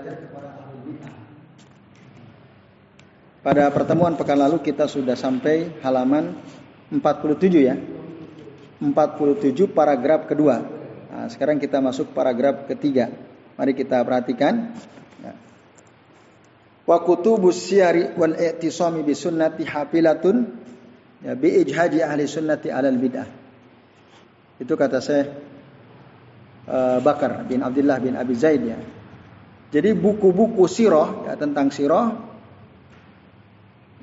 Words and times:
belajar 0.00 0.16
kepada 0.24 0.48
ahli 0.56 0.78
bid'ah. 0.88 1.14
Pada 3.40 3.64
pertemuan 3.72 4.16
pekan 4.16 4.40
lalu 4.40 4.64
kita 4.64 4.88
sudah 4.88 5.16
sampai 5.16 5.80
halaman 5.84 6.36
47 6.92 7.68
ya. 7.68 7.76
47 8.80 9.68
paragraf 9.76 10.24
kedua. 10.24 10.56
Nah, 11.12 11.28
sekarang 11.28 11.60
kita 11.60 11.84
masuk 11.84 12.16
paragraf 12.16 12.64
ketiga. 12.64 13.12
Mari 13.60 13.76
kita 13.76 14.00
perhatikan. 14.00 14.72
Ya. 15.20 15.36
Wa 16.88 17.04
kutubus 17.04 17.60
siyari 17.60 18.16
wal 18.16 18.40
i'tisami 18.40 19.04
bi 19.04 19.12
sunnati 19.12 19.68
hafilatun 19.68 20.36
ya 21.20 21.36
bi 21.36 21.60
ijhaji 21.60 22.00
ahli 22.00 22.24
sunnati 22.24 22.72
alal 22.72 22.96
bid'ah. 22.96 23.28
Itu 24.60 24.76
kata 24.76 25.00
saya 25.00 25.28
uh, 26.68 26.98
Bakar 27.04 27.44
bin 27.44 27.60
Abdullah 27.64 28.00
bin 28.00 28.16
Abi 28.16 28.36
Zaid 28.36 28.64
ya. 28.64 28.80
Jadi 29.70 29.94
buku-buku 29.94 30.66
sirah 30.66 31.30
ya, 31.30 31.38
tentang 31.38 31.70
sirah 31.70 32.10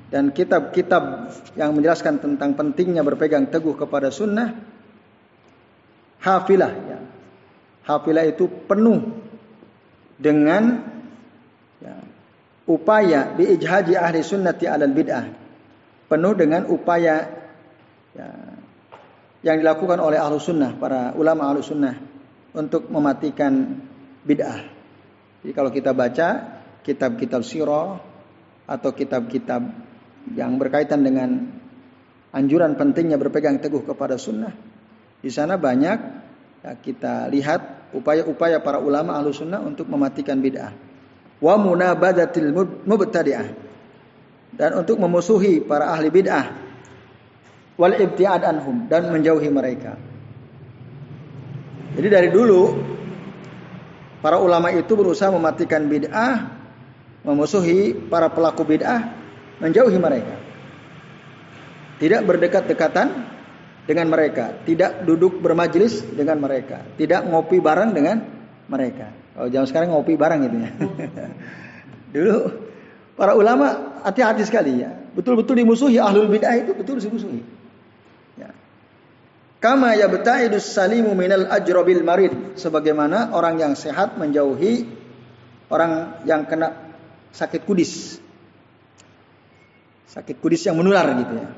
dan 0.08 0.32
kitab-kitab 0.32 1.28
yang 1.60 1.76
menjelaskan 1.76 2.16
tentang 2.16 2.56
pentingnya 2.56 3.04
berpegang 3.04 3.52
teguh 3.52 3.76
kepada 3.76 4.08
sunnah 4.08 4.56
hafilah 6.24 6.72
ya. 6.72 6.98
Hafilah 7.84 8.24
itu 8.24 8.48
penuh 8.48 9.00
dengan 10.16 10.88
ya, 11.80 11.96
upaya 12.68 13.32
biijhaji 13.36 13.96
ahli 13.96 14.24
sunnati 14.24 14.64
alal 14.68 14.92
bid'ah. 14.92 15.24
Penuh 16.08 16.32
dengan 16.32 16.64
upaya 16.72 17.28
ya, 18.16 18.28
yang 19.44 19.56
dilakukan 19.60 20.00
oleh 20.00 20.16
ahlu 20.16 20.40
sunnah, 20.40 20.72
para 20.80 21.12
ulama 21.12 21.48
ahlu 21.52 21.60
sunnah 21.60 21.96
untuk 22.56 22.88
mematikan 22.88 23.76
bid'ah. 24.24 24.77
Jadi 25.42 25.52
kalau 25.54 25.70
kita 25.70 25.94
baca 25.94 26.28
kitab-kitab 26.82 27.42
sirah 27.46 28.00
atau 28.68 28.90
kitab-kitab 28.92 29.62
yang 30.34 30.58
berkaitan 30.58 31.00
dengan 31.00 31.46
anjuran 32.34 32.74
pentingnya 32.74 33.16
berpegang 33.16 33.62
teguh 33.62 33.86
kepada 33.86 34.18
sunnah. 34.20 34.52
Di 35.18 35.30
sana 35.32 35.58
banyak 35.58 35.98
ya, 36.62 36.72
kita 36.78 37.30
lihat 37.30 37.90
upaya-upaya 37.94 38.60
para 38.60 38.78
ulama 38.82 39.16
ahlu 39.16 39.32
sunnah 39.32 39.62
untuk 39.62 39.88
mematikan 39.88 40.38
bid'ah. 40.38 40.74
Wa 41.38 41.54
munabadatil 41.54 42.50
mubtadi'ah. 42.84 43.48
Dan 44.48 44.70
untuk 44.74 44.98
memusuhi 44.98 45.62
para 45.62 45.94
ahli 45.94 46.10
bid'ah. 46.10 46.46
Wal 47.78 47.94
ibtiad 47.94 48.42
anhum. 48.42 48.90
Dan 48.90 49.10
menjauhi 49.14 49.48
mereka. 49.50 49.94
Jadi 51.98 52.08
dari 52.10 52.28
dulu 52.30 52.97
para 54.20 54.38
ulama 54.38 54.74
itu 54.74 54.94
berusaha 54.94 55.30
mematikan 55.30 55.86
bid'ah, 55.86 56.54
memusuhi 57.22 57.94
para 58.08 58.30
pelaku 58.30 58.62
bid'ah 58.66 59.14
menjauhi 59.62 59.98
mereka. 59.98 60.36
Tidak 61.98 62.22
berdekat-dekatan 62.22 63.08
dengan 63.88 64.06
mereka, 64.06 64.54
tidak 64.62 65.02
duduk 65.02 65.42
bermajelis 65.42 66.04
dengan 66.14 66.38
mereka, 66.38 66.86
tidak 66.94 67.26
ngopi 67.26 67.58
bareng 67.58 67.90
dengan 67.90 68.22
mereka. 68.70 69.10
Oh, 69.34 69.48
jangan 69.50 69.66
sekarang 69.66 69.88
ngopi 69.94 70.14
bareng 70.14 70.40
gitu 70.46 70.56
ya. 70.62 70.70
Dulu 72.14 72.36
para 73.18 73.34
ulama 73.34 73.98
hati-hati 74.06 74.46
sekali 74.46 74.82
ya. 74.82 74.94
Betul-betul 75.14 75.58
dimusuhi 75.58 75.98
ahlul 75.98 76.30
bid'ah 76.30 76.54
itu 76.54 76.76
betul 76.76 77.02
dimusuhi. 77.02 77.42
Kama 79.58 79.98
yabta'idus 79.98 80.70
salimu 80.70 81.18
minal 81.18 81.50
ajrobil 81.50 82.06
marid. 82.06 82.54
Sebagaimana 82.54 83.34
orang 83.34 83.58
yang 83.58 83.72
sehat 83.74 84.14
menjauhi 84.14 84.86
orang 85.66 86.22
yang 86.22 86.46
kena 86.46 86.94
sakit 87.34 87.66
kudis. 87.66 88.22
Sakit 90.08 90.38
kudis 90.38 90.62
yang 90.66 90.78
menular 90.78 91.06
gitu 91.18 91.34
ya. 91.36 91.50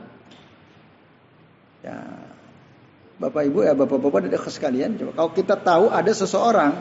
Ya. 1.80 1.97
Bapak 3.20 3.45
Ibu 3.52 3.69
ya 3.69 3.77
Bapak-bapak 3.77 4.33
dan 4.33 4.41
sekalian, 4.48 4.97
coba 4.97 5.13
kalau 5.13 5.30
kita 5.36 5.53
tahu 5.61 5.92
ada 5.92 6.08
seseorang 6.08 6.73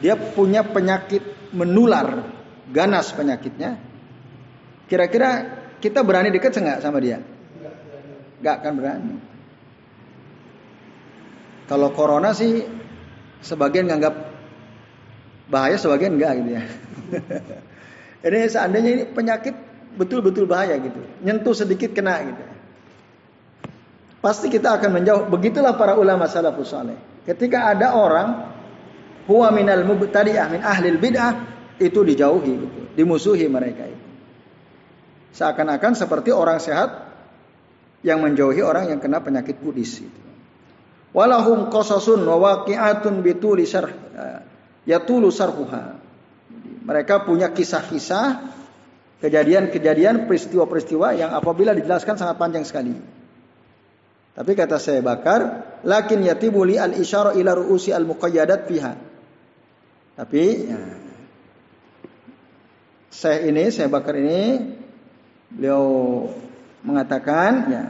dia 0.00 0.16
punya 0.16 0.64
penyakit 0.64 1.20
menular, 1.52 2.24
ganas 2.72 3.12
penyakitnya. 3.12 3.76
Kira-kira 4.88 5.60
kita 5.78 6.00
berani 6.00 6.32
dekat 6.32 6.56
enggak 6.56 6.80
sama 6.80 7.04
dia? 7.04 7.20
Enggak 8.40 8.54
akan 8.64 8.72
berani. 8.80 9.14
Kalau 11.72 11.88
corona 11.96 12.36
sih 12.36 12.60
sebagian 13.40 13.88
nganggap 13.88 14.12
bahaya, 15.48 15.80
sebagian 15.80 16.20
enggak 16.20 16.44
gitu 16.44 16.50
ya. 16.52 16.62
ini 18.28 18.38
seandainya 18.44 18.90
ini 18.92 19.04
penyakit 19.08 19.56
betul-betul 19.96 20.44
bahaya 20.44 20.76
gitu. 20.76 21.00
Nyentuh 21.24 21.56
sedikit 21.56 21.96
kena 21.96 22.28
gitu. 22.28 22.44
Pasti 24.20 24.52
kita 24.52 24.76
akan 24.76 25.00
menjauh. 25.00 25.24
Begitulah 25.32 25.72
para 25.80 25.96
ulama 25.96 26.28
salafus 26.28 26.76
saleh. 26.76 27.24
Ketika 27.24 27.72
ada 27.72 27.96
orang 27.96 28.52
huwa 29.24 29.48
minal 29.48 29.88
mubtadi'ah 29.88 30.52
min 30.52 30.60
ahlil 30.60 31.00
bid'ah 31.00 31.32
itu 31.80 32.04
dijauhi 32.04 32.52
gitu. 32.52 32.80
Dimusuhi 33.00 33.48
mereka 33.48 33.88
itu. 33.88 34.08
Seakan-akan 35.40 35.96
seperti 35.96 36.36
orang 36.36 36.60
sehat 36.60 37.08
yang 38.04 38.20
menjauhi 38.20 38.60
orang 38.60 38.92
yang 38.92 39.00
kena 39.00 39.24
penyakit 39.24 39.56
kudis 39.56 40.04
itu. 40.04 40.31
Walahum 41.12 41.68
qasasun 41.68 42.24
wa 42.24 42.40
waqi'atun 42.40 43.20
bituli 43.20 43.68
syarh 43.68 43.92
yatulu 44.88 45.28
sarhuha. 45.28 46.00
Mereka 46.82 47.28
punya 47.28 47.52
kisah-kisah 47.52 48.50
kejadian-kejadian 49.22 50.26
peristiwa-peristiwa 50.26 51.14
yang 51.14 51.30
apabila 51.30 51.70
dijelaskan 51.76 52.18
sangat 52.18 52.36
panjang 52.40 52.66
sekali. 52.66 52.96
Tapi 54.32 54.52
kata 54.56 54.80
saya 54.80 55.04
bakar, 55.04 55.62
lakin 55.84 56.24
yatibuli 56.24 56.80
al 56.80 56.96
isyara 56.96 57.36
ila 57.36 57.52
ruusi 57.52 57.92
al 57.92 58.08
muqayyadat 58.08 58.60
fiha. 58.64 58.92
Tapi 60.16 60.44
ya, 60.66 60.80
saya 63.12 63.44
ini, 63.46 63.68
saya 63.68 63.92
bakar 63.92 64.16
ini, 64.16 64.72
beliau 65.52 65.84
mengatakan 66.82 67.50
ya, 67.68 67.82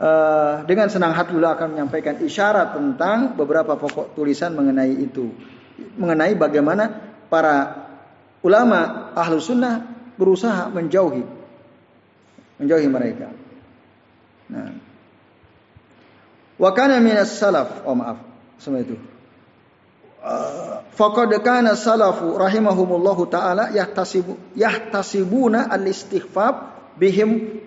uh, 0.00 0.64
dengan 0.64 0.88
senang 0.88 1.12
hati 1.12 1.36
beliau 1.36 1.52
akan 1.52 1.76
menyampaikan 1.76 2.16
isyarat 2.24 2.72
tentang 2.72 3.36
beberapa 3.36 3.76
pokok 3.76 4.16
tulisan 4.16 4.56
mengenai 4.56 4.96
itu, 4.96 5.28
mengenai 6.00 6.32
bagaimana 6.34 6.88
para 7.28 7.86
ulama 8.40 9.12
ahlu 9.12 9.36
sunnah 9.38 9.84
berusaha 10.16 10.72
menjauhi 10.72 11.40
menjauhi 12.60 12.88
mereka. 12.92 13.32
Nah. 14.52 14.76
Wa 16.60 16.76
kana 16.76 17.00
minas 17.00 17.40
salaf, 17.40 17.88
oh 17.88 17.96
maaf, 17.96 18.20
semua 18.60 18.84
itu. 18.84 19.00
Uh, 20.20 20.84
faqad 20.92 21.32
kana 21.40 21.72
salafu 21.72 22.36
rahimahumullahu 22.36 23.32
taala 23.32 23.72
yahtasibu 23.72 24.36
yahtasibuna 24.52 25.72
al-istighfaf 25.72 26.76
bihim. 27.00 27.64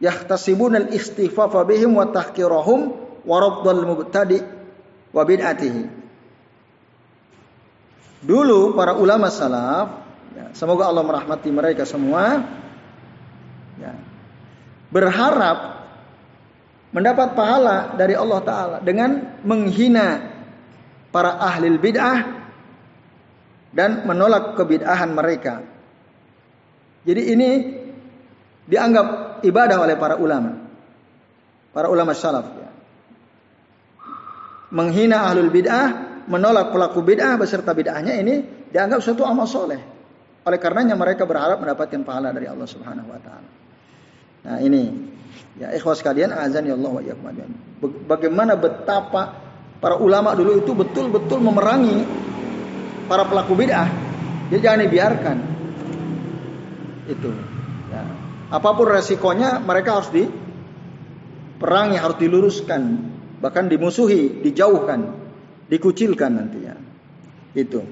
Yahtasibuna 0.00 0.88
al-istighfaf 0.88 1.52
bihim 1.68 1.92
wa 1.92 2.08
tahqirahum 2.08 2.80
wa 3.24 3.36
raddal 3.36 3.84
mubtadi 3.84 4.40
wa 5.12 5.22
bid'atihi. 5.22 5.84
Dulu 8.24 8.76
para 8.76 8.96
ulama 8.96 9.28
salaf, 9.28 10.04
ya, 10.36 10.44
semoga 10.56 10.88
Allah 10.88 11.04
merahmati 11.04 11.48
mereka 11.52 11.84
semua, 11.84 12.40
ya, 13.80 13.92
berharap 14.92 15.84
mendapat 16.92 17.36
pahala 17.36 17.96
dari 17.96 18.16
Allah 18.16 18.40
Taala 18.44 18.76
dengan 18.80 19.40
menghina 19.44 20.32
para 21.12 21.38
ahli 21.38 21.76
bid'ah 21.76 22.18
dan 23.70 24.04
menolak 24.04 24.58
kebid'ahan 24.58 25.10
mereka. 25.14 25.62
Jadi 27.06 27.22
ini 27.32 27.50
dianggap 28.68 29.29
ibadah 29.42 29.76
oleh 29.80 29.96
para 29.96 30.16
ulama, 30.16 30.56
para 31.72 31.86
ulama 31.88 32.12
salaf. 32.16 32.46
Ya. 32.56 32.70
Menghina 34.70 35.26
ahlul 35.26 35.50
bid'ah 35.50 35.88
menolak 36.30 36.70
pelaku 36.70 37.02
bid'ah 37.02 37.34
beserta 37.34 37.74
bid'ahnya 37.74 38.14
ini 38.22 38.66
dianggap 38.70 39.02
suatu 39.02 39.26
amal 39.26 39.50
soleh. 39.50 39.82
Oleh 40.46 40.58
karenanya 40.62 40.94
mereka 40.94 41.26
berharap 41.26 41.60
mendapatkan 41.60 42.00
pahala 42.06 42.30
dari 42.30 42.46
Allah 42.46 42.64
Subhanahu 42.70 43.08
wa 43.10 43.20
taala. 43.20 43.50
Nah, 44.40 44.56
ini 44.62 44.88
ya 45.60 45.74
ikhwas 45.76 46.00
sekalian 46.00 46.32
azan 46.32 46.64
ya 46.64 46.78
Allah 46.78 46.92
wa 46.96 47.02
Bagaimana 48.08 48.56
betapa 48.56 49.36
para 49.82 49.98
ulama 50.00 50.32
dulu 50.32 50.62
itu 50.62 50.72
betul-betul 50.72 51.42
memerangi 51.44 51.98
para 53.10 53.26
pelaku 53.26 53.52
bid'ah. 53.58 53.90
Jadi 54.54 54.60
jangan 54.62 54.80
dibiarkan. 54.86 55.36
Itu. 57.10 57.49
Apa 58.50 58.74
pun 58.74 58.90
resikonya 58.90 59.62
mereka 59.62 60.02
harus 60.02 60.10
diperangi, 60.10 61.96
harus 61.96 62.18
diluruskan, 62.18 62.82
bahkan 63.38 63.70
dimusuhi, 63.70 64.42
dijauhkan 64.42 65.20
dikucilkan 65.70 66.30
nantinya. 66.34 66.74
Itu. 67.54 67.86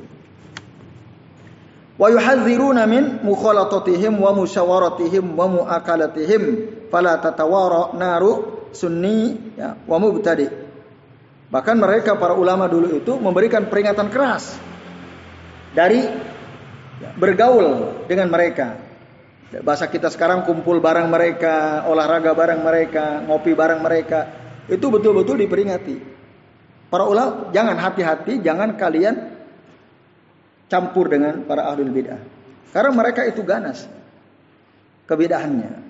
Wa 1.98 2.10
yuhadziruna 2.10 2.86
min 2.90 3.22
mukhalatatihim 3.22 4.18
wa 4.18 4.34
musyawaratihim 4.34 5.34
wa 5.34 5.46
muakalatihim 5.46 6.42
fala 6.90 7.18
tatawara 7.22 7.94
naru 7.94 8.66
sunni 8.74 9.54
ya, 9.54 9.78
wa 9.86 9.96
mubtadi. 9.98 10.46
Bahkan 11.48 11.76
mereka 11.80 12.18
para 12.20 12.36
ulama 12.36 12.68
dulu 12.68 13.00
itu 13.00 13.16
memberikan 13.16 13.66
peringatan 13.66 14.12
keras 14.12 14.52
dari 15.72 16.06
ya, 17.02 17.10
bergaul 17.16 18.04
dengan 18.06 18.30
mereka. 18.30 18.87
Bahasa 19.48 19.88
kita 19.88 20.12
sekarang 20.12 20.44
kumpul 20.44 20.76
bareng 20.76 21.08
mereka, 21.08 21.88
olahraga 21.88 22.36
bareng 22.36 22.60
mereka, 22.60 23.24
ngopi 23.24 23.56
bareng 23.56 23.80
mereka. 23.80 24.28
Itu 24.68 24.92
betul-betul 24.92 25.40
diperingati. 25.40 25.96
Para 26.92 27.08
ulama 27.08 27.48
jangan 27.52 27.76
hati-hati, 27.80 28.44
jangan 28.44 28.76
kalian 28.76 29.16
campur 30.68 31.08
dengan 31.08 31.48
para 31.48 31.64
ahlul 31.64 31.88
bid'ah. 31.88 32.20
Karena 32.68 32.92
mereka 32.92 33.24
itu 33.24 33.40
ganas 33.40 33.88
kebidahannya. 35.08 35.88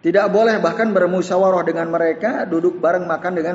Tidak 0.00 0.26
boleh 0.30 0.62
bahkan 0.62 0.94
bermusyawarah 0.94 1.66
dengan 1.66 1.90
mereka, 1.90 2.46
duduk 2.46 2.78
bareng 2.78 3.04
makan 3.04 3.32
dengan 3.34 3.54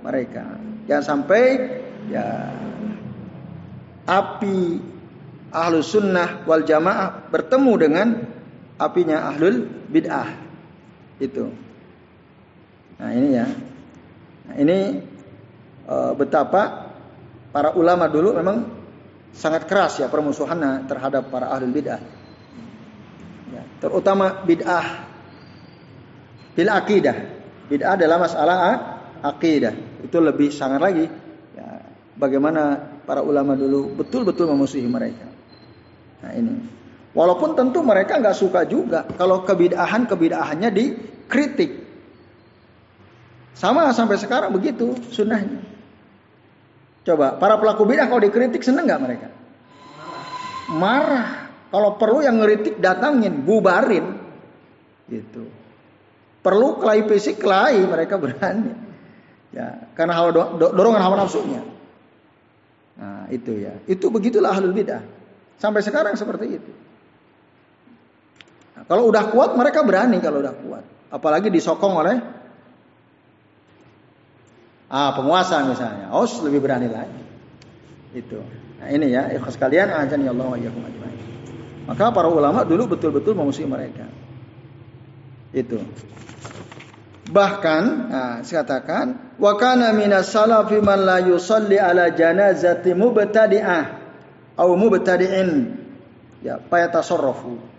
mereka. 0.00 0.56
Jangan 0.88 1.04
sampai 1.04 1.42
ya 2.08 2.50
api 4.08 4.80
ahlu 5.52 5.84
sunnah 5.84 6.42
wal 6.48 6.64
jamaah 6.66 7.30
bertemu 7.30 7.72
dengan 7.78 8.08
apinya 8.78 9.30
ahlul 9.30 9.66
bid'ah. 9.90 10.28
Itu. 11.22 11.50
Nah 12.98 13.10
ini 13.14 13.28
ya. 13.34 13.46
Nah, 14.44 14.54
ini 14.60 14.78
e, 15.86 15.96
betapa 16.18 16.92
para 17.54 17.72
ulama 17.78 18.10
dulu 18.10 18.34
memang 18.34 18.66
sangat 19.34 19.66
keras 19.66 19.98
ya 19.98 20.06
permusuhannya 20.10 20.86
terhadap 20.90 21.30
para 21.30 21.50
ahli 21.50 21.70
bid'ah. 21.70 22.02
Ya, 23.54 23.62
terutama 23.82 24.42
bid'ah 24.42 24.86
bil 26.54 26.70
akidah. 26.70 27.16
Bid'ah 27.70 27.96
adalah 27.96 28.18
masalah 28.20 28.58
akidah. 29.22 29.74
Itu 30.04 30.20
lebih 30.20 30.52
sangat 30.52 30.80
lagi 30.82 31.06
ya, 31.56 31.66
bagaimana 32.18 32.94
para 33.08 33.24
ulama 33.24 33.56
dulu 33.56 33.94
betul-betul 33.96 34.50
memusuhi 34.50 34.86
mereka. 34.86 35.26
Nah 36.22 36.32
ini. 36.36 36.83
Walaupun 37.14 37.54
tentu 37.54 37.80
mereka 37.86 38.18
nggak 38.18 38.34
suka 38.34 38.66
juga 38.66 39.06
kalau 39.14 39.46
kebid'ahan 39.46 40.10
kebid'ahannya 40.10 40.70
dikritik. 40.74 41.86
Sama 43.54 43.94
sampai 43.94 44.18
sekarang 44.18 44.50
begitu 44.50 44.98
sunnahnya. 45.14 45.62
Coba, 47.04 47.38
para 47.38 47.60
pelaku 47.60 47.86
bidah 47.86 48.10
kalau 48.10 48.18
dikritik 48.18 48.64
seneng 48.66 48.90
nggak 48.90 49.02
mereka? 49.04 49.28
Marah. 50.74 51.46
Kalau 51.68 51.98
perlu 51.98 52.22
yang 52.24 52.38
ngeritik 52.40 52.78
datangin, 52.78 53.44
bubarin. 53.44 54.18
Gitu. 55.10 55.50
Perlu 56.40 56.80
kelai 56.80 57.04
fisik, 57.04 57.42
kelai 57.42 57.82
mereka 57.84 58.16
berani. 58.16 58.72
Ya, 59.54 59.86
karena 59.94 60.18
hawa 60.18 60.30
do, 60.34 60.42
dorongan 60.70 61.02
hawa 61.02 61.14
nafsunya. 61.18 61.62
Nah, 62.94 63.26
itu 63.30 63.54
ya. 63.58 63.74
Itu 63.90 64.10
begitulah 64.10 64.54
ahlul 64.54 64.74
bidah. 64.74 65.02
Sampai 65.58 65.82
sekarang 65.82 66.14
seperti 66.18 66.58
itu. 66.58 66.72
Kalau 68.84 69.08
udah 69.08 69.32
kuat 69.32 69.56
mereka 69.56 69.80
berani 69.80 70.20
kalau 70.20 70.44
udah 70.44 70.54
kuat. 70.54 70.84
Apalagi 71.08 71.48
disokong 71.48 71.94
oleh 71.94 72.16
Ah, 74.94 75.10
penguasa 75.10 75.58
misalnya. 75.66 76.12
Oh, 76.14 76.22
lebih 76.46 76.62
berani 76.62 76.86
lagi. 76.86 77.22
Itu. 78.14 78.38
Nah, 78.78 78.88
ini 78.94 79.10
ya, 79.10 79.26
ikhlas 79.34 79.58
kalian 79.58 79.90
ajani 79.90 80.30
Allah 80.30 80.46
wa 80.46 80.54
iyyakum 80.54 80.86
ajmain. 80.86 81.18
Maka 81.90 82.14
para 82.14 82.30
ulama 82.30 82.62
dulu 82.62 82.94
betul-betul 82.94 83.34
memusuhi 83.34 83.66
mereka. 83.66 84.06
Itu. 85.50 85.82
Bahkan, 87.26 87.82
nah, 88.06 88.34
saya 88.46 88.62
katakan, 88.62 89.34
wa 89.40 89.58
kana 89.58 89.90
minas 89.96 90.30
salafi 90.30 90.78
man 90.78 91.02
la 91.02 91.18
yusalli 91.26 91.74
ala 91.74 92.14
janazati 92.14 92.94
mubtadi'ah 92.94 93.84
au 94.54 94.78
mubtadi'in. 94.78 95.74
Ya, 96.44 96.62
payatasarrafu. 96.62 97.73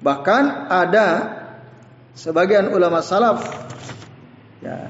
Bahkan 0.00 0.72
ada 0.72 1.06
sebagian 2.16 2.72
ulama 2.72 3.04
salaf 3.04 3.44
ya, 4.64 4.88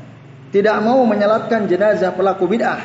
tidak 0.54 0.76
mau 0.86 1.02
menyalatkan 1.02 1.66
jenazah 1.66 2.14
pelaku 2.14 2.46
bid'ah. 2.46 2.82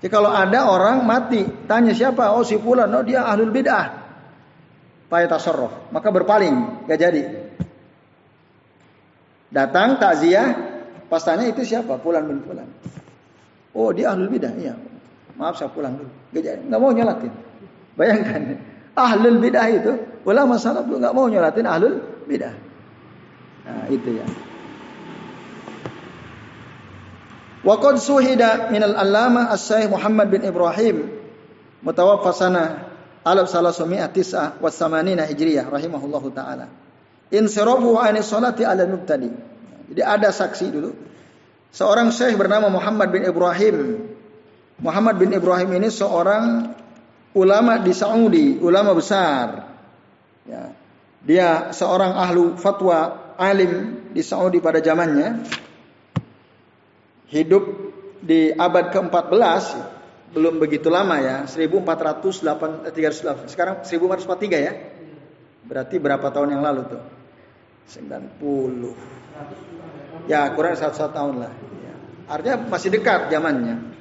Jadi 0.00 0.10
kalau 0.10 0.32
ada 0.32 0.66
orang 0.66 1.04
mati, 1.06 1.46
tanya 1.68 1.94
siapa? 1.94 2.34
Oh 2.34 2.42
si 2.42 2.58
fulan, 2.58 2.90
oh 2.90 3.04
dia 3.04 3.22
ahlul 3.22 3.52
bid'ah. 3.52 4.02
Payah 5.12 5.28
maka 5.92 6.08
berpaling, 6.08 6.88
gak 6.88 6.98
jadi. 6.98 7.22
Datang 9.52 10.00
takziah, 10.00 10.56
pas 11.12 11.20
tanya 11.20 11.52
itu 11.52 11.62
siapa? 11.68 12.00
Fulan 12.00 12.24
bin 12.24 12.40
fulan. 12.40 12.64
Oh 13.76 13.92
dia 13.92 14.10
ahlul 14.10 14.32
bid'ah, 14.32 14.52
iya. 14.56 14.72
Maaf 15.36 15.60
saya 15.60 15.68
pulang 15.68 16.00
dulu. 16.00 16.12
Gak 16.32 16.42
jadi, 16.48 16.62
nggak 16.64 16.80
mau 16.80 16.92
nyalatin. 16.96 17.32
Bayangkan, 17.92 18.40
ahlul 18.96 19.36
bid'ah 19.36 19.68
itu 19.68 19.92
ulama 20.22 20.58
salaf 20.58 20.86
nggak 20.86 21.14
mau 21.14 21.26
nyalatin 21.26 21.66
ahlul 21.66 21.98
bid'ah. 22.26 22.54
Nah 23.62 23.84
itu 23.90 24.10
ya. 24.18 24.26
Wa 27.62 27.78
qad 27.78 28.02
suhida 28.02 28.74
min 28.74 28.82
al-allama 28.82 29.54
as-syaikh 29.54 29.86
Muhammad 29.86 30.34
bin 30.34 30.42
Ibrahim 30.42 31.06
mutawaffa 31.86 32.34
sana 32.34 32.90
alaf 33.22 33.46
salasumia 33.46 34.10
tis'ah 34.10 34.58
wa 34.58 34.66
samanina 34.66 35.22
hijriyah 35.26 35.70
rahimahullahu 35.70 36.34
ta'ala. 36.34 36.66
Insirafu 37.30 37.96
ani 37.96 38.20
salati 38.20 38.66
ala 38.66 38.82
mubtadi. 38.84 39.30
Jadi 39.94 40.02
ada 40.02 40.28
saksi 40.34 40.66
dulu. 40.68 40.90
Seorang 41.72 42.12
syekh 42.12 42.36
bernama 42.36 42.68
Muhammad 42.68 43.08
bin 43.08 43.24
Ibrahim. 43.24 44.04
Muhammad 44.82 45.16
bin 45.16 45.32
Ibrahim 45.32 45.70
ini 45.78 45.88
seorang 45.88 46.74
ulama 47.32 47.80
di 47.80 47.96
Saudi, 47.96 48.60
ulama 48.60 48.92
besar. 48.92 49.71
Ya. 50.46 50.74
Dia 51.22 51.70
seorang 51.70 52.18
ahlu 52.18 52.58
fatwa 52.58 53.32
alim 53.38 54.06
di 54.10 54.22
Saudi 54.26 54.58
pada 54.58 54.82
zamannya. 54.82 55.46
Hidup 57.32 57.64
di 58.22 58.52
abad 58.52 58.92
ke-14 58.92 59.64
belum 60.32 60.56
begitu 60.60 60.88
lama 60.88 61.20
ya 61.20 61.44
1408 61.44 62.88
308 62.92 63.52
sekarang 63.52 63.84
1443 63.84 64.66
ya. 64.66 64.72
Berarti 65.62 65.96
berapa 66.02 66.26
tahun 66.28 66.58
yang 66.58 66.62
lalu 66.64 66.82
tuh? 66.90 67.02
90 67.88 69.12
ya 70.30 70.50
kurang 70.54 70.76
satu, 70.76 71.08
tahun 71.10 71.34
lah. 71.46 71.52
Ya. 71.82 71.94
artinya 72.30 72.56
masih 72.68 72.90
dekat 72.94 73.30
zamannya. 73.30 73.92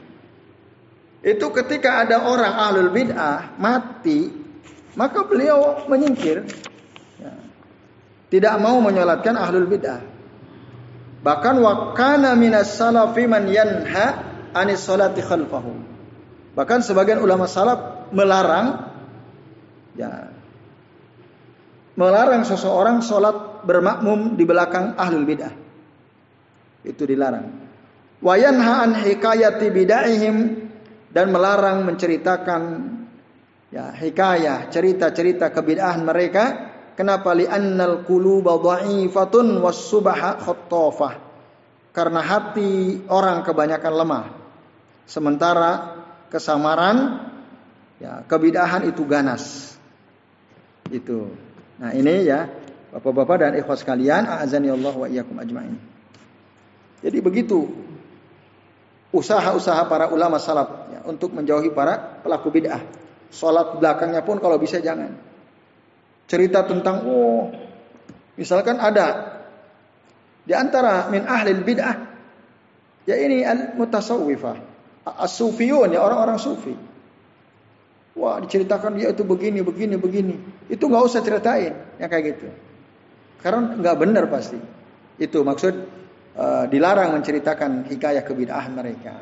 Itu 1.21 1.53
ketika 1.53 2.01
ada 2.01 2.25
orang 2.25 2.53
ahlul 2.57 2.89
bid'ah 2.89 3.53
mati 3.62 4.40
maka 4.98 5.24
beliau 5.27 5.88
menyingkir 5.88 6.43
ya. 7.19 7.33
tidak 8.31 8.55
mau 8.60 8.79
menyolatkan 8.83 9.36
ahlul 9.39 9.67
bid'ah 9.67 10.12
Bahkan 11.21 11.55
wa 11.62 11.93
kana 11.93 12.33
minas 12.33 12.74
salafi 12.74 13.29
man 13.29 13.45
yanha 13.45 14.25
anis 14.57 14.81
salati 14.81 15.21
khalfahu. 15.21 15.74
Bahkan 16.57 16.81
sebagian 16.81 17.21
ulama 17.21 17.45
salaf 17.45 18.10
melarang 18.10 18.89
ya 19.93 20.33
melarang 21.93 22.41
seseorang 22.41 23.05
sholat 23.05 23.63
bermakmum 23.63 24.33
di 24.33 24.43
belakang 24.50 24.98
ahlul 24.98 25.24
bidah. 25.29 25.53
Itu 26.81 27.05
dilarang. 27.05 27.69
Wa 28.17 28.33
yanha 28.41 28.89
an 28.89 28.98
hikayati 28.98 29.69
bidaihim 29.69 30.36
dan 31.13 31.29
melarang 31.29 31.86
menceritakan 31.86 32.62
ya 33.71 33.95
hikayah, 33.95 34.67
cerita-cerita 34.69 35.49
kebid'ahan 35.49 36.03
mereka 36.03 36.71
Kenapa 37.01 37.31
li 37.33 37.47
annal 37.49 38.05
quluba 38.05 38.61
dha'ifatun 38.61 39.57
was 39.57 39.89
subaha 39.89 40.37
khattafah. 40.37 41.13
Karena 41.91 42.21
hati 42.21 43.03
orang 43.09 43.41
kebanyakan 43.41 43.93
lemah. 43.97 44.25
Sementara 45.09 45.97
kesamaran 46.29 47.25
ya 47.97 48.21
kebidahan 48.27 48.85
itu 48.85 49.01
ganas. 49.09 49.75
Itu. 50.93 51.33
Nah, 51.81 51.89
ini 51.97 52.27
ya 52.27 52.47
Bapak-bapak 52.91 53.35
dan 53.39 53.51
ikhwas 53.55 53.87
sekalian, 53.87 54.27
azani 54.27 54.67
Allah 54.67 54.91
wa 54.91 55.07
iyyakum 55.07 55.39
ajmain. 55.39 55.79
Jadi 56.99 57.17
begitu 57.23 57.71
usaha-usaha 59.15 59.87
para 59.87 60.11
ulama 60.11 60.37
salaf 60.37 60.91
ya, 60.91 60.99
untuk 61.07 61.31
menjauhi 61.31 61.71
para 61.71 62.19
pelaku 62.19 62.51
bid'ah. 62.51 63.00
Salat 63.31 63.79
belakangnya 63.79 64.21
pun 64.27 64.43
kalau 64.43 64.59
bisa 64.59 64.83
jangan 64.83 65.15
cerita 66.27 66.67
tentang 66.67 67.07
oh 67.07 67.47
misalkan 68.35 68.75
ada 68.79 69.39
di 70.43 70.51
antara 70.51 71.07
min 71.07 71.23
ahli 71.23 71.55
bid'ah 71.55 71.95
ya 73.07 73.15
ini 73.15 73.47
al 73.47 73.75
mutasawwifah 73.79 74.71
as-sufiyun 75.05 75.89
ya 75.93 76.00
orang-orang 76.03 76.38
sufi. 76.38 76.73
Wah 78.11 78.43
diceritakan 78.43 79.00
dia 79.00 79.15
itu 79.15 79.23
begini, 79.23 79.63
begini, 79.63 79.95
begini. 79.95 80.35
Itu 80.67 80.91
nggak 80.91 81.03
usah 81.07 81.23
ceritain 81.23 81.73
yang 81.97 82.09
kayak 82.11 82.35
gitu. 82.35 82.47
Karena 83.39 83.79
nggak 83.79 83.95
benar 83.97 84.27
pasti. 84.27 84.59
Itu 85.15 85.47
maksud 85.47 85.73
uh, 86.35 86.65
dilarang 86.67 87.15
menceritakan 87.15 87.88
hikayah 87.88 88.23
kebid'ahan 88.27 88.71
mereka. 88.75 89.15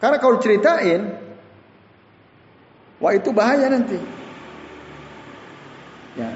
Karena 0.00 0.16
kalau 0.20 0.40
ceritain, 0.40 1.00
wah 3.00 3.12
itu 3.12 3.30
bahaya 3.32 3.68
nanti. 3.68 3.98
Ya, 6.16 6.32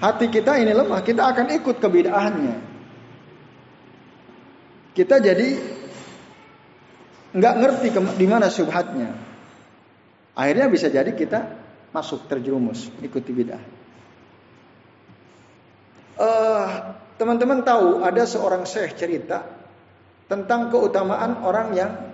hati 0.00 0.32
kita 0.32 0.56
ini 0.56 0.72
lemah, 0.72 1.04
kita 1.04 1.28
akan 1.28 1.52
ikut 1.52 1.76
kebid'ahannya. 1.76 2.56
Kita 4.96 5.20
jadi 5.20 5.48
nggak 7.36 7.54
ngerti 7.62 7.88
di 8.16 8.26
mana 8.26 8.48
subhatnya. 8.48 9.12
Akhirnya 10.34 10.66
bisa 10.72 10.88
jadi 10.88 11.12
kita 11.12 11.40
masuk 11.92 12.26
terjerumus 12.26 12.88
ikuti 13.04 13.30
bid'ah. 13.34 13.62
Uh, 16.20 16.68
teman-teman 17.16 17.64
tahu 17.64 18.04
ada 18.04 18.28
seorang 18.28 18.68
syekh 18.68 18.96
cerita 18.96 19.40
tentang 20.28 20.68
keutamaan 20.68 21.40
orang 21.44 21.68
yang 21.72 22.09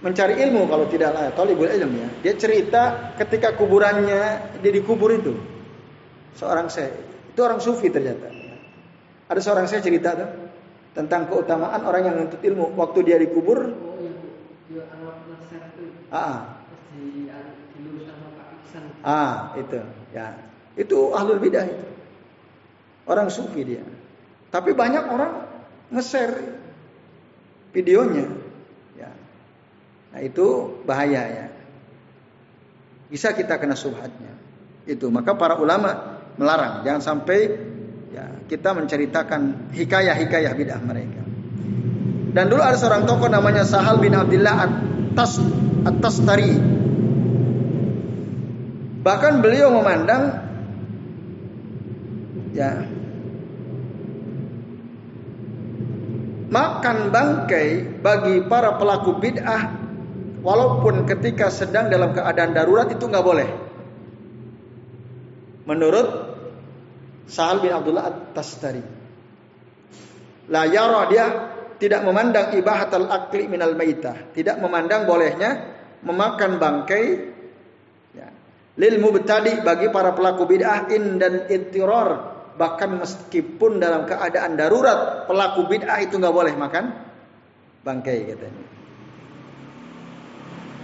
mencari 0.00 0.40
ilmu 0.40 0.64
kalau 0.64 0.88
tidak 0.88 1.10
lah 1.12 1.28
talibul 1.36 1.68
ilm 1.68 1.92
ya. 1.92 2.08
Dia 2.24 2.34
cerita 2.40 3.12
ketika 3.20 3.52
kuburannya 3.56 4.56
dia 4.60 4.72
dikubur 4.72 5.12
itu. 5.12 5.36
Seorang 6.36 6.72
syekh. 6.72 6.92
Itu 7.36 7.40
orang 7.44 7.60
sufi 7.60 7.92
ternyata. 7.92 8.32
Ada 9.28 9.40
seorang 9.44 9.68
syekh 9.68 9.84
cerita 9.84 10.16
tuh 10.16 10.30
tentang 10.96 11.28
keutamaan 11.28 11.84
orang 11.84 12.02
yang 12.02 12.14
menuntut 12.16 12.40
ilmu 12.40 12.74
waktu 12.74 12.98
dia 13.06 13.16
dikubur. 13.20 13.76
Ah. 16.10 16.58
Ah, 19.00 19.56
itu. 19.56 19.80
Ya. 20.16 20.36
Itu 20.76 21.12
ahlul 21.12 21.40
bidah 21.40 21.64
itu. 21.68 21.86
Orang 23.04 23.28
sufi 23.28 23.64
dia. 23.64 23.84
Tapi 24.50 24.72
banyak 24.72 25.04
orang 25.06 25.32
nge-share 25.92 26.36
videonya. 27.76 28.39
Nah, 30.10 30.20
itu 30.22 30.46
bahaya 30.82 31.22
ya. 31.26 31.46
Bisa 33.10 33.34
kita 33.34 33.58
kena 33.58 33.78
subhatnya. 33.78 34.34
Itu 34.86 35.10
maka 35.10 35.34
para 35.38 35.58
ulama 35.58 36.18
melarang 36.34 36.82
jangan 36.86 37.02
sampai 37.02 37.38
ya 38.10 38.26
kita 38.46 38.74
menceritakan 38.74 39.70
hikayah-hikayah 39.74 40.52
bidah 40.54 40.80
mereka. 40.82 41.22
Dan 42.30 42.46
dulu 42.46 42.62
ada 42.62 42.78
seorang 42.78 43.06
tokoh 43.06 43.26
namanya 43.26 43.66
Sahal 43.66 43.98
bin 43.98 44.14
Abdullah 44.14 44.66
At-Tas 44.66 45.42
At-Tastari. 45.86 46.54
Bahkan 49.00 49.32
beliau 49.42 49.74
memandang 49.74 50.22
ya 52.54 52.86
makan 56.50 56.96
bangkai 57.14 57.98
bagi 58.02 58.42
para 58.46 58.78
pelaku 58.78 59.18
bid'ah 59.22 59.89
walaupun 60.40 61.04
ketika 61.04 61.52
sedang 61.52 61.92
dalam 61.92 62.16
keadaan 62.16 62.52
darurat 62.56 62.88
itu 62.88 63.04
nggak 63.04 63.24
boleh. 63.24 63.48
Menurut 65.68 66.08
Sahal 67.30 67.62
bin 67.62 67.70
Abdullah 67.70 68.10
At-Tastari. 68.10 68.82
La 70.50 70.66
yara 70.66 71.06
dia 71.06 71.26
tidak 71.78 72.02
memandang 72.02 72.58
ibahatul 72.58 73.06
akli 73.06 73.46
minal 73.46 73.78
maitah, 73.78 74.34
tidak 74.34 74.58
memandang 74.58 75.06
bolehnya 75.06 75.78
memakan 76.02 76.58
bangkai 76.58 77.04
ya, 78.18 78.28
lil 78.74 78.98
mubtadi 78.98 79.62
bagi 79.62 79.86
para 79.94 80.10
pelaku 80.10 80.42
bid'ah 80.50 80.90
in 80.90 81.22
dan 81.22 81.46
ittiror 81.46 82.34
bahkan 82.58 82.98
meskipun 82.98 83.78
dalam 83.78 84.10
keadaan 84.10 84.58
darurat 84.58 85.30
pelaku 85.30 85.70
bid'ah 85.70 86.02
itu 86.02 86.18
nggak 86.18 86.34
boleh 86.34 86.54
makan 86.58 86.84
bangkai 87.86 88.34
katanya. 88.34 88.79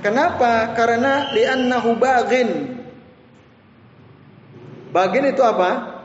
Kenapa? 0.07 0.71
Karena 0.79 1.35
li'annahu 1.35 1.99
baghin. 1.99 2.79
Bagin 4.95 5.35
itu 5.35 5.43
apa? 5.43 5.99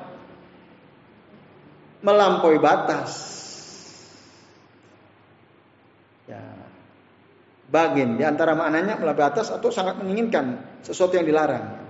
Melampaui 2.01 2.58
batas. 2.58 3.13
Ya. 6.25 6.41
Bagin 7.70 8.17
di 8.17 8.25
antara 8.25 8.58
maknanya 8.58 8.98
melampaui 8.98 9.22
batas 9.22 9.53
atau 9.53 9.70
sangat 9.70 10.01
menginginkan 10.01 10.65
sesuatu 10.81 11.22
yang 11.22 11.29
dilarang. 11.29 11.86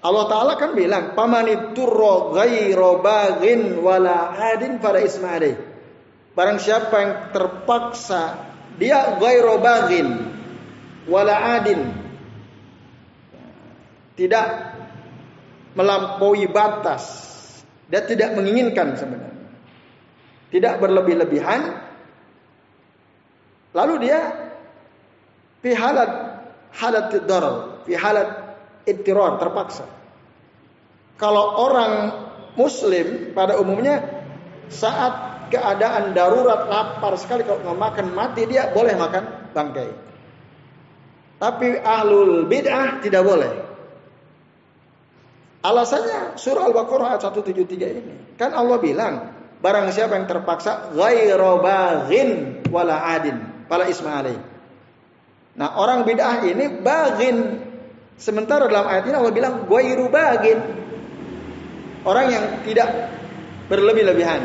Allah 0.00 0.24
Ta'ala 0.32 0.56
kan 0.56 0.72
bilang, 0.72 1.12
Pamaniturro 1.12 2.32
ghairo 2.32 3.04
bagin 3.04 3.84
wala 3.84 4.32
adin 4.32 4.80
pada 4.80 5.04
isma'adih. 5.04 5.60
Barang 6.32 6.56
siapa 6.56 6.96
yang 7.04 7.12
terpaksa, 7.36 8.48
dia 8.80 9.20
ghairo 9.20 9.60
bagin 9.60 10.33
wala 11.08 11.60
adin. 11.60 11.80
Tidak 14.14 14.46
melampaui 15.74 16.46
batas. 16.46 17.04
Dia 17.90 18.06
tidak 18.06 18.38
menginginkan 18.38 18.94
sebenarnya. 18.94 19.46
Tidak 20.54 20.74
berlebih-lebihan. 20.78 21.82
Lalu 23.74 23.94
dia 24.06 24.20
fi 25.58 25.74
halat 25.74 26.10
halat 26.78 27.10
darar, 27.26 27.82
fi 27.82 27.98
halat 27.98 28.28
ittiror 28.86 29.42
terpaksa. 29.42 29.86
Kalau 31.18 31.58
orang 31.58 31.92
muslim 32.54 33.34
pada 33.34 33.58
umumnya 33.58 34.02
saat 34.70 35.46
keadaan 35.50 36.14
darurat 36.16 36.66
lapar 36.66 37.14
sekali 37.18 37.46
kalau 37.46 37.62
nggak 37.62 37.78
makan 37.78 38.06
mati 38.14 38.42
dia 38.46 38.70
boleh 38.70 38.94
makan 38.94 39.54
bangkai. 39.54 39.90
Tapi 41.44 41.76
ahlul 41.76 42.48
bid'ah 42.48 43.04
tidak 43.04 43.20
boleh. 43.20 43.52
Alasannya 45.60 46.40
surah 46.40 46.72
Al-Baqarah 46.72 47.16
ayat 47.16 47.20
173 47.20 48.00
ini. 48.00 48.14
Kan 48.40 48.56
Allah 48.56 48.80
bilang, 48.80 49.14
barang 49.60 49.92
siapa 49.92 50.16
yang 50.16 50.24
terpaksa 50.24 50.96
ghairu 50.96 51.60
baghin 51.60 52.60
wala 52.72 52.96
adin, 53.12 53.68
pala 53.68 53.84
ismaili. 53.92 54.40
Nah, 55.60 55.76
orang 55.76 56.08
bid'ah 56.08 56.48
ini 56.48 56.80
baghin. 56.80 57.36
Sementara 58.16 58.64
dalam 58.64 58.88
ayat 58.88 59.04
ini 59.04 59.16
Allah 59.20 59.34
bilang 59.34 59.68
ghairu 59.68 60.08
baghin, 60.08 60.58
Orang 62.04 62.28
yang 62.28 62.44
tidak 62.68 62.88
berlebih-lebihan. 63.72 64.44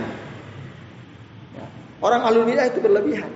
Ya. 1.51 1.65
Orang 2.00 2.24
alul 2.24 2.48
bidah 2.48 2.72
itu 2.72 2.79
berlebihan. 2.79 3.27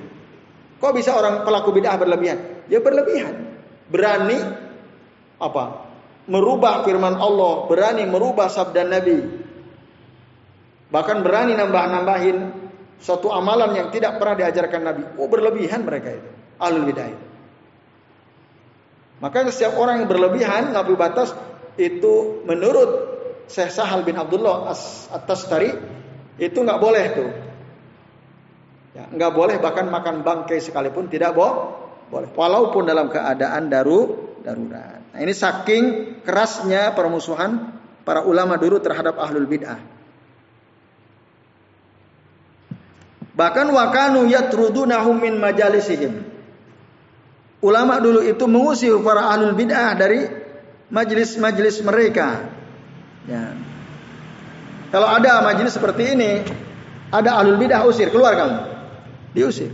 Kok 0.79 0.95
bisa 0.95 1.11
orang 1.11 1.43
pelaku 1.43 1.75
bidah 1.75 1.99
berlebihan? 1.99 2.39
Dia 2.71 2.79
berlebihan. 2.79 3.42
Berani 3.91 4.39
apa? 5.39 5.65
Merubah 6.23 6.87
firman 6.87 7.19
Allah, 7.19 7.67
berani 7.67 8.07
merubah 8.07 8.47
sabda 8.47 8.87
Nabi. 8.87 9.19
Bahkan 10.87 11.17
berani 11.19 11.57
nambah-nambahin 11.59 12.37
suatu 13.03 13.27
amalan 13.33 13.75
yang 13.75 13.87
tidak 13.91 14.15
pernah 14.21 14.39
diajarkan 14.39 14.81
Nabi. 14.87 15.03
Oh, 15.19 15.27
berlebihan 15.27 15.83
mereka 15.83 16.15
itu. 16.15 16.29
Alul 16.63 16.87
bidah 16.87 17.07
itu. 17.11 17.25
Maka 19.19 19.47
setiap 19.51 19.75
orang 19.79 20.03
yang 20.03 20.09
berlebihan, 20.11 20.71
ngabu 20.71 20.95
batas, 20.95 21.35
itu 21.75 22.43
menurut 22.47 23.13
Syekh 23.51 23.71
Sahal 23.71 24.07
bin 24.07 24.15
Abdullah 24.15 24.71
At-Tastari 25.11 25.71
itu 26.39 26.57
nggak 26.59 26.79
boleh 26.79 27.05
tuh. 27.11 27.29
Ya, 28.93 29.09
nggak 29.09 29.33
boleh 29.33 29.57
bahkan 29.57 29.89
makan 29.89 30.21
bangkai 30.21 30.61
sekalipun 30.61 31.09
tidak 31.09 31.33
boh, 31.33 31.82
boleh. 32.13 32.29
Walaupun 32.29 32.85
dalam 32.85 33.09
keadaan 33.09 33.73
daru 33.73 34.29
darurat. 34.45 35.01
Nah, 35.09 35.19
ini 35.19 35.33
saking 35.33 35.83
kerasnya 36.21 36.93
permusuhan 36.93 37.73
para 38.05 38.21
ulama 38.21 38.61
dulu 38.61 38.77
terhadap 38.77 39.17
ahlul 39.17 39.49
bid'ah. 39.49 39.81
Bahkan 43.33 43.67
wakanu 43.73 44.29
yatrudunahum 44.29 45.17
min 45.17 45.41
majalisihim. 45.41 46.29
Ulama 47.65 47.97
dulu 47.97 48.21
itu 48.21 48.45
mengusir 48.45 48.93
para 49.01 49.33
ahlul 49.33 49.57
bid'ah 49.57 49.97
dari 49.97 50.21
majelis-majelis 50.93 51.81
mereka. 51.81 52.45
Ya. 53.25 53.57
Kalau 54.93 55.09
ada 55.09 55.41
majelis 55.41 55.73
seperti 55.73 56.13
ini, 56.13 56.45
ada 57.09 57.41
alul 57.41 57.57
bidah 57.57 57.81
usir, 57.89 58.13
keluar 58.13 58.37
kamu. 58.37 58.61
Diusir. 59.33 59.73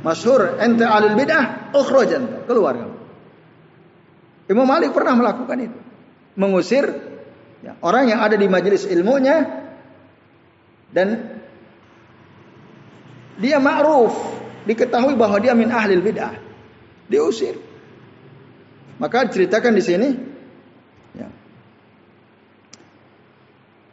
Masyhur 0.00 0.56
ente 0.56 0.84
alul 0.84 1.12
bidah, 1.12 1.72
ukhrajan, 1.76 2.48
keluar. 2.48 2.76
Imam 4.48 4.66
Malik 4.66 4.96
pernah 4.96 5.12
melakukan 5.12 5.58
itu. 5.60 5.78
Mengusir 6.40 6.88
ya, 7.60 7.76
orang 7.84 8.08
yang 8.08 8.24
ada 8.24 8.34
di 8.34 8.48
majelis 8.48 8.88
ilmunya 8.88 9.44
dan 10.90 11.38
dia 13.36 13.60
ma'ruf 13.60 14.12
diketahui 14.64 15.20
bahwa 15.20 15.36
dia 15.36 15.52
min 15.52 15.68
ahli 15.68 16.00
bid'ah. 16.00 16.34
Diusir. 17.10 17.60
Maka 18.96 19.28
ceritakan 19.28 19.72
di 19.76 19.82
sini 19.84 20.08
ya. 21.12 21.28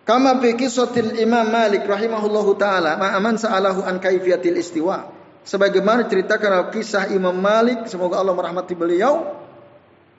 Kama 0.07 0.39
fi 0.39 0.55
kisahil 0.55 1.19
Imam 1.19 1.51
Malik 1.51 1.83
rahimahullahu 1.83 2.55
taala 2.55 2.95
ma'aman 2.95 3.35
sa'alahu 3.35 3.83
an 3.83 3.99
kaifiyatil 3.99 4.55
istiwa. 4.55 5.16
Sebagaimana 5.47 6.11
ceritakan 6.11 6.75
kisah 6.75 7.07
Imam 7.15 7.31
Malik, 7.31 7.87
semoga 7.87 8.19
Allah 8.19 8.35
merahmati 8.35 8.75
beliau, 8.75 9.31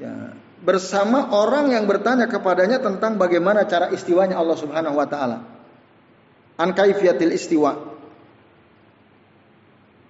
ya, 0.00 0.32
bersama 0.64 1.36
orang 1.36 1.76
yang 1.76 1.84
bertanya 1.84 2.24
kepadanya 2.24 2.80
tentang 2.80 3.20
bagaimana 3.20 3.68
cara 3.68 3.92
istiwanya 3.92 4.40
Allah 4.40 4.56
Subhanahu 4.56 4.96
wa 4.96 5.04
taala. 5.04 5.44
An 6.56 6.72
kaifiyatil 6.72 7.36
istiwa. 7.36 7.76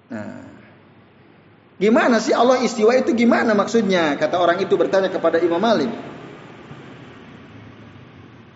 Nah, 0.08 0.46
gimana 1.82 2.22
sih 2.22 2.32
Allah 2.32 2.62
istiwa 2.62 2.94
itu 2.94 3.10
gimana 3.10 3.58
maksudnya? 3.58 4.14
Kata 4.14 4.38
orang 4.38 4.62
itu 4.62 4.72
bertanya 4.78 5.10
kepada 5.10 5.42
Imam 5.42 5.58
Malik. 5.58 5.90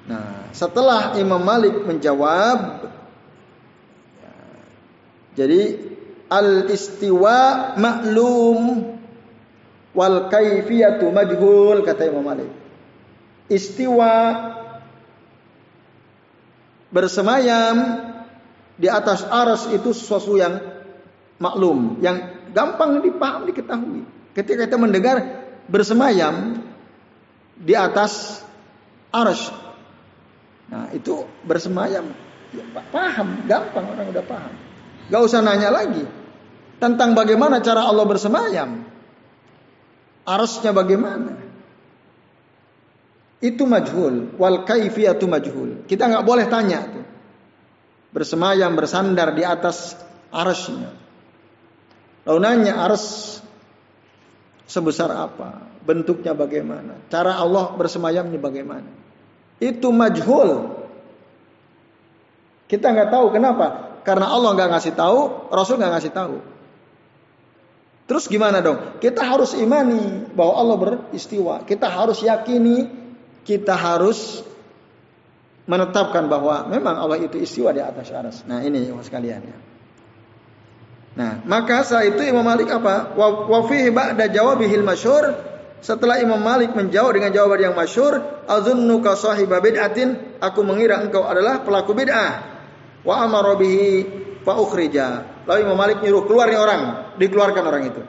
Nah, 0.06 0.46
setelah 0.54 1.18
Imam 1.18 1.42
Malik 1.42 1.74
menjawab, 1.84 2.86
jadi 5.36 5.91
al 6.32 6.72
istiwa 6.72 7.76
maklum 7.76 8.88
wal 9.92 10.32
kaifiyatu 10.32 11.12
majhul 11.12 11.84
kata 11.84 12.08
Imam 12.08 12.24
Malik. 12.24 12.48
Istiwa 13.52 14.12
bersemayam 16.88 17.76
di 18.80 18.88
atas 18.88 19.28
aras 19.28 19.68
itu 19.68 19.92
sesuatu 19.92 20.40
yang 20.40 20.56
maklum, 21.36 22.00
yang 22.00 22.48
gampang 22.56 23.04
dipaham, 23.04 23.44
diketahui. 23.44 24.08
Ketika 24.32 24.64
kita 24.64 24.80
mendengar 24.80 25.20
bersemayam 25.68 26.64
di 27.60 27.76
atas 27.76 28.40
aras 29.12 29.52
Nah 30.72 30.88
itu 30.96 31.28
bersemayam. 31.44 32.16
Ya, 32.56 32.64
paham, 32.88 33.44
gampang 33.44 33.84
orang 33.92 34.08
udah 34.08 34.24
paham. 34.24 34.52
Gak 35.12 35.20
usah 35.20 35.44
nanya 35.44 35.68
lagi. 35.68 36.04
Tentang 36.82 37.14
bagaimana 37.14 37.62
cara 37.62 37.86
Allah 37.86 38.02
bersemayam. 38.02 38.82
Arusnya 40.26 40.74
bagaimana. 40.74 41.38
Itu 43.38 43.70
majhul. 43.70 44.34
Wal 44.34 44.66
kaifiyatu 44.66 45.30
majhul. 45.30 45.86
Kita 45.86 46.10
nggak 46.10 46.26
boleh 46.26 46.50
tanya 46.50 46.82
tuh. 46.82 47.06
Bersemayam, 48.10 48.74
bersandar 48.74 49.30
di 49.30 49.46
atas 49.46 49.94
arusnya. 50.34 50.90
Lalu 52.26 52.38
nanya 52.42 52.82
arus 52.90 53.38
sebesar 54.66 55.14
apa? 55.14 55.62
Bentuknya 55.86 56.34
bagaimana? 56.34 56.98
Cara 57.06 57.38
Allah 57.38 57.78
bersemayamnya 57.78 58.42
bagaimana? 58.42 58.90
Itu 59.62 59.94
majhul. 59.94 60.82
Kita 62.66 62.90
nggak 62.90 63.10
tahu 63.14 63.26
kenapa? 63.30 63.66
Karena 64.02 64.34
Allah 64.34 64.50
nggak 64.58 64.70
ngasih 64.74 64.94
tahu, 64.98 65.20
Rasul 65.54 65.78
nggak 65.78 65.92
ngasih 65.94 66.10
tahu. 66.10 66.36
Terus 68.06 68.26
gimana 68.26 68.58
dong? 68.58 68.98
Kita 68.98 69.22
harus 69.22 69.54
imani 69.54 70.26
bahwa 70.34 70.54
Allah 70.58 70.76
beristiwa. 70.76 71.62
Kita 71.62 71.86
harus 71.86 72.20
yakini, 72.20 72.90
kita 73.46 73.78
harus 73.78 74.42
menetapkan 75.64 76.26
bahwa 76.26 76.66
memang 76.66 76.98
Allah 76.98 77.22
itu 77.22 77.38
istiwa 77.38 77.70
di 77.70 77.78
atas 77.78 78.10
aras. 78.10 78.36
Nah 78.44 78.60
ini 78.66 78.90
sekalian 78.90 79.40
ya. 79.46 79.58
Nah 81.12 81.32
maka 81.46 81.86
saat 81.86 82.10
itu 82.10 82.26
Imam 82.26 82.42
Malik 82.42 82.68
apa? 82.68 83.14
Wa 83.14 83.60
fihi 83.70 83.94
ba'da 83.94 84.26
jawabihil 84.26 84.82
masyur 84.82 85.52
setelah 85.82 86.22
Imam 86.22 86.38
Malik 86.38 86.78
menjawab 86.78 87.18
dengan 87.18 87.34
jawaban 87.34 87.58
yang 87.58 87.74
masyur, 87.74 88.22
azunnuka 88.46 89.18
sahiba 89.18 89.58
bid'atin, 89.58 90.38
aku 90.38 90.62
mengira 90.62 91.02
engkau 91.02 91.26
adalah 91.26 91.66
pelaku 91.66 91.90
bid'ah. 91.90 92.32
Wa 93.02 93.26
amara 93.26 93.58
bihi 93.58 94.06
fa 94.42 94.58
ukhrija. 94.58 95.06
Lalu 95.46 95.58
Imam 95.66 95.78
Malik 95.78 95.98
nyuruh 96.02 96.26
keluar 96.26 96.50
orang, 96.50 97.14
dikeluarkan 97.18 97.64
orang 97.66 97.82
itu. 97.88 98.02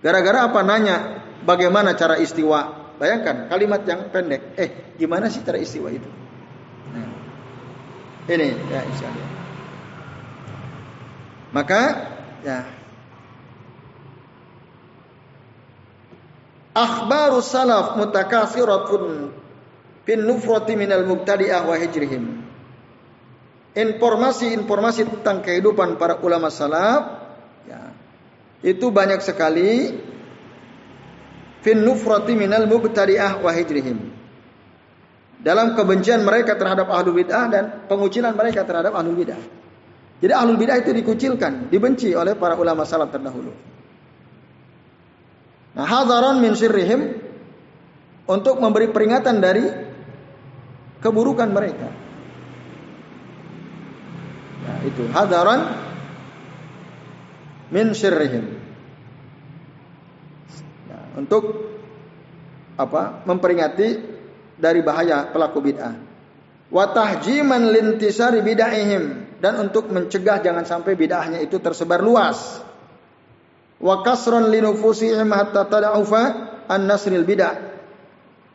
Gara-gara 0.00 0.48
apa 0.48 0.60
nanya 0.64 0.96
bagaimana 1.44 1.92
cara 1.96 2.16
istiwa? 2.16 2.92
Bayangkan 2.96 3.50
kalimat 3.50 3.82
yang 3.82 4.08
pendek. 4.14 4.54
Eh, 4.54 4.94
gimana 4.96 5.26
sih 5.26 5.42
cara 5.42 5.58
istiwa 5.58 5.90
itu? 5.90 6.06
Nah, 6.94 7.10
ini 8.30 8.48
ya 8.70 8.80
insyaallah. 8.86 9.28
Maka 11.52 11.80
ya 12.46 12.58
Akhbaru 16.72 17.44
salaf 17.44 18.00
mutakasiratun 18.00 19.28
fin 20.08 20.20
nufrati 20.24 20.72
minal 20.72 21.04
mubtadi'ah 21.04 21.68
wa 21.68 21.76
hijrihim. 21.76 22.41
Informasi-informasi 23.72 25.08
tentang 25.08 25.40
kehidupan 25.40 25.96
para 25.96 26.20
ulama 26.20 26.52
salaf 26.52 27.24
ya, 27.64 27.88
itu 28.60 28.92
banyak 28.92 29.24
sekali 29.24 29.96
fin 31.64 31.80
nufrati 31.80 32.36
minal 32.36 32.68
mubtadi'ah 32.68 33.40
wa 33.40 33.48
hijrihim. 33.48 34.12
Dalam 35.40 35.72
kebencian 35.72 36.20
mereka 36.20 36.54
terhadap 36.60 36.92
ahlul 36.92 37.16
bid'ah 37.16 37.48
dan 37.48 37.64
pengucilan 37.88 38.36
mereka 38.36 38.62
terhadap 38.68 38.92
ahlul 38.92 39.16
bid'ah. 39.16 39.40
Jadi 40.20 40.32
ahlul 40.36 40.60
bid'ah 40.60 40.78
itu 40.78 40.92
dikucilkan, 40.92 41.72
dibenci 41.72 42.12
oleh 42.12 42.36
para 42.36 42.60
ulama 42.60 42.84
salaf 42.84 43.08
terdahulu. 43.08 43.50
Nah, 45.72 45.86
hadaran 45.88 46.44
min 46.44 46.52
sirrihim 46.52 47.16
untuk 48.28 48.60
memberi 48.60 48.92
peringatan 48.92 49.40
dari 49.40 49.64
keburukan 51.00 51.48
mereka. 51.48 52.01
Itu 54.82 55.06
hadaran 55.10 55.60
min 57.72 57.96
sirrihim. 57.96 58.44
Nah, 60.90 61.04
untuk 61.16 61.44
apa? 62.76 63.24
Memperingati 63.24 63.88
dari 64.58 64.80
bahaya 64.84 65.30
pelaku 65.30 65.58
bid'ah. 65.62 65.94
Wa 66.72 66.84
tahjiman 66.92 67.68
lintisari 67.68 68.40
bid'ahihim 68.40 69.36
dan 69.42 69.58
untuk 69.58 69.90
mencegah 69.90 70.38
jangan 70.38 70.62
sampai 70.62 70.94
bid'ahnya 70.94 71.42
itu 71.42 71.58
tersebar 71.58 71.98
luas 71.98 72.62
wa 73.82 74.06
kasran 74.06 74.46
linufusihim 74.46 75.26
hatta 75.34 75.66
tada'ufa 75.66 76.22
an 76.70 76.80
nasril 76.86 77.26
bid'ah 77.26 77.74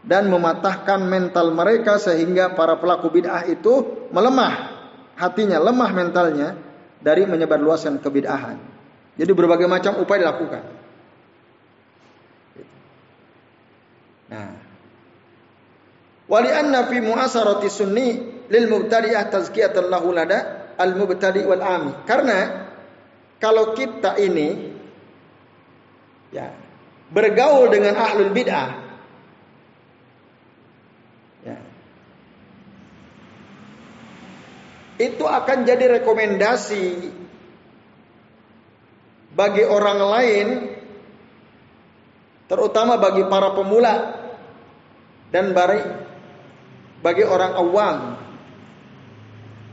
dan 0.07 0.31
mematahkan 0.31 1.03
mental 1.03 1.51
mereka 1.51 1.99
sehingga 1.99 2.55
para 2.55 2.79
pelaku 2.79 3.11
bid'ah 3.11 3.43
itu 3.51 4.07
melemah 4.15 4.76
hatinya, 5.17 5.57
lemah 5.57 5.91
mentalnya 5.91 6.55
dari 7.01 7.25
menyebarluaskan 7.25 7.99
kebid'ahan. 7.99 8.57
Jadi 9.17 9.31
berbagai 9.33 9.65
macam 9.65 9.97
upaya 9.97 10.23
dilakukan. 10.23 10.63
Nah, 14.27 14.51
wali 16.29 16.49
anna 16.53 16.85
fi 16.85 16.97
mu'asarati 17.01 17.67
sunni 17.71 18.09
lil 18.47 18.65
mubtadi'ah 18.69 19.25
tazkiyatan 19.33 19.89
lahu 19.89 20.13
lada 20.13 20.69
al 20.77 20.93
mubtadi 20.93 21.41
wal 21.43 21.63
ami. 21.63 21.91
Karena 22.05 22.69
kalau 23.41 23.73
kita 23.73 24.21
ini 24.21 24.69
ya, 26.29 26.53
bergaul 27.09 27.73
dengan 27.73 27.97
ahlul 27.97 28.29
bid'ah, 28.35 28.86
itu 34.97 35.25
akan 35.25 35.57
jadi 35.65 36.01
rekomendasi 36.01 37.13
bagi 39.37 39.61
orang 39.61 39.99
lain, 40.01 40.47
terutama 42.49 42.97
bagi 42.97 43.21
para 43.29 43.53
pemula 43.53 43.95
dan 45.29 45.53
bari, 45.53 45.85
bagi 47.05 47.21
orang 47.21 47.53
awam. 47.53 47.97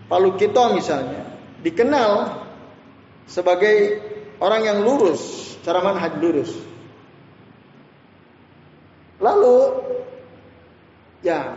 Palu 0.05 0.37
kita 0.37 0.77
misalnya 0.77 1.25
dikenal 1.65 2.45
sebagai 3.25 4.05
orang 4.37 4.69
yang 4.69 4.79
lurus 4.85 5.57
cara 5.65 5.81
manhaj 5.81 6.13
lurus. 6.21 6.53
Lalu 9.17 9.57
ya 11.25 11.57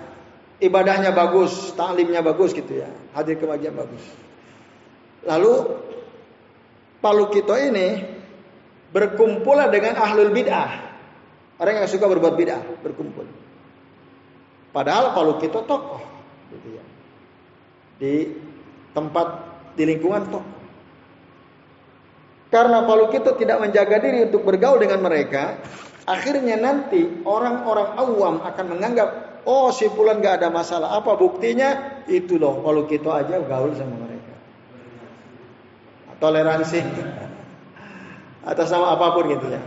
ibadahnya 0.57 1.13
bagus, 1.13 1.73
taklimnya 1.77 2.25
bagus 2.25 2.53
gitu 2.53 2.81
ya, 2.81 2.89
hadir 3.13 3.37
kemajian 3.37 3.73
bagus. 3.77 4.03
Lalu 5.27 5.53
Palu 6.97 7.29
Kito 7.29 7.53
ini 7.53 8.01
berkumpul 8.89 9.59
dengan 9.69 10.01
ahlul 10.01 10.33
bid'ah. 10.33 10.87
Orang 11.57 11.81
yang 11.81 11.89
suka 11.89 12.09
berbuat 12.09 12.33
bid'ah 12.33 12.61
berkumpul. 12.81 13.25
Padahal 14.73 15.13
Palu 15.13 15.37
Kito 15.41 15.61
tokoh 15.65 16.01
gitu 16.53 16.67
ya. 16.77 16.83
Di 17.97 18.13
tempat 18.93 19.27
di 19.77 19.83
lingkungan 19.85 20.25
tokoh. 20.29 20.57
Karena 22.47 22.87
Palu 22.87 23.11
Kito 23.11 23.35
tidak 23.35 23.59
menjaga 23.59 23.99
diri 23.99 24.31
untuk 24.31 24.47
bergaul 24.47 24.79
dengan 24.79 25.03
mereka, 25.03 25.59
akhirnya 26.07 26.55
nanti 26.55 27.03
orang-orang 27.27 27.89
awam 27.99 28.35
akan 28.39 28.65
menganggap, 28.71 29.09
oh 29.47 29.71
si 29.71 29.87
Fulan 29.87 30.19
gak 30.19 30.43
ada 30.43 30.49
masalah. 30.51 30.99
Apa 30.99 31.15
buktinya? 31.15 32.03
Itu 32.05 32.35
loh, 32.35 32.59
Palu 32.59 32.83
Kito 32.85 33.09
aja 33.09 33.39
gaul 33.39 33.71
sama 33.79 33.95
mereka. 33.95 34.33
Toleransi 36.19 36.79
atas 38.51 38.67
nama 38.67 38.99
apa 38.99 39.05
pun 39.15 39.25
gitu 39.31 39.47
ya. 39.47 39.61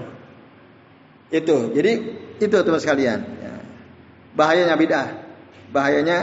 Itu, 1.30 1.72
jadi 1.72 1.92
itu 2.36 2.52
teman 2.52 2.80
sekalian. 2.82 3.20
Ya. 3.40 3.54
Bahayanya 4.36 4.76
bid'ah, 4.76 5.08
bahayanya 5.72 6.18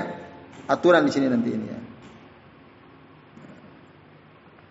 aturan 0.69 1.07
di 1.07 1.11
sini 1.15 1.31
nanti 1.31 1.49
ini 1.49 1.65
ya. 1.65 1.79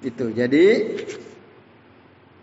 Itu, 0.06 0.28
jadi 0.30 0.64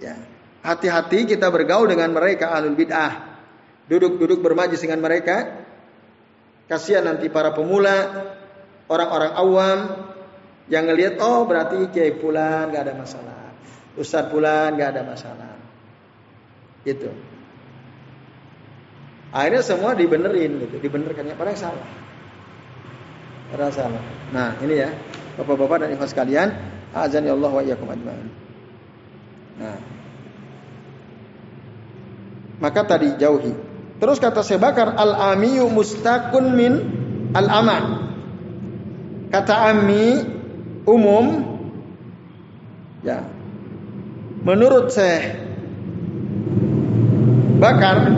Ya. 0.03 0.19
Hati-hati 0.63 1.27
kita 1.27 1.47
bergaul 1.47 1.87
dengan 1.87 2.11
mereka 2.11 2.51
ahlul 2.51 2.75
bid'ah. 2.75 3.39
Duduk-duduk 3.87 4.43
bermajlis 4.43 4.83
dengan 4.83 4.99
mereka. 4.99 5.62
Kasihan 6.67 7.03
nanti 7.03 7.27
para 7.27 7.51
pemula, 7.51 8.27
orang-orang 8.87 9.33
awam 9.35 9.79
yang 10.71 10.87
ngelihat 10.87 11.19
oh 11.19 11.43
berarti 11.43 11.91
kiai 11.91 12.15
pulan 12.15 12.71
gak 12.71 12.87
ada 12.87 12.95
masalah. 12.95 13.51
Ustadz 13.99 14.31
pulan 14.31 14.79
gak 14.79 14.95
ada 14.95 15.01
masalah. 15.03 15.53
Gitu. 16.87 17.11
Akhirnya 19.33 19.65
semua 19.65 19.97
dibenerin 19.97 20.61
gitu, 20.61 20.77
dibenerkannya 20.77 21.33
padahal 21.33 21.57
salah. 21.57 21.89
Padahal 23.49 23.73
salah. 23.73 24.03
Nah, 24.29 24.57
ini 24.61 24.75
ya, 24.77 24.89
Bapak-bapak 25.33 25.81
dan 25.81 25.89
ibu 25.97 26.05
sekalian, 26.05 26.49
azan 26.93 27.25
ya 27.25 27.33
Allah 27.33 27.49
wa 27.49 27.61
iyyakum 27.65 27.89
ajmain. 27.89 28.29
Nah, 29.57 29.77
maka 32.61 32.85
tadi 32.85 33.17
jauhi. 33.17 33.72
Terus 34.01 34.17
kata 34.17 34.41
saya 34.41 34.59
bakar 34.59 34.95
al-amiyu 34.97 35.69
mustakun 35.69 36.53
min 36.53 36.73
al-ama. 37.33 38.09
Kata 39.33 39.73
ami 39.73 40.21
umum 40.85 41.25
ya. 43.01 43.25
Menurut 44.43 44.91
saya 44.91 45.39
bakar 47.57 48.11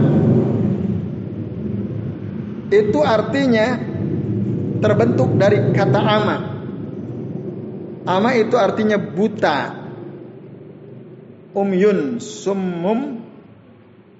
itu 2.73 2.99
artinya 3.05 3.77
terbentuk 4.81 5.37
dari 5.37 5.71
kata 5.71 6.01
ama. 6.01 6.37
Ama 8.05 8.29
itu 8.37 8.53
artinya 8.57 9.01
buta 9.01 9.85
umyun 11.57 12.21
summum 12.21 13.24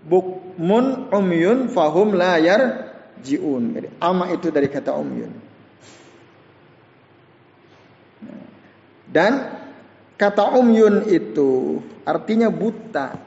bukmun 0.06 1.10
umyun 1.10 1.68
fahum 1.74 2.14
layar 2.14 2.94
jiun. 3.26 3.74
Jadi 3.74 3.88
ama 3.98 4.30
itu 4.32 4.54
dari 4.54 4.70
kata 4.70 4.94
umyun. 4.94 5.34
Dan 9.10 9.34
kata 10.20 10.56
umyun 10.60 11.08
itu 11.10 11.82
artinya 12.06 12.52
buta. 12.52 13.18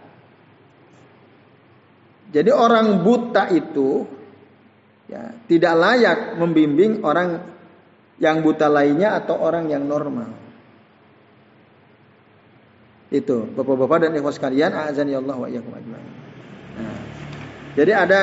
Jadi 2.29 2.51
orang 2.53 3.01
buta 3.01 3.49
itu 3.49 4.05
ya, 5.09 5.33
tidak 5.49 5.75
layak 5.81 6.19
membimbing 6.37 7.01
orang 7.01 7.41
yang 8.21 8.45
buta 8.45 8.69
lainnya 8.69 9.17
atau 9.17 9.41
orang 9.41 9.73
yang 9.73 9.88
normal. 9.88 10.29
Itu, 13.09 13.49
Bapak-bapak 13.57 14.05
dan 14.05 14.21
ikhwas 14.21 14.37
sekalian, 14.37 14.77
azan 14.77 15.09
ya 15.09 15.25
Allah 15.25 15.37
wa 15.41 15.49
iyyakum 15.49 15.73
ajmain. 15.73 16.18
Jadi 17.79 17.93
ada 17.95 18.21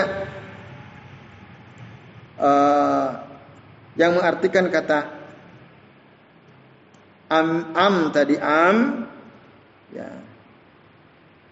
uh, 2.35 3.07
yang 3.95 4.19
mengartikan 4.19 4.67
kata 4.67 5.15
am 7.31 7.71
am 7.71 7.95
tadi 8.11 8.35
am 8.35 9.07
ya 9.95 10.11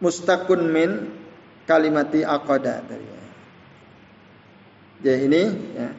mustakun 0.03 0.67
min 0.67 1.15
kalimati 1.63 2.27
aqada 2.27 2.83
tadi. 2.83 3.07
Ya 5.03 5.15
ini 5.23 5.43
ya. 5.71 5.89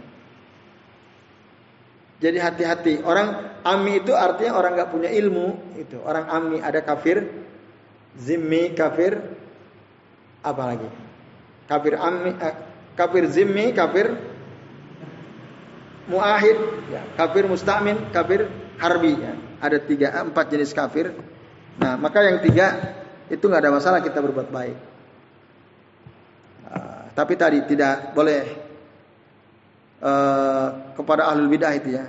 Jadi 2.21 2.39
hati-hati. 2.41 2.95
Orang 3.01 3.61
ami 3.65 4.05
itu 4.05 4.13
artinya 4.13 4.61
orang 4.61 4.77
nggak 4.77 4.93
punya 4.93 5.09
ilmu. 5.09 5.77
Itu 5.81 6.05
orang 6.05 6.29
ami 6.29 6.57
ada 6.61 6.85
kafir, 6.85 7.33
zimmi 8.17 8.77
kafir, 8.77 9.21
apa 10.41 10.63
lagi? 10.69 11.04
Kafir 11.65 11.97
ami, 11.97 12.37
eh, 12.37 12.55
kafir 12.93 13.25
zimmi, 13.29 13.73
kafir 13.73 14.13
muahid, 16.09 16.59
ya. 16.93 17.03
kafir 17.17 17.45
mustamin, 17.49 17.97
kafir 18.13 18.49
harbi. 18.77 19.17
Ya. 19.17 19.33
Ada 19.65 19.79
tiga, 19.81 20.09
empat 20.21 20.53
jenis 20.53 20.77
kafir. 20.77 21.17
Nah, 21.81 21.97
maka 21.97 22.21
yang 22.21 22.45
tiga 22.45 22.95
itu 23.33 23.41
nggak 23.41 23.63
ada 23.65 23.73
masalah 23.73 23.99
kita 24.05 24.21
berbuat 24.21 24.49
baik. 24.53 24.79
Uh, 26.69 27.03
tapi 27.17 27.35
tadi 27.41 27.65
tidak 27.65 28.13
boleh 28.13 28.43
uh, 30.05 30.69
kepada 30.93 31.33
ahlul 31.33 31.49
bidah 31.49 31.73
itu 31.73 31.97
ya. 31.97 32.05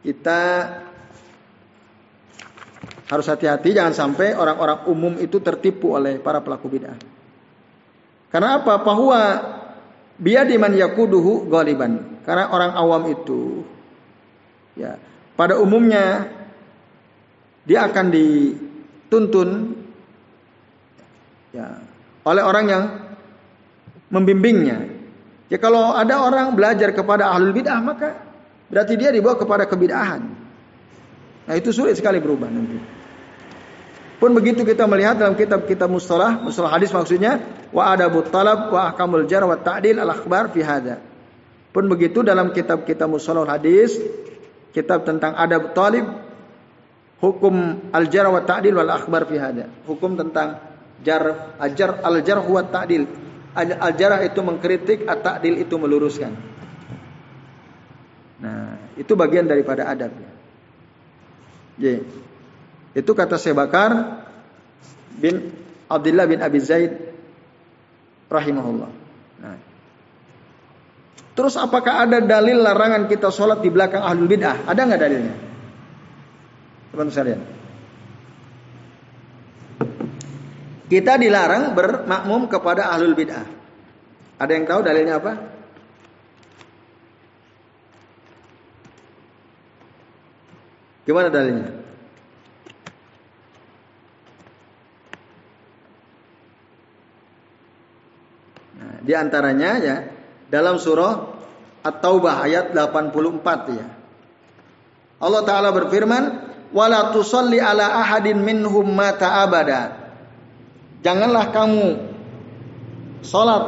Kita 0.00 0.40
harus 3.10 3.26
hati-hati 3.26 3.74
jangan 3.74 3.94
sampai 3.94 4.38
orang-orang 4.38 4.86
umum 4.86 5.14
itu 5.18 5.42
tertipu 5.42 5.94
oleh 5.94 6.18
para 6.18 6.42
pelaku 6.42 6.66
bidah. 6.70 6.94
Karena 8.30 8.62
apa? 8.62 8.78
Bahwa 8.80 9.20
biadi 10.16 10.54
man 10.54 10.72
yakuduhu 10.74 11.50
ghaliban. 11.50 12.22
Karena 12.22 12.52
orang 12.54 12.72
awam 12.78 13.02
itu 13.10 13.66
ya, 14.78 14.94
pada 15.34 15.58
umumnya 15.58 16.30
dia 17.66 17.90
akan 17.90 18.06
dituntun 18.12 19.48
ya, 21.50 21.80
oleh 22.22 22.42
orang 22.44 22.64
yang 22.70 22.84
membimbingnya. 24.14 24.78
Ya 25.50 25.58
kalau 25.58 25.98
ada 25.98 26.22
orang 26.22 26.54
belajar 26.54 26.94
kepada 26.94 27.34
ahlul 27.34 27.50
bid'ah 27.50 27.82
maka 27.82 28.14
berarti 28.70 28.94
dia 28.94 29.10
dibawa 29.10 29.34
kepada 29.34 29.66
kebid'ahan. 29.66 30.22
Nah 31.50 31.54
itu 31.58 31.74
sulit 31.74 31.98
sekali 31.98 32.22
berubah 32.22 32.46
nanti. 32.46 32.99
Pun 34.20 34.36
begitu 34.36 34.68
kita 34.68 34.84
melihat 34.84 35.16
dalam 35.16 35.32
kitab-kitab 35.32 35.88
mustalah, 35.88 36.36
mustalah 36.44 36.76
hadis 36.76 36.92
maksudnya 36.92 37.40
wa 37.72 37.88
adabut 37.88 38.28
talab 38.28 38.68
wa 38.68 38.92
ahkamul 38.92 39.24
jar 39.24 39.48
wa 39.48 39.56
ta'dil 39.56 39.96
al 39.96 40.12
akhbar 40.12 40.52
fi 40.52 40.60
hada. 40.60 41.00
Pun 41.72 41.88
begitu 41.88 42.20
dalam 42.20 42.52
kitab-kitab 42.52 43.08
mustalah 43.08 43.48
hadis, 43.48 43.96
kitab 44.76 45.08
tentang 45.08 45.32
adab 45.40 45.72
talib, 45.72 46.04
hukum 47.24 47.88
al 47.96 48.12
jar 48.12 48.28
wa 48.28 48.44
ta'dil 48.44 48.76
wal 48.76 48.92
akhbar 48.92 49.24
fi 49.24 49.40
hada. 49.40 49.72
Hukum 49.88 50.20
tentang 50.20 50.60
jar 51.00 51.56
ajar 51.56 52.04
al 52.04 52.20
jar 52.20 52.44
wa 52.44 52.60
ta'dil 52.60 53.30
Al-jarah 53.58 54.22
itu 54.22 54.38
mengkritik, 54.46 55.10
at-ta'dil 55.10 55.58
itu 55.58 55.74
meluruskan. 55.74 56.38
Nah, 58.40 58.78
itu 58.94 59.10
bagian 59.18 59.50
daripada 59.50 59.90
adab. 59.90 60.14
Ya. 61.74 61.98
Itu 62.90 63.14
kata 63.14 63.38
Syekh 63.38 63.54
Bakar 63.54 64.22
bin 65.14 65.54
Abdullah 65.86 66.26
bin 66.26 66.42
Abi 66.42 66.58
Zaid 66.58 66.92
rahimahullah. 68.26 68.90
Nah. 69.42 69.58
Terus 71.34 71.54
apakah 71.54 72.06
ada 72.06 72.18
dalil 72.18 72.58
larangan 72.58 73.06
kita 73.06 73.30
sholat 73.30 73.62
di 73.62 73.70
belakang 73.70 74.02
ahlul 74.02 74.26
bid'ah? 74.26 74.66
Ada 74.66 74.80
nggak 74.86 75.00
dalilnya? 75.00 75.34
Teman-teman 76.90 77.14
sekalian. 77.14 77.40
Kita 80.90 81.14
dilarang 81.14 81.78
bermakmum 81.78 82.50
kepada 82.50 82.90
ahlul 82.90 83.14
bid'ah. 83.14 83.46
Ada 84.42 84.52
yang 84.58 84.66
tahu 84.66 84.80
dalilnya 84.82 85.14
apa? 85.22 85.32
Gimana 91.06 91.30
dalilnya? 91.30 91.79
Di 99.10 99.18
antaranya 99.18 99.70
ya 99.82 99.96
dalam 100.46 100.78
surah 100.78 101.42
At-Taubah 101.82 102.46
ayat 102.46 102.70
84 102.70 103.74
ya. 103.74 103.86
Allah 105.18 105.42
taala 105.42 105.74
berfirman, 105.74 106.22
"Wala 106.70 107.10
tusalli 107.10 107.58
ala 107.58 107.98
ahadin 108.04 108.38
minhum 108.38 108.86
mata 108.86 109.42
abada." 109.42 109.98
Janganlah 111.02 111.50
kamu 111.50 111.86
sholat 113.26 113.64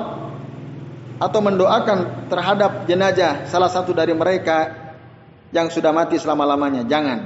atau 1.18 1.40
mendoakan 1.42 2.28
terhadap 2.30 2.86
jenazah 2.86 3.48
salah 3.50 3.72
satu 3.72 3.90
dari 3.96 4.14
mereka 4.14 4.70
yang 5.50 5.72
sudah 5.72 5.90
mati 5.90 6.22
selama-lamanya. 6.22 6.86
Jangan. 6.86 7.18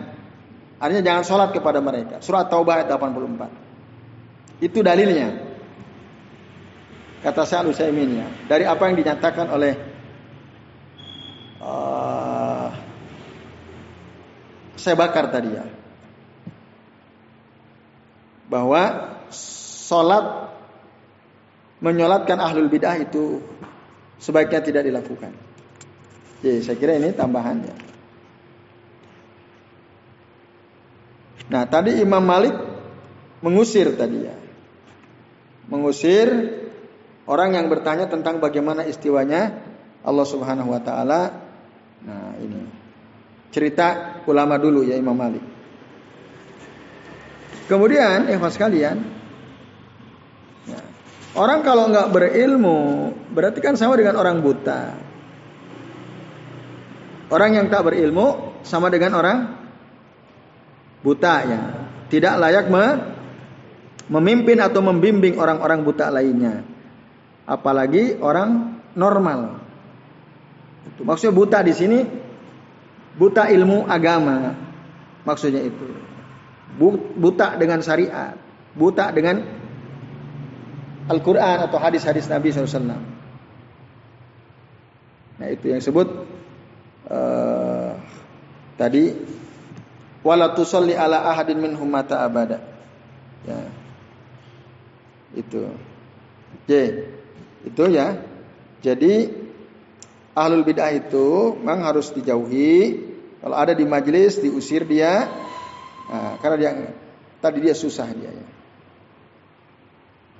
Artinya 0.80 1.02
jangan 1.04 1.24
sholat 1.26 1.50
kepada 1.52 1.84
mereka. 1.84 2.22
Surat 2.24 2.48
Taubah 2.48 2.80
ayat 2.80 2.88
84. 2.94 3.50
Itu 4.62 4.80
dalilnya. 4.80 5.45
Kata 7.26 7.42
saya 7.42 7.66
Utsaimin 7.66 8.22
ya, 8.22 8.26
dari 8.46 8.62
apa 8.62 8.86
yang 8.86 9.02
dinyatakan 9.02 9.50
oleh 9.50 9.74
uh, 11.58 12.70
saya 14.78 14.94
bakar 14.94 15.34
tadi 15.34 15.50
ya. 15.50 15.66
Bahwa 18.46 19.10
sholat 19.34 20.54
menyolatkan 21.82 22.38
ahlul 22.38 22.70
bidah 22.70 22.94
itu 23.02 23.42
sebaiknya 24.22 24.62
tidak 24.62 24.82
dilakukan. 24.86 25.34
Jadi 26.46 26.62
saya 26.62 26.78
kira 26.78 26.94
ini 26.94 27.10
tambahannya. 27.10 27.74
Nah 31.50 31.66
tadi 31.66 31.98
Imam 31.98 32.22
Malik 32.22 32.54
mengusir 33.42 33.98
tadi 33.98 34.30
ya. 34.30 34.36
Mengusir 35.66 36.62
orang 37.26 37.58
yang 37.58 37.66
bertanya 37.66 38.06
tentang 38.06 38.38
bagaimana 38.38 38.86
istiwanya 38.86 39.54
Allah 40.06 40.26
Subhanahu 40.26 40.70
wa 40.70 40.80
taala. 40.80 41.20
Nah, 42.06 42.38
ini. 42.38 42.62
Cerita 43.50 44.20
ulama 44.30 44.60
dulu 44.60 44.86
ya 44.86 44.94
Imam 44.94 45.16
Malik. 45.16 45.42
Kemudian, 47.66 48.30
ikhwas 48.30 48.54
sekalian, 48.54 49.02
ya, 50.70 50.80
orang 51.34 51.66
kalau 51.66 51.90
nggak 51.90 52.14
berilmu, 52.14 53.10
berarti 53.34 53.58
kan 53.58 53.74
sama 53.74 53.98
dengan 53.98 54.22
orang 54.22 54.38
buta. 54.38 54.94
Orang 57.26 57.58
yang 57.58 57.66
tak 57.66 57.82
berilmu 57.90 58.54
sama 58.62 58.86
dengan 58.86 59.18
orang 59.18 59.38
buta 61.02 61.34
ya. 61.42 61.60
Tidak 62.06 62.34
layak 62.38 62.70
me 62.70 62.84
memimpin 64.06 64.62
atau 64.62 64.78
membimbing 64.78 65.34
orang-orang 65.34 65.82
buta 65.82 66.06
lainnya. 66.14 66.75
Apalagi 67.46 68.18
orang 68.18 68.82
normal. 68.98 69.62
Itu 70.90 71.06
maksudnya 71.06 71.34
buta 71.34 71.58
di 71.62 71.72
sini 71.72 71.98
buta 73.14 73.46
ilmu 73.48 73.86
agama. 73.86 74.54
Maksudnya 75.22 75.62
itu. 75.62 75.86
Buta 77.16 77.56
dengan 77.56 77.80
syariat, 77.80 78.36
buta 78.76 79.08
dengan 79.14 79.40
Al-Quran 81.06 81.70
atau 81.70 81.78
hadis-hadis 81.78 82.26
Nabi 82.26 82.50
SAW. 82.52 82.98
Nah 85.36 85.48
itu 85.52 85.64
yang 85.70 85.80
disebut 85.80 86.08
uh, 87.08 87.92
tadi 88.74 89.14
wala 90.26 90.52
tusalli 90.52 90.98
ala 90.98 91.30
ahadin 91.30 91.62
minhum 91.62 91.86
mata 91.86 92.26
abada. 92.26 92.58
Ya. 93.46 93.70
Itu. 95.38 95.70
J. 96.66 96.72
Itu 97.66 97.90
ya. 97.90 98.22
Jadi 98.80 99.26
ahlul 100.38 100.62
bidah 100.62 100.94
itu 100.94 101.58
memang 101.58 101.82
harus 101.82 102.14
dijauhi. 102.14 103.02
Kalau 103.42 103.56
ada 103.58 103.74
di 103.74 103.82
majelis 103.82 104.38
diusir 104.38 104.86
dia. 104.86 105.26
Nah, 106.06 106.38
karena 106.38 106.56
dia 106.56 106.70
tadi 107.42 107.58
dia 107.58 107.74
susah 107.74 108.06
dia 108.14 108.30
ya. 108.30 108.46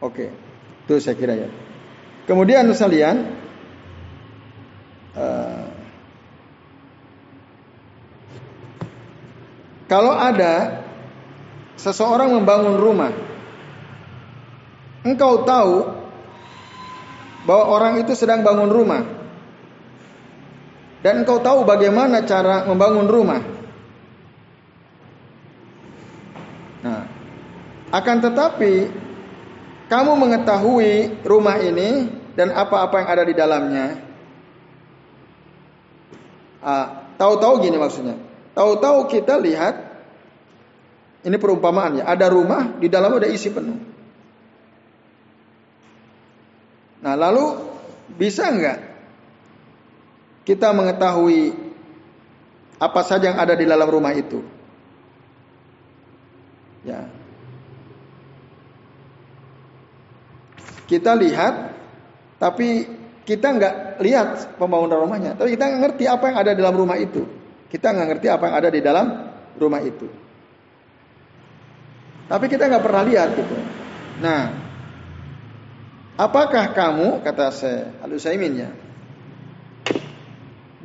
Oke. 0.07 0.31
Itu 0.87 1.03
saya 1.03 1.19
kira 1.19 1.35
ya. 1.35 1.51
Kemudian 2.31 2.71
sekalian 2.71 3.27
uh, 5.19 5.67
kalau 9.91 10.15
ada 10.15 10.83
seseorang 11.79 12.35
membangun 12.35 12.79
rumah 12.79 13.15
engkau 15.07 15.47
tahu 15.47 15.96
bahwa 17.47 17.65
orang 17.71 18.03
itu 18.03 18.13
sedang 18.19 18.43
bangun 18.43 18.69
rumah 18.69 19.07
dan 21.07 21.23
engkau 21.23 21.39
tahu 21.39 21.63
bagaimana 21.63 22.27
cara 22.27 22.67
membangun 22.67 23.07
rumah. 23.07 23.39
Nah, 26.83 27.03
akan 27.95 28.17
tetapi 28.27 28.91
kamu 29.87 30.13
mengetahui 30.19 31.23
rumah 31.23 31.63
ini 31.63 32.11
dan 32.35 32.51
apa-apa 32.51 33.07
yang 33.07 33.09
ada 33.09 33.23
di 33.23 33.35
dalamnya. 33.39 33.87
Ah, 36.59 37.07
tahu-tahu 37.15 37.63
gini 37.63 37.79
maksudnya. 37.79 38.19
Tahu-tahu 38.59 39.07
kita 39.07 39.39
lihat 39.39 39.79
ini 41.23 41.37
perumpamaan 41.39 42.03
ya, 42.03 42.05
ada 42.11 42.27
rumah 42.27 42.75
di 42.83 42.91
dalamnya 42.91 43.27
ada 43.27 43.31
isi 43.31 43.47
penuh. 43.55 43.96
Nah, 47.05 47.15
lalu 47.15 47.45
bisa 48.17 48.49
enggak 48.49 48.79
kita 50.47 50.71
mengetahui 50.71 51.59
apa 52.79 53.01
saja 53.03 53.35
yang 53.35 53.39
ada 53.43 53.59
di 53.59 53.67
dalam 53.67 53.89
rumah 53.91 54.15
itu? 54.15 54.41
Ya. 56.87 57.11
Kita 60.87 61.19
lihat, 61.19 61.75
tapi 62.39 62.87
kita 63.27 63.59
nggak 63.59 63.75
lihat 63.99 64.55
pembangunan 64.55 65.03
rumahnya, 65.03 65.35
tapi 65.35 65.59
kita 65.59 65.67
nggak 65.67 65.83
ngerti 65.83 66.05
apa 66.07 66.25
yang 66.31 66.39
ada 66.39 66.51
di 66.55 66.61
dalam 66.63 66.77
rumah 66.79 66.95
itu. 66.95 67.23
Kita 67.67 67.91
nggak 67.91 68.09
ngerti 68.15 68.27
apa 68.31 68.45
yang 68.47 68.55
ada 68.55 68.71
di 68.71 68.81
dalam 68.81 69.07
rumah 69.59 69.83
itu. 69.83 70.07
Tapi 72.31 72.47
kita 72.47 72.71
nggak 72.71 72.85
pernah 72.87 73.03
lihat 73.03 73.29
gitu. 73.35 73.57
Nah, 74.23 74.66
Apakah 76.17 76.73
kamu 76.73 77.21
kata 77.21 77.53
saya 77.53 77.93
Al-Utsaimin 78.01 78.53
ya 78.57 78.71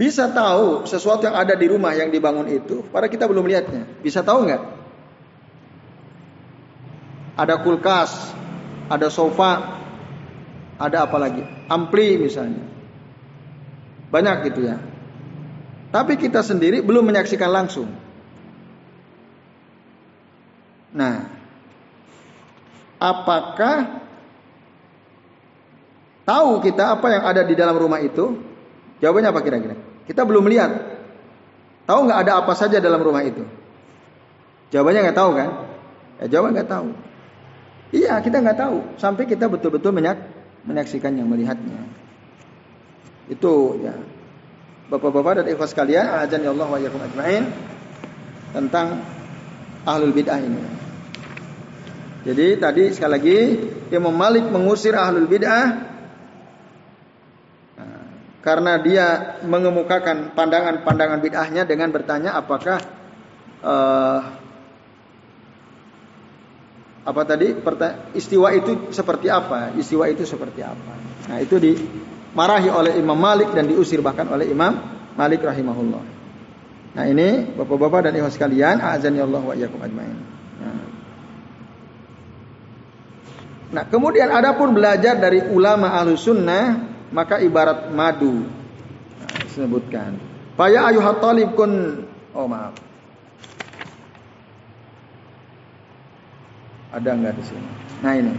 bisa 0.02 0.34
tahu 0.34 0.90
sesuatu 0.90 1.30
yang 1.30 1.38
ada 1.38 1.54
di 1.54 1.70
rumah 1.70 1.94
yang 1.94 2.10
dibangun 2.10 2.50
itu 2.50 2.82
pada 2.90 3.06
kita 3.06 3.30
belum 3.30 3.46
lihatnya. 3.46 3.86
Bisa 4.02 4.26
tahu 4.26 4.50
nggak? 4.50 4.64
Ada 7.38 7.62
kulkas, 7.62 8.10
ada 8.90 9.14
sofa, 9.14 9.78
ada 10.82 11.06
apa 11.06 11.18
lagi? 11.22 11.46
Ampli 11.70 12.18
misalnya. 12.18 12.66
Banyak 14.10 14.36
gitu 14.50 14.74
ya. 14.74 14.82
Tapi 15.94 16.18
kita 16.18 16.42
sendiri 16.42 16.82
belum 16.82 17.06
menyaksikan 17.06 17.54
langsung. 17.54 17.94
Nah, 20.98 21.30
apakah 22.98 24.02
Tahu 26.22 26.62
kita 26.62 26.98
apa 26.98 27.08
yang 27.10 27.24
ada 27.26 27.42
di 27.42 27.58
dalam 27.58 27.74
rumah 27.78 27.98
itu? 28.02 28.38
Jawabannya 29.02 29.30
apa 29.34 29.42
kira-kira? 29.42 29.76
Kita 30.06 30.22
belum 30.22 30.46
lihat. 30.46 30.72
Tahu 31.90 32.00
nggak 32.06 32.20
ada 32.28 32.32
apa 32.46 32.54
saja 32.54 32.78
dalam 32.78 33.02
rumah 33.02 33.26
itu? 33.26 33.42
Jawabannya 34.70 35.10
nggak 35.10 35.18
tahu 35.18 35.32
kan? 35.34 35.50
Ya 36.22 36.26
jawaban 36.30 36.54
nggak 36.54 36.70
tahu. 36.70 36.90
Iya 37.92 38.14
kita 38.24 38.40
nggak 38.40 38.58
tahu 38.62 38.78
sampai 39.02 39.28
kita 39.28 39.50
betul-betul 39.52 39.92
menyak 39.92 40.22
menyaksikan 40.64 41.18
yang 41.18 41.28
melihatnya. 41.28 41.90
Itu 43.28 43.82
ya. 43.82 43.98
Bapak-bapak 44.92 45.42
dan 45.42 45.46
ikhwas 45.48 45.72
sekalian, 45.72 46.04
ajan 46.04 46.44
ya 46.44 46.52
Allah 46.52 46.68
wa 46.68 46.76
ajmain 46.76 47.48
tentang 48.52 49.00
ahlul 49.88 50.12
bid'ah 50.12 50.40
ini. 50.44 50.60
Jadi 52.28 52.48
tadi 52.60 52.84
sekali 52.92 53.12
lagi 53.12 53.40
Imam 53.90 54.14
Malik 54.14 54.46
mengusir 54.52 54.94
ahlul 54.94 55.32
bid'ah 55.32 55.91
karena 58.42 58.82
dia 58.82 59.38
mengemukakan 59.46 60.34
pandangan-pandangan 60.34 61.22
bid'ahnya 61.22 61.64
dengan 61.70 61.94
bertanya 61.94 62.34
apakah 62.34 62.82
uh, 63.62 64.20
apa 67.02 67.22
tadi? 67.26 67.54
Istiwa 68.18 68.50
itu 68.54 68.94
seperti 68.94 69.30
apa? 69.30 69.74
Istiwa 69.78 70.10
itu 70.10 70.26
seperti 70.26 70.62
apa? 70.66 70.94
Nah 71.30 71.38
itu 71.38 71.58
dimarahi 71.62 72.70
oleh 72.70 72.94
Imam 72.98 73.18
Malik 73.18 73.54
dan 73.54 73.70
diusir 73.70 74.02
bahkan 74.02 74.26
oleh 74.30 74.50
Imam 74.50 74.74
Malik 75.14 75.46
rahimahullah. 75.46 76.04
Nah 76.92 77.06
ini 77.08 77.56
bapak-bapak 77.58 78.10
dan 78.10 78.14
ibu 78.18 78.28
sekalian 78.28 78.82
azan 78.82 79.16
ya 79.18 79.24
Allah 79.24 79.42
wa 79.42 79.54
iyyakum 79.54 79.80
ajmain. 79.80 80.18
Nah. 80.62 80.82
nah 83.72 83.84
kemudian 83.88 84.28
adapun 84.34 84.74
belajar 84.76 85.18
dari 85.18 85.46
ulama 85.46 85.94
ahlu 85.94 86.20
sunnah 86.20 86.91
maka 87.12 87.44
ibarat 87.44 87.92
madu. 87.92 88.48
Nah, 89.20 89.36
disebutkan. 89.46 90.18
Faya 90.56 90.88
ayuhat 90.88 91.20
talib 91.20 91.54
kun 91.60 92.04
Oh 92.32 92.48
maaf. 92.48 92.72
Ada 96.92 97.12
enggak 97.16 97.36
di 97.40 97.44
sini? 97.44 97.70
Nah 98.04 98.14
ini. 98.16 98.34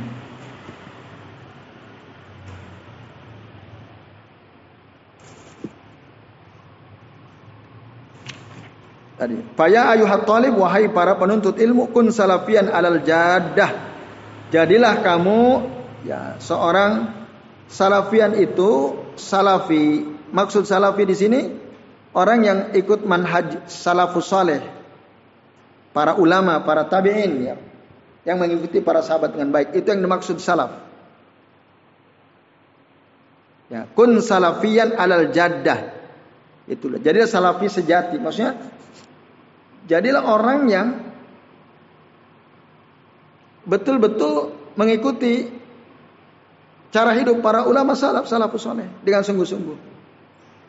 Tadi. 9.21 9.37
Faya 9.57 9.93
ayuhat 9.93 10.25
talib 10.25 10.57
wahai 10.57 10.89
para 10.89 11.17
penuntut 11.21 11.61
ilmu 11.61 11.93
kun 11.93 12.09
salafian 12.09 12.73
alal 12.73 13.01
jadah. 13.05 13.93
Jadilah 14.53 15.01
kamu 15.05 15.41
ya 16.05 16.37
seorang 16.41 17.22
salafian 17.73 18.37
itu 18.37 19.01
salafi. 19.17 20.05
Maksud 20.33 20.69
salafi 20.69 21.09
di 21.09 21.17
sini 21.17 21.41
orang 22.13 22.39
yang 22.45 22.59
ikut 22.77 23.09
manhaj 23.09 23.65
salafus 23.69 24.29
saleh. 24.29 24.61
Para 25.93 26.17
ulama, 26.17 26.61
para 26.65 26.89
tabi'in 26.89 27.33
ya. 27.41 27.57
Yang 28.23 28.37
mengikuti 28.39 28.79
para 28.85 29.01
sahabat 29.01 29.35
dengan 29.37 29.53
baik. 29.53 29.77
Itu 29.77 29.93
yang 29.93 30.05
dimaksud 30.05 30.41
salaf. 30.41 30.73
Ya, 33.73 33.89
kun 33.93 34.21
salafian 34.21 34.97
alal 34.97 35.33
jaddah. 35.33 35.97
Itulah. 36.69 37.01
Jadilah 37.01 37.29
salafi 37.29 37.67
sejati. 37.69 38.17
Maksudnya 38.21 38.57
jadilah 39.89 40.23
orang 40.23 40.61
yang 40.71 40.89
betul-betul 43.67 44.55
mengikuti 44.79 45.62
cara 46.93 47.17
hidup 47.17 47.41
para 47.41 47.65
ulama 47.65 47.97
salaf 47.97 48.29
salafus 48.29 48.69
saleh 48.69 48.87
dengan 49.01 49.25
sungguh-sungguh. 49.25 49.79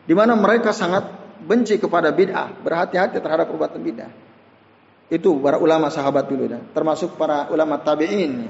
Di 0.08 0.14
mana 0.16 0.34
mereka 0.40 0.72
sangat 0.72 1.06
benci 1.44 1.76
kepada 1.78 2.16
bid'ah, 2.16 2.56
berhati-hati 2.64 3.20
terhadap 3.20 3.52
perbuatan 3.52 3.84
bid'ah. 3.84 4.12
Itu 5.12 5.38
para 5.44 5.60
ulama 5.60 5.92
sahabat 5.92 6.26
dulu 6.32 6.48
dah, 6.48 6.64
termasuk 6.72 7.20
para 7.20 7.52
ulama 7.52 7.84
tabi'in. 7.84 8.50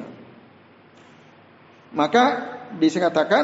Maka 1.93 2.23
dikatakan 2.77 3.43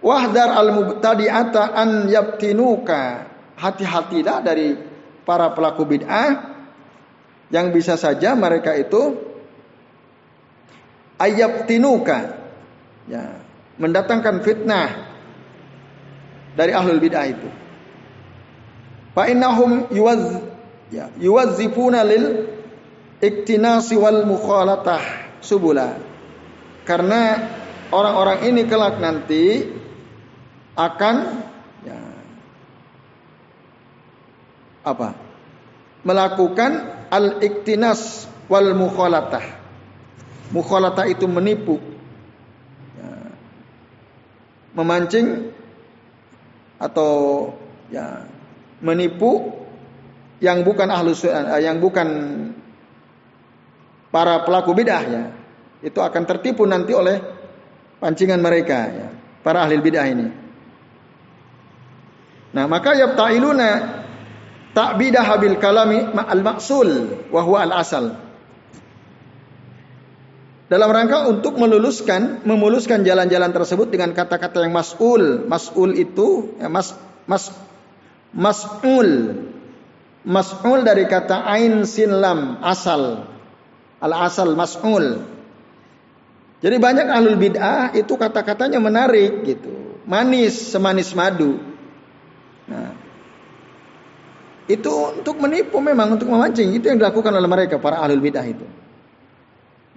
wahdar 0.00 0.56
al-mubtadi'ata 0.56 1.76
an 1.76 2.08
yabtinuka. 2.08 3.32
Hati-hatilah 3.56 4.44
dari 4.44 4.76
para 5.24 5.52
pelaku 5.56 5.88
bid'ah 5.88 6.28
yang 7.48 7.72
bisa 7.72 7.96
saja 7.96 8.36
mereka 8.36 8.76
itu 8.76 9.16
tinuka 11.64 12.36
ya 13.08 13.45
mendatangkan 13.76 14.40
fitnah 14.40 14.88
dari 16.56 16.72
ahlul 16.72 17.00
bid'ah 17.00 17.26
itu. 17.28 17.48
Fa 19.12 19.28
innahum 19.28 19.88
yuwaz 19.92 20.44
ya 20.92 21.12
yuwazzifuna 21.16 22.04
lil 22.04 22.48
iktinasi 23.20 23.96
wal 23.96 24.24
mukhalatah 24.28 25.00
subula. 25.40 25.96
Karena 26.86 27.50
orang-orang 27.90 28.46
ini 28.46 28.62
kelak 28.68 29.00
nanti 29.02 29.66
akan 30.76 31.16
ya, 31.82 31.98
apa? 34.84 35.16
Melakukan 36.06 36.72
al-iktinas 37.10 38.30
wal 38.46 38.76
mukhalatah. 38.78 39.42
Mukhalata 40.54 41.10
itu 41.10 41.26
menipu. 41.26 41.95
Memancing 44.76 45.56
atau 46.76 47.12
ya 47.88 48.28
menipu 48.84 49.56
yang 50.44 50.60
bukan 50.60 50.92
ahlu 50.92 51.16
eh, 51.16 51.64
yang 51.64 51.80
bukan 51.80 52.08
para 54.12 54.44
pelaku 54.44 54.76
bidah 54.76 55.02
ya. 55.08 55.24
Itu 55.80 56.04
akan 56.04 56.22
tertipu 56.28 56.68
nanti 56.68 56.92
oleh 56.92 57.20
pancingan 58.00 58.40
mereka 58.40 58.78
ya, 58.92 59.08
para 59.40 59.64
ahli 59.64 59.80
bidah 59.80 60.06
ini. 60.08 60.26
Nah, 62.56 62.64
maka 62.64 62.96
yabta'iluna 62.96 63.68
ta'bidah 64.72 65.28
bil 65.40 65.56
kalami 65.60 66.04
al 66.12 66.40
maksul 66.44 66.88
wa 67.32 67.40
huwa 67.44 67.64
al 67.64 67.72
asal 67.80 68.25
dalam 70.66 70.90
rangka 70.90 71.30
untuk 71.30 71.54
meluluskan, 71.62 72.42
memuluskan 72.42 73.06
jalan-jalan 73.06 73.54
tersebut 73.54 73.86
dengan 73.86 74.10
kata-kata 74.10 74.66
yang 74.66 74.74
mas'ul. 74.74 75.46
Mas'ul 75.46 75.94
itu 75.94 76.58
ya, 76.58 76.66
mas 76.66 76.90
mas 77.30 77.54
mas'ul. 78.34 79.42
Mas'ul 80.26 80.82
dari 80.82 81.06
kata 81.06 81.46
ain 81.46 81.86
sin 81.86 82.10
lam 82.18 82.58
asal. 82.66 83.30
Al 84.02 84.12
asal 84.26 84.58
mas'ul. 84.58 85.22
Jadi 86.58 86.76
banyak 86.82 87.06
ahlul 87.14 87.38
bid'ah 87.38 87.94
itu 87.94 88.18
kata-katanya 88.18 88.82
menarik 88.82 89.46
gitu. 89.46 90.02
Manis, 90.02 90.74
semanis 90.74 91.14
madu. 91.14 91.62
Nah, 92.66 92.90
itu 94.66 94.90
untuk 95.14 95.38
menipu 95.38 95.78
memang 95.78 96.18
untuk 96.18 96.26
memancing 96.26 96.74
itu 96.74 96.90
yang 96.90 96.98
dilakukan 96.98 97.30
oleh 97.30 97.46
mereka 97.46 97.78
para 97.78 98.02
ahlul 98.02 98.18
bid'ah 98.18 98.42
itu. 98.42 98.66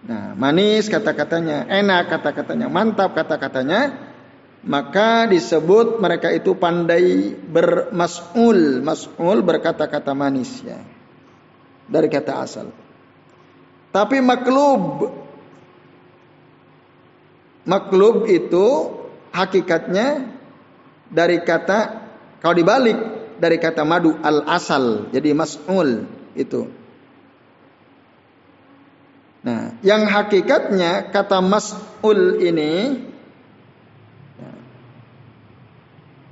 Nah, 0.09 0.33
manis 0.33 0.89
kata-katanya, 0.89 1.69
enak 1.69 2.09
kata-katanya, 2.09 2.65
mantap 2.65 3.13
kata-katanya, 3.13 4.09
maka 4.65 5.29
disebut 5.29 6.01
mereka 6.01 6.33
itu 6.33 6.57
pandai 6.57 7.37
bermasul, 7.37 8.81
masul 8.81 9.45
berkata-kata 9.45 10.17
manis 10.17 10.65
ya. 10.65 10.81
Dari 11.85 12.09
kata 12.09 12.41
asal. 12.41 12.73
Tapi 13.93 14.17
maklub 14.21 15.13
maklub 17.69 18.25
itu 18.25 18.65
hakikatnya 19.29 20.25
dari 21.09 21.41
kata 21.45 22.09
kalau 22.41 22.55
dibalik 22.57 22.97
dari 23.37 23.57
kata 23.61 23.85
madu 23.85 24.13
al 24.21 24.45
asal 24.45 25.09
jadi 25.13 25.33
masul 25.33 26.05
itu 26.37 26.69
Nah, 29.39 29.79
yang 29.79 30.03
hakikatnya 30.03 31.15
kata 31.15 31.39
mas'ul 31.39 32.43
ini 32.43 32.99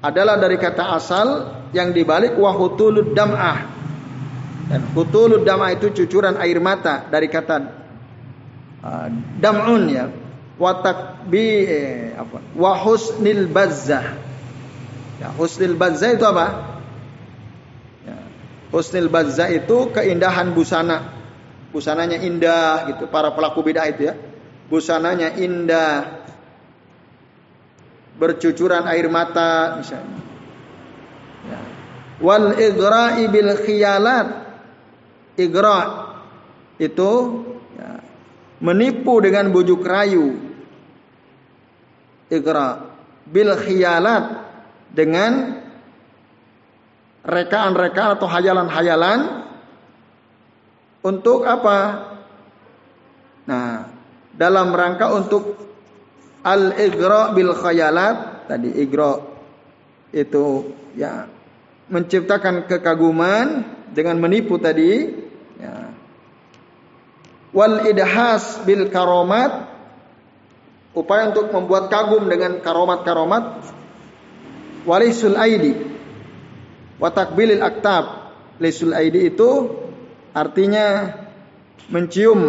adalah 0.04 0.36
dari 0.36 0.60
kata 0.60 0.92
asal 0.92 1.28
yang 1.72 1.96
dibalik 1.96 2.36
wahutulud 2.36 3.16
dam'ah. 3.16 3.76
Dan 4.68 4.84
hutulud 4.92 5.48
dam'ah 5.48 5.72
itu 5.72 5.96
cucuran 5.96 6.36
air 6.44 6.60
mata 6.60 7.08
dari 7.08 7.32
kata 7.32 7.56
uh, 8.84 9.08
dam'un 9.40 9.84
ya. 9.88 10.06
Watak 10.58 11.30
bi 11.30 11.64
eh, 11.64 12.18
apa? 12.18 12.44
Wa 12.58 12.76
husnil 12.76 13.48
bazzah. 13.48 14.20
Ya, 15.22 15.32
husnil 15.32 15.78
bazzah 15.80 16.18
itu 16.18 16.26
apa? 16.26 16.48
Ya, 18.04 18.18
husnil 18.74 19.08
bazzah 19.08 19.54
itu 19.54 19.94
keindahan 19.96 20.52
busana 20.58 21.17
busananya 21.72 22.20
indah 22.22 22.88
gitu 22.94 23.08
para 23.12 23.32
pelaku 23.36 23.64
bidah 23.64 23.86
itu 23.90 24.12
ya. 24.12 24.16
Busananya 24.68 25.36
indah. 25.36 26.26
Bercucuran 28.18 28.90
air 28.90 29.08
mata 29.14 29.78
misalnya. 29.78 30.20
Ya. 31.48 31.60
wal 32.20 32.58
igra'i 32.58 33.30
bil 33.30 33.54
khiyalat. 33.62 34.28
Igra 35.38 35.80
itu 36.82 37.12
ya, 37.78 38.02
menipu 38.58 39.22
dengan 39.22 39.54
bujuk 39.54 39.86
rayu. 39.86 40.34
Igra 42.34 42.90
bil 43.30 43.54
khiyalat 43.54 44.26
dengan 44.90 45.62
rekaan-rekaan 47.28 48.18
atau 48.18 48.26
hayalan-hayalan 48.26 49.20
untuk 51.08 51.48
apa? 51.48 51.80
Nah, 53.48 53.88
dalam 54.36 54.76
rangka 54.76 55.16
untuk 55.16 55.56
al-igra 56.44 57.32
bil 57.32 57.56
khayalat 57.56 58.48
tadi 58.52 58.76
igra 58.76 59.24
itu 60.12 60.76
ya 61.00 61.28
menciptakan 61.88 62.68
kekaguman 62.68 63.64
dengan 63.96 64.20
menipu 64.20 64.60
tadi 64.60 65.08
ya. 65.56 65.96
Wal 67.56 67.88
idhas 67.88 68.60
bil 68.68 68.92
karomat 68.92 69.72
upaya 70.92 71.32
untuk 71.32 71.48
membuat 71.56 71.88
kagum 71.88 72.28
dengan 72.28 72.60
karomat-karomat 72.60 73.64
walisul 74.84 75.40
aidi 75.40 75.74
wa 77.00 77.08
takbilil 77.08 77.64
aktab 77.64 78.34
lisul 78.58 78.92
aidi 78.94 79.32
itu 79.32 79.50
artinya 80.38 81.18
mencium 81.90 82.42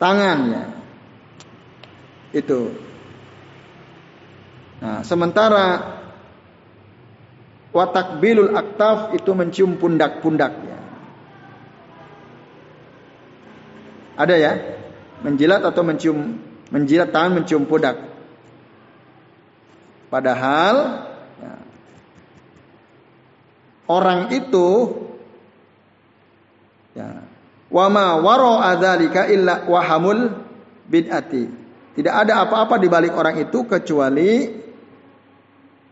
tangannya. 0.00 0.72
Itu. 2.32 2.72
Nah, 4.80 5.00
sementara 5.04 5.96
watak 7.72 8.20
bilul 8.20 8.56
aktaf 8.56 9.12
itu 9.12 9.30
mencium 9.36 9.76
pundak-pundaknya. 9.76 10.80
Ada 14.16 14.34
ya? 14.36 14.52
Menjilat 15.20 15.64
atau 15.64 15.84
mencium 15.84 16.40
menjilat 16.72 17.12
tangan 17.12 17.40
mencium 17.40 17.68
pundak. 17.68 18.00
Padahal 20.08 21.04
ya, 21.40 21.54
orang 23.90 24.32
itu 24.32 24.66
Ya. 26.96 27.20
Wa 27.68 27.92
ma 27.92 28.16
wara 28.16 28.72
adzalika 28.72 29.28
illa 29.28 29.68
wahamul 29.68 30.32
bid'ati. 30.88 31.44
Tidak 31.96 32.14
ada 32.14 32.44
apa-apa 32.48 32.80
di 32.80 32.88
balik 32.88 33.12
orang 33.12 33.36
itu 33.36 33.68
kecuali 33.68 34.48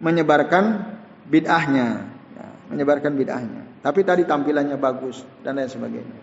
menyebarkan 0.01 0.65
bid'ahnya, 1.29 1.89
ya, 2.37 2.47
menyebarkan 2.73 3.13
bid'ahnya. 3.17 3.63
Tapi 3.85 4.01
tadi 4.01 4.25
tampilannya 4.25 4.81
bagus 4.81 5.21
dan 5.45 5.61
lain 5.61 5.69
sebagainya. 5.69 6.19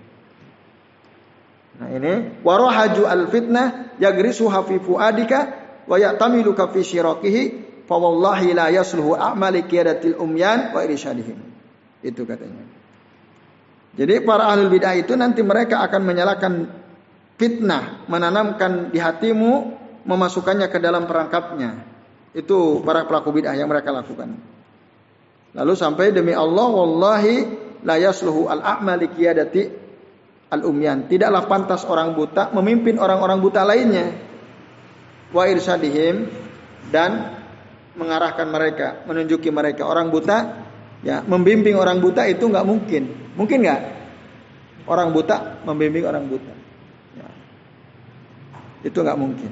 Nah 1.81 1.89
ini 1.93 2.13
warohaju 2.41 3.03
al 3.05 3.29
fitnah 3.29 3.97
yagrisuha 4.01 4.65
fi 4.65 4.75
fuadika 4.81 5.39
wa 5.85 5.97
ya'tamiluka 5.97 6.69
fi 6.73 6.81
syirakihi 6.85 7.41
fa 7.85 7.95
wallahi 7.97 8.53
la 8.53 8.69
yasluhu 8.69 9.17
a'mali 9.17 9.65
qiyadatil 9.65 10.17
umyan 10.17 10.73
wa 10.73 10.81
irsyadihim. 10.85 11.37
Itu 12.01 12.25
katanya. 12.25 12.80
Jadi 13.91 14.23
para 14.23 14.47
ahli 14.47 14.71
bid'ah 14.71 14.95
itu 14.95 15.13
nanti 15.19 15.43
mereka 15.43 15.83
akan 15.83 16.01
menyalakan 16.07 16.53
fitnah, 17.35 18.07
menanamkan 18.07 18.87
di 18.93 18.99
hatimu, 19.01 19.53
memasukkannya 20.07 20.71
ke 20.71 20.79
dalam 20.79 21.03
perangkapnya. 21.09 21.83
Itu 22.31 22.79
para 22.87 23.03
pelaku 23.03 23.35
bid'ah 23.35 23.51
yang 23.51 23.67
mereka 23.67 23.91
lakukan. 23.91 24.39
Lalu 25.51 25.73
sampai 25.75 26.15
demi 26.15 26.31
Allah 26.31 26.71
wallahi 26.71 27.35
la 27.83 27.99
yasluhu 27.99 28.47
al-a'mali 28.47 29.11
qiyadati 29.11 29.61
al-umyan. 30.47 31.11
Tidaklah 31.11 31.43
pantas 31.51 31.83
orang 31.83 32.15
buta 32.15 32.55
memimpin 32.55 32.95
orang-orang 32.95 33.43
buta 33.43 33.67
lainnya. 33.67 34.15
Wa 35.35 35.51
irsyadihim 35.51 36.31
dan 36.91 37.39
mengarahkan 37.99 38.47
mereka, 38.47 39.03
menunjuki 39.03 39.51
mereka 39.51 39.83
orang 39.83 40.07
buta 40.07 40.63
ya, 41.03 41.19
membimbing 41.27 41.75
orang 41.75 41.99
buta 41.99 42.23
itu 42.31 42.47
nggak 42.47 42.67
mungkin. 42.67 43.20
Mungkin 43.35 43.63
nggak? 43.63 43.81
Orang 44.89 45.13
buta 45.15 45.61
membimbing 45.63 46.03
orang 46.03 46.27
buta. 46.27 46.53
Ya. 47.15 47.29
Itu 48.83 49.05
nggak 49.05 49.19
mungkin. 49.19 49.51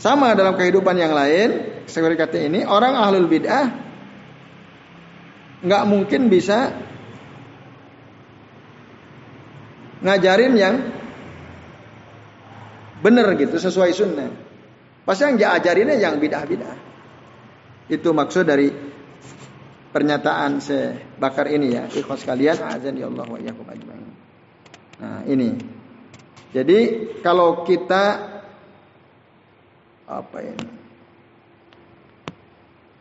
Sama 0.00 0.34
dalam 0.34 0.56
kehidupan 0.56 0.96
yang 0.98 1.12
lain, 1.14 1.82
seperti 1.86 2.16
kata 2.18 2.38
ini, 2.42 2.66
orang 2.66 2.96
ahlul 2.96 3.28
bid'ah 3.28 3.66
nggak 5.62 5.84
mungkin 5.86 6.26
bisa 6.26 6.74
ngajarin 10.02 10.54
yang 10.58 10.74
benar 13.02 13.34
gitu 13.38 13.58
sesuai 13.58 13.90
sunnah. 13.94 14.30
Pasti 15.02 15.26
yang 15.26 15.38
diajarinnya 15.38 15.98
yang 15.98 16.18
bid'ah-bid'ah. 16.18 16.78
Itu 17.90 18.14
maksud 18.14 18.46
dari 18.46 18.70
pernyataan 19.92 20.58
se 20.58 20.96
bakar 21.20 21.46
ini 21.52 21.76
ya. 21.76 21.84
Ikhwas 21.86 22.24
kalian, 22.24 22.58
azan 22.64 22.96
ya 22.96 23.06
Allah 23.12 23.28
wa. 23.28 23.38
Nah, 25.02 25.20
ini. 25.28 25.54
Jadi 26.52 26.78
kalau 27.24 27.64
kita 27.64 28.32
apa 30.08 30.38
ini? 30.44 30.66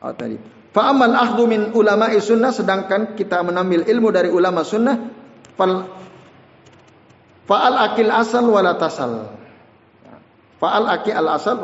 Oh 0.01 0.13
tadi. 0.15 0.37
Fa'amal 0.71 1.11
akhdhu 1.11 1.43
min 1.51 1.61
ulama 1.75 2.07
sunnah 2.23 2.55
sedangkan 2.55 3.19
kita 3.19 3.43
menambil 3.43 3.83
ilmu 3.83 4.07
dari 4.07 4.31
ulama 4.31 4.63
sunnah 4.63 4.95
fa'al 7.43 7.75
akil 7.91 8.07
asal 8.07 8.47
wala 8.47 8.79
tasal. 8.79 9.35
Fa'al 10.63 10.87
akil 10.87 11.11
al 11.11 11.27
asal 11.35 11.59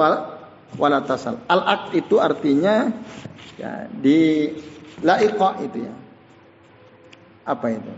wala 0.75 0.99
tasal. 1.07 1.39
Al 1.47 1.61
ak 1.63 1.95
itu 1.95 2.19
artinya 2.19 2.91
ya 3.55 3.88
di 3.88 4.51
laiqa 5.03 5.49
itu 5.65 5.85
ya. 5.85 5.93
Apa 7.47 7.71
itu? 7.71 7.93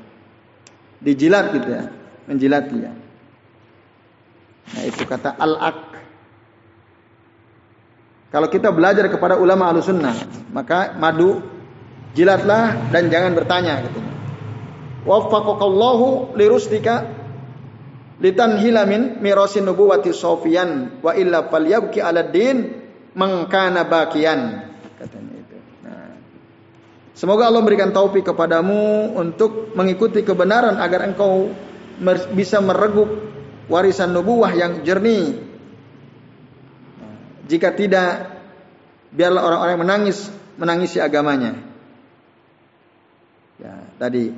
Dijilat 1.00 1.56
gitu 1.56 1.70
ya, 1.72 1.84
menjilat 2.28 2.70
ya. 2.72 2.92
Nah 4.70 4.84
itu 4.86 5.02
kata 5.08 5.34
al 5.40 5.54
ak 5.58 5.90
kalau 8.30 8.46
kita 8.46 8.70
belajar 8.70 9.10
kepada 9.10 9.42
ulama 9.42 9.74
sunnah, 9.82 10.14
maka 10.54 10.94
madu 10.94 11.42
jilatlah 12.14 12.94
dan 12.94 13.10
jangan 13.10 13.34
bertanya 13.34 13.82
gitu. 13.90 14.00
Waffaqakallahu 15.10 16.38
lirusdika 16.38 17.10
litanhila 18.22 18.86
min 18.86 19.18
mirasin 19.18 19.66
nubuwati 19.66 20.14
sofian 20.14 21.02
wa 21.02 21.18
illa 21.18 21.50
falyabki 21.50 21.98
ala 22.06 22.22
din 22.22 22.86
mengkana 23.18 23.90
bakian 23.90 24.69
semoga 27.20 27.52
Allah 27.52 27.60
memberikan 27.60 27.92
taufik 27.92 28.24
kepadamu 28.24 29.12
untuk 29.20 29.76
mengikuti 29.76 30.24
kebenaran 30.24 30.80
agar 30.80 31.04
engkau 31.04 31.52
bisa 32.32 32.64
meregup 32.64 33.12
warisan 33.68 34.16
nubuah 34.16 34.56
yang 34.56 34.80
jernih 34.88 35.50
jika 37.50 37.74
tidak, 37.74 38.30
biarlah 39.10 39.42
orang-orang 39.42 39.78
menangis 39.82 40.30
menangisi 40.62 41.02
agamanya. 41.02 41.58
Ya, 43.58 43.74
tadi 43.98 44.30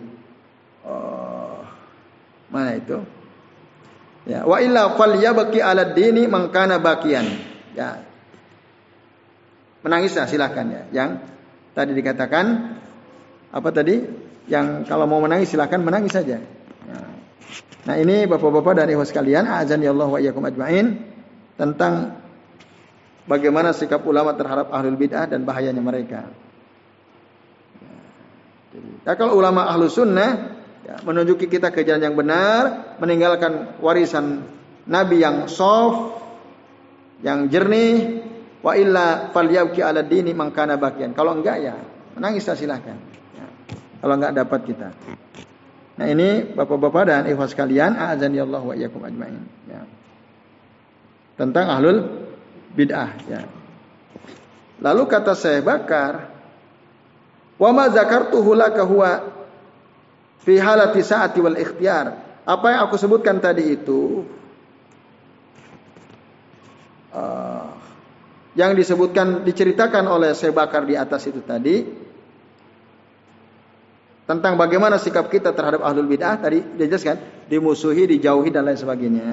oh, 0.88 1.60
mana 2.48 2.80
itu? 2.80 3.04
Ya, 4.24 4.48
wa 4.48 4.64
illa 4.64 4.96
falyabqi 4.96 5.60
'ala 5.60 5.92
dini 5.92 6.24
mangkana 6.32 6.80
bakian. 6.80 7.28
Ya. 7.76 8.08
Menangislah 9.84 10.32
silakan 10.32 10.68
ya. 10.72 10.84
Yang 10.96 11.10
tadi 11.72 11.92
dikatakan 11.96 12.46
apa 13.52 13.70
tadi? 13.72 14.02
Yang 14.50 14.90
kalau 14.90 15.06
mau 15.06 15.22
menangis 15.22 15.54
silakan 15.54 15.86
menangis 15.86 16.16
saja. 16.16 16.42
Nah, 17.82 17.96
ini 17.98 18.30
Bapak-bapak 18.30 18.78
dan 18.78 18.94
Ibu 18.94 19.02
sekalian, 19.02 19.50
azan 19.50 19.82
ya 19.82 19.90
Allah 19.90 20.10
wa 20.10 20.20
iyyakum 20.22 20.46
ajmain 20.46 21.02
tentang 21.58 22.22
bagaimana 23.26 23.74
sikap 23.74 24.06
ulama 24.06 24.38
terhadap 24.38 24.70
ahlul 24.70 24.98
bid'ah 24.98 25.26
dan 25.26 25.42
bahayanya 25.42 25.82
mereka. 25.82 26.30
Ya, 29.02 29.18
kalau 29.18 29.34
ulama 29.34 29.66
ahlu 29.66 29.90
sunnah 29.90 30.62
ya, 30.86 31.02
menunjuki 31.02 31.50
kita 31.50 31.74
ke 31.74 31.82
jalan 31.82 32.14
yang 32.14 32.16
benar, 32.16 32.96
meninggalkan 33.02 33.82
warisan 33.82 34.46
Nabi 34.86 35.26
yang 35.26 35.50
soft, 35.50 36.22
yang 37.26 37.50
jernih, 37.50 38.21
wa 38.62 38.74
illa 38.78 39.34
falyabki 39.34 39.82
ala 39.82 40.06
dini 40.06 40.32
mangkana 40.32 40.78
bagian. 40.78 41.18
Kalau 41.18 41.38
enggak 41.38 41.58
ya 41.62 41.76
menangis 42.18 42.46
silahkan. 42.46 42.98
Ya, 43.36 43.46
kalau 44.02 44.14
enggak 44.18 44.34
dapat 44.38 44.60
kita. 44.70 44.90
Nah 46.02 46.08
ini 46.10 46.50
bapak-bapak 46.58 47.04
dan 47.06 47.24
ikhwas 47.30 47.54
sekalian, 47.54 47.94
azan 47.94 48.34
ya 48.34 48.42
Allah 48.42 48.62
wa 48.64 48.74
iyyakum 48.74 49.06
ajmain. 49.06 49.44
Ya. 49.70 49.86
Tentang 51.38 51.70
ahlul 51.70 52.26
bid'ah 52.74 53.12
ya. 53.30 53.42
Lalu 54.82 55.04
kata 55.06 55.38
saya 55.38 55.62
Bakar, 55.62 56.34
"Wa 57.62 57.70
ma 57.70 57.86
zakartuhu 57.94 58.58
laka 58.58 58.82
huwa 58.82 59.30
fi 60.42 60.58
halati 60.58 61.06
sa'ati 61.06 61.38
wal 61.38 61.58
ikhtiyar." 61.58 62.34
Apa 62.50 62.74
yang 62.74 62.90
aku 62.90 62.98
sebutkan 62.98 63.38
tadi 63.38 63.78
itu 63.78 64.26
uh, 67.14 67.61
yang 68.56 68.76
disebutkan 68.76 69.48
diceritakan 69.48 70.04
oleh 70.12 70.36
saya 70.36 70.52
Bakar 70.52 70.84
di 70.84 71.00
atas 71.00 71.24
itu 71.28 71.40
tadi 71.40 71.88
tentang 74.28 74.56
bagaimana 74.56 75.00
sikap 75.00 75.28
kita 75.28 75.52
terhadap 75.56 75.84
ahlul 75.84 76.08
bid'ah 76.08 76.40
tadi 76.40 76.60
dijelaskan 76.60 77.48
dimusuhi, 77.52 78.08
dijauhi 78.08 78.48
dan 78.52 78.64
lain 78.68 78.80
sebagainya. 78.80 79.28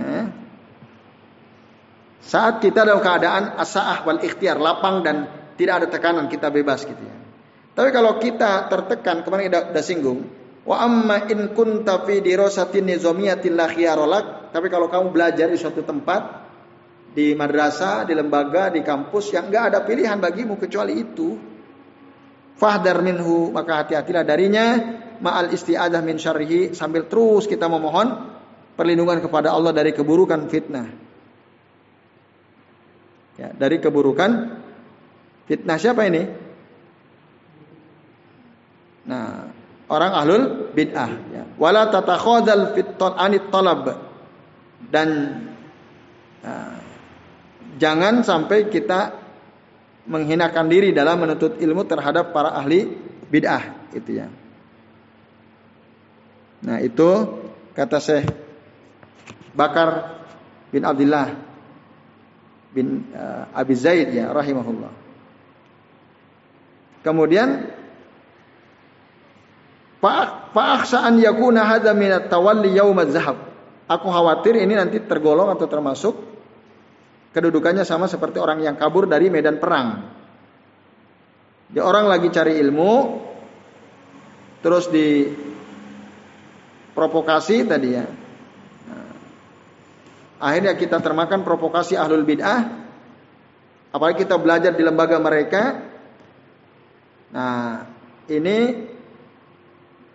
Saat 2.18 2.58
kita 2.58 2.82
dalam 2.82 2.98
keadaan 2.98 3.54
asaah 3.56 4.02
wal 4.02 4.18
ikhtiar, 4.18 4.58
lapang 4.58 5.06
dan 5.06 5.16
tidak 5.54 5.82
ada 5.82 5.86
tekanan, 5.86 6.26
kita 6.26 6.50
bebas 6.50 6.82
gitu 6.82 6.98
ya. 6.98 7.16
Tapi 7.78 7.94
kalau 7.94 8.18
kita 8.18 8.66
tertekan, 8.66 9.22
kemarin 9.22 9.54
kita 9.54 9.70
sudah 9.70 9.84
singgung, 9.86 10.18
wa 10.66 10.82
amma 10.82 11.30
in 11.30 11.54
kunta 11.54 12.02
fi 12.02 12.18
dirasatin 12.18 12.90
nizamiyatin 12.90 13.54
tapi 14.50 14.66
kalau 14.66 14.90
kamu 14.90 15.14
belajar 15.14 15.46
di 15.46 15.54
suatu 15.54 15.86
tempat, 15.86 16.47
di 17.18 17.34
madrasah, 17.34 18.06
di 18.06 18.14
lembaga, 18.14 18.70
di 18.70 18.86
kampus 18.86 19.34
yang 19.34 19.50
enggak 19.50 19.74
ada 19.74 19.82
pilihan 19.82 20.22
bagimu 20.22 20.54
kecuali 20.54 21.02
itu, 21.02 21.34
fahdar 22.54 23.02
minhu, 23.02 23.50
maka 23.50 23.82
hati-hatilah 23.82 24.22
darinya, 24.22 24.78
ma'al 25.18 25.50
isti'adah 25.50 25.98
min 25.98 26.14
syarrihi, 26.14 26.78
sambil 26.78 27.10
terus 27.10 27.50
kita 27.50 27.66
memohon 27.66 28.38
perlindungan 28.78 29.18
kepada 29.18 29.50
Allah 29.50 29.74
dari 29.74 29.90
keburukan 29.90 30.46
fitnah 30.46 30.86
ya, 33.34 33.50
dari 33.50 33.82
keburukan 33.82 34.30
fitnah 35.50 35.74
siapa 35.74 36.06
ini? 36.06 36.22
Nah, 39.10 39.48
orang 39.90 40.12
ahlul 40.12 40.44
bid'ah 40.70 41.10
ya. 41.34 41.42
Wala 41.58 41.88
tatakhadhal 41.88 42.78
fit 42.78 42.94
anit 43.00 43.48
talab. 43.50 44.06
Dan 44.78 45.08
nah, 46.44 46.77
jangan 47.78 48.26
sampai 48.26 48.68
kita 48.68 49.14
menghinakan 50.08 50.66
diri 50.66 50.90
dalam 50.90 51.22
menuntut 51.22 51.60
ilmu 51.60 51.84
terhadap 51.86 52.34
para 52.34 52.52
ahli 52.56 52.90
bid'ah 53.28 53.92
itu 53.94 54.18
ya. 54.18 54.26
Nah, 56.58 56.82
itu 56.82 57.10
kata 57.76 58.02
Syekh 58.02 58.26
Bakar 59.54 60.18
bin 60.74 60.82
Abdullah 60.82 61.28
bin 62.74 63.08
uh, 63.14 63.46
Abi 63.54 63.74
Zaid 63.78 64.10
ya 64.10 64.32
rahimahullah. 64.34 64.92
Kemudian 67.06 67.78
an 70.02 71.14
yakuna 71.18 71.66
hadza 71.66 71.94
min 71.94 72.10
at-tawalli 72.10 72.74
Aku 73.88 74.06
khawatir 74.12 74.54
ini 74.60 74.76
nanti 74.76 75.00
tergolong 75.00 75.48
atau 75.48 75.64
termasuk 75.64 76.14
kedudukannya 77.32 77.84
sama 77.84 78.08
seperti 78.08 78.40
orang 78.40 78.64
yang 78.64 78.76
kabur 78.76 79.04
dari 79.04 79.28
medan 79.28 79.60
perang. 79.60 80.16
Dia 81.68 81.84
orang 81.84 82.08
lagi 82.08 82.32
cari 82.32 82.56
ilmu 82.56 82.92
terus 84.64 84.88
di 84.88 85.28
provokasi 86.96 87.68
tadi 87.68 87.88
ya. 87.92 88.06
Nah, 88.88 89.10
akhirnya 90.40 90.74
kita 90.74 90.98
termakan 91.04 91.44
provokasi 91.44 91.94
ahlul 91.94 92.24
bid'ah. 92.24 92.88
Apalagi 93.88 94.24
kita 94.24 94.36
belajar 94.40 94.72
di 94.76 94.82
lembaga 94.84 95.16
mereka. 95.20 95.62
Nah, 97.32 97.84
ini 98.28 98.58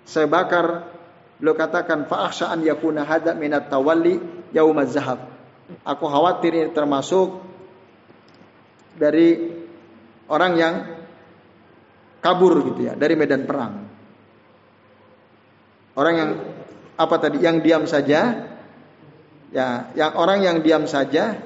saya 0.06 0.26
bakar 0.30 0.90
beliau 1.38 1.58
katakan 1.58 2.06
fa'akhsha 2.10 2.50
an 2.54 2.62
yakuna 2.66 3.06
hada 3.06 3.34
minat 3.38 3.70
tawalli 3.70 4.22
yaumaz 4.54 4.94
zahab 4.94 5.33
aku 5.82 6.06
khawatir 6.06 6.54
ini 6.54 6.70
termasuk 6.70 7.42
dari 8.94 9.42
orang 10.30 10.54
yang 10.54 10.76
kabur 12.22 12.62
gitu 12.72 12.88
ya 12.88 12.94
dari 12.94 13.18
medan 13.18 13.44
perang. 13.44 13.74
Orang 15.94 16.14
yang 16.18 16.30
apa 16.98 17.16
tadi 17.18 17.42
yang 17.42 17.62
diam 17.62 17.86
saja 17.90 18.50
ya 19.54 19.68
yang 19.94 20.12
orang 20.18 20.42
yang 20.42 20.58
diam 20.62 20.86
saja 20.90 21.38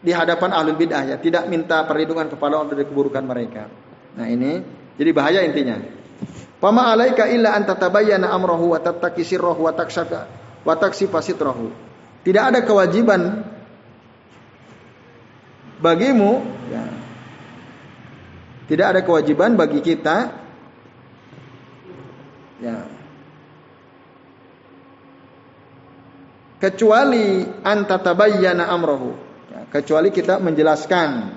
di 0.00 0.12
hadapan 0.14 0.50
ahlul 0.54 0.78
bid'ah 0.78 1.14
ya 1.14 1.16
tidak 1.18 1.46
minta 1.50 1.84
perlindungan 1.84 2.30
kepada 2.30 2.60
Allah 2.60 2.70
dari 2.72 2.86
keburukan 2.86 3.24
mereka. 3.26 3.66
Nah 4.14 4.26
ini 4.26 4.62
jadi 4.94 5.10
bahaya 5.10 5.40
intinya. 5.42 5.80
Fama 6.60 6.92
alaika 6.92 7.24
illa 7.32 7.56
an 7.56 7.64
tatabayyana 7.64 8.28
amrahu 8.28 8.76
wa 8.76 8.80
tattaqi 8.80 9.24
sirrahu 9.24 9.64
wa 9.64 9.72
takshaka 9.72 10.28
wa 10.62 10.74
taksifa. 10.76 11.24
Tidak 12.20 12.42
ada 12.52 12.60
kewajiban 12.60 13.48
bagimu 15.80 16.32
ya. 16.68 16.84
Tidak 18.68 18.86
ada 18.86 19.00
kewajiban 19.02 19.56
bagi 19.56 19.80
kita 19.80 20.16
ya. 22.60 22.76
Kecuali 26.60 27.48
an 27.64 27.88
tatabayyana 27.88 28.68
amrahu. 28.68 29.16
Ya, 29.48 29.64
kecuali 29.72 30.12
kita 30.12 30.36
menjelaskan 30.44 31.32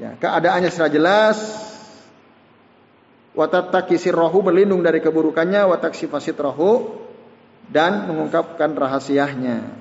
ya, 0.00 0.16
keadaannya 0.16 0.72
secara 0.72 0.88
jelas 0.88 1.38
watattaki 3.36 4.00
sirrohu 4.00 4.42
berlindung 4.42 4.80
dari 4.80 4.98
keburukannya 4.98 5.68
wataksi 5.68 6.08
rohu 6.40 7.09
dan 7.70 8.10
mengungkapkan 8.10 8.74
rahasianya. 8.74 9.78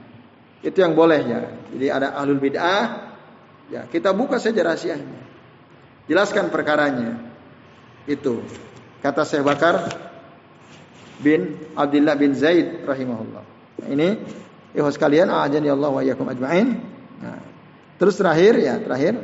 Itu 0.62 0.80
yang 0.80 0.94
boleh 0.94 1.22
ya. 1.26 1.42
Jadi 1.74 1.86
ada 1.90 2.14
ahlul 2.16 2.40
bid'ah 2.40 3.10
ya 3.74 3.82
kita 3.90 4.14
buka 4.14 4.38
saja 4.38 4.62
rahasianya. 4.62 5.20
Jelaskan 6.06 6.54
perkaranya. 6.54 7.18
Itu. 8.06 8.42
Kata 9.02 9.26
Syekh 9.26 9.46
Bakar 9.46 9.90
bin 11.22 11.58
Abdullah 11.78 12.16
bin 12.18 12.34
Zaid 12.34 12.86
rahimahullah. 12.86 13.44
Nah, 13.84 13.88
ini 13.90 14.18
ikhwas 14.74 14.98
kalian 14.98 15.30
ajani 15.30 15.70
Allah 15.70 15.90
wa 15.92 16.02
iyyakum 16.02 16.28
ajmain. 16.28 16.82
Nah, 17.20 17.40
terus 18.02 18.18
terakhir 18.18 18.58
ya 18.60 18.82
terakhir. 18.82 19.22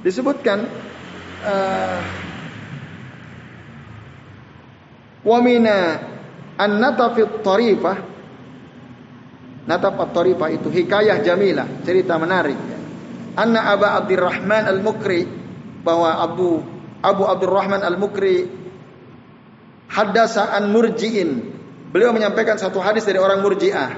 Disebutkan 0.00 0.64
uh, 1.44 2.00
wa 5.24 5.38
mina 6.60 6.68
an 6.68 6.70
natafit 6.76 7.40
tarifah 7.40 7.96
nataf 9.64 9.94
at-tarifah 9.96 10.48
itu 10.50 10.68
hikayah 10.68 11.22
jamilah 11.22 11.84
cerita 11.86 12.18
menarik. 12.18 12.58
Anna 13.38 13.70
Aba 13.70 14.02
Abdurrahman 14.02 14.66
al-Mukri 14.66 15.22
bahwa 15.86 16.18
Abu 16.18 16.58
Abu 17.00 17.22
Abdurrahman 17.24 17.80
al-Mukri 17.80 18.50
haddasa 19.88 20.52
an 20.52 20.74
murji'in. 20.74 21.30
Beliau 21.90 22.14
menyampaikan 22.14 22.58
satu 22.58 22.82
hadis 22.82 23.06
dari 23.06 23.18
orang 23.18 23.42
murji'ah. 23.42 23.90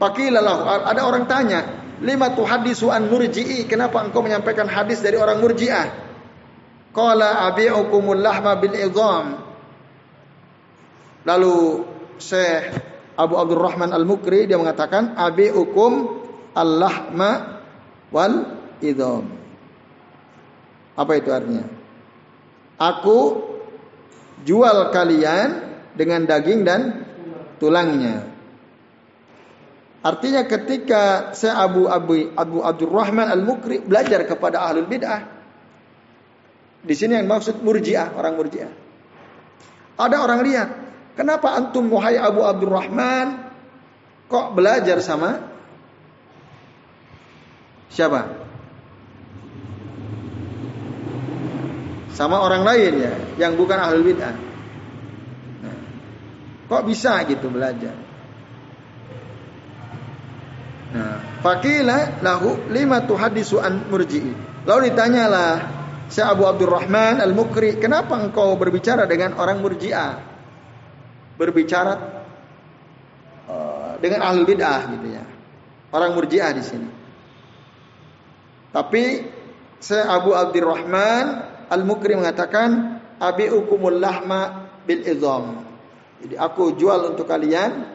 Pakilalah 0.00 0.84
ada 0.88 1.06
orang 1.06 1.24
tanya 1.28 1.60
lima 2.00 2.32
tuhadisu 2.32 2.88
an 2.88 3.08
murji'i? 3.08 3.68
Kenapa 3.68 4.00
engkau 4.00 4.24
menyampaikan 4.24 4.68
hadis 4.68 5.04
dari 5.04 5.20
orang 5.20 5.44
murji'ah? 5.44 5.86
Qala 6.94 7.52
abi'ukumul 7.52 8.20
lahma 8.20 8.56
bil 8.56 8.76
idham. 8.76 9.53
Lalu 11.24 11.84
Syekh 12.20 12.78
Abu 13.16 13.34
Abdurrahman 13.40 13.90
Al-Mukri 13.90 14.44
dia 14.44 14.60
mengatakan 14.60 15.16
abi'ukum 15.16 15.92
al-lahma 16.52 17.60
wal 18.12 18.60
idham. 18.84 19.26
Apa 20.94 21.12
itu 21.18 21.30
artinya? 21.34 21.66
Aku 22.78 23.18
jual 24.46 24.90
kalian 24.94 25.74
dengan 25.94 26.26
daging 26.26 26.60
dan 26.62 26.80
tulangnya. 27.58 28.30
Artinya 30.04 30.44
ketika 30.44 31.32
saya 31.32 31.64
Abu 31.64 31.88
Abu 31.88 32.28
Abu 32.36 32.60
Abdurrahman 32.60 33.24
Al-Mukri 33.24 33.80
belajar 33.80 34.28
kepada 34.28 34.60
ahlul 34.60 34.84
bid'ah, 34.84 35.24
di 36.84 36.92
sini 36.92 37.16
yang 37.16 37.24
maksud 37.24 37.64
murjiah, 37.64 38.12
orang 38.12 38.36
murjiah. 38.36 38.68
Ada 39.96 40.20
orang 40.20 40.44
lihat, 40.44 40.68
kenapa 41.14 41.54
antum 41.54 41.88
wahai 41.90 42.18
Abu 42.18 42.42
Abdurrahman 42.44 43.50
kok 44.28 44.46
belajar 44.54 44.98
sama 45.00 45.42
siapa? 47.90 48.44
Sama 52.14 52.38
orang 52.38 52.62
lain 52.62 52.92
ya, 53.02 53.14
yang 53.42 53.58
bukan 53.58 53.74
ahlul 53.74 54.06
bid'ah. 54.06 54.38
Nah, 55.66 55.78
kok 56.70 56.82
bisa 56.86 57.18
gitu 57.26 57.50
belajar? 57.50 57.94
Nah, 60.94 61.42
fakila 61.42 62.22
lahu 62.22 62.70
lima 62.70 63.02
tuhadisu 63.02 63.58
an 63.58 63.90
murji'i. 63.90 64.30
Lalu 64.62 64.94
ditanyalah 64.94 65.52
Syekh 66.06 66.28
Abu 66.38 66.46
Abdurrahman 66.46 67.18
Al-Mukri, 67.18 67.82
kenapa 67.82 68.14
engkau 68.14 68.54
berbicara 68.54 69.10
dengan 69.10 69.34
orang 69.34 69.58
murjiah? 69.58 70.33
Berbicara 71.34 71.94
uh, 73.50 73.92
dengan 73.98 74.22
ahli 74.26 74.42
bid'ah 74.46 74.80
gitu 74.98 75.06
ya. 75.10 75.24
Orang 75.94 76.14
murjiah 76.18 76.50
di 76.54 76.62
sini. 76.62 76.90
Tapi 78.74 79.02
Syekh 79.78 80.06
Abu 80.06 80.34
Abdurrahman 80.34 81.26
Al-Mukri 81.70 82.18
mengatakan 82.18 82.98
abi 83.22 83.46
ukumul 83.50 84.02
lahma 84.02 84.70
bil 84.82 85.06
izam. 85.06 85.62
Jadi 86.24 86.34
aku 86.34 86.74
jual 86.74 87.14
untuk 87.14 87.30
kalian 87.30 87.94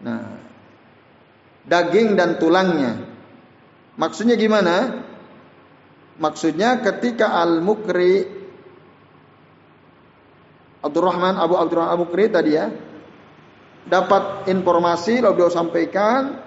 nah 0.00 0.40
daging 1.66 2.16
dan 2.16 2.40
tulangnya. 2.40 3.04
Maksudnya 4.00 4.38
gimana? 4.38 5.04
Maksudnya 6.20 6.80
ketika 6.80 7.36
Al-Mukri 7.36 8.39
Abdurrahman 10.80 11.36
Abu 11.36 11.54
Abdurrahman 11.60 11.92
Al-Mukri 11.92 12.32
tadi 12.32 12.56
ya 12.56 12.72
dapat 13.84 14.48
informasi 14.48 15.20
lalu 15.20 15.40
beliau 15.40 15.52
sampaikan 15.52 16.40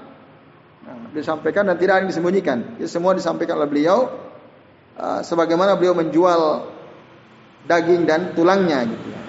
nah, 0.85 1.09
disampaikan 1.13 1.69
dan 1.69 1.77
tidak 1.77 1.93
ada 1.97 2.01
yang 2.05 2.11
disembunyikan. 2.13 2.57
Jadi 2.77 2.89
semua 2.89 3.13
disampaikan 3.17 3.61
oleh 3.61 3.69
beliau 3.69 4.09
uh, 4.97 5.21
sebagaimana 5.21 5.77
beliau 5.77 5.97
menjual 5.97 6.69
daging 7.65 8.09
dan 8.09 8.33
tulangnya 8.37 8.85
gitu 8.85 9.07
ya. 9.09 9.23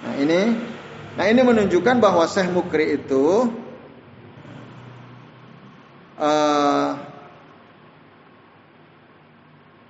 Nah, 0.00 0.14
ini 0.16 0.40
nah 1.16 1.24
ini 1.26 1.40
menunjukkan 1.42 1.96
bahwa 2.00 2.24
Syekh 2.24 2.48
Mukri 2.54 2.96
itu 2.96 3.52
uh, 6.16 6.90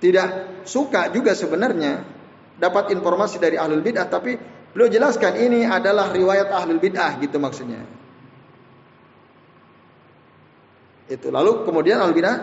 tidak 0.01 0.27
suka 0.65 1.13
juga 1.13 1.37
sebenarnya 1.37 2.10
dapat 2.61 2.93
informasi 2.93 3.41
dari 3.41 3.57
ahlul 3.57 3.81
bid'ah 3.81 4.05
tapi 4.05 4.37
beliau 4.69 4.85
jelaskan 4.85 5.33
ini 5.41 5.65
adalah 5.65 6.13
riwayat 6.13 6.53
ahlul 6.53 6.77
bid'ah 6.77 7.17
gitu 7.17 7.41
maksudnya. 7.41 7.81
Itu 11.09 11.33
lalu 11.33 11.65
kemudian 11.65 11.97
ahlul 11.97 12.13
bid'ah 12.13 12.37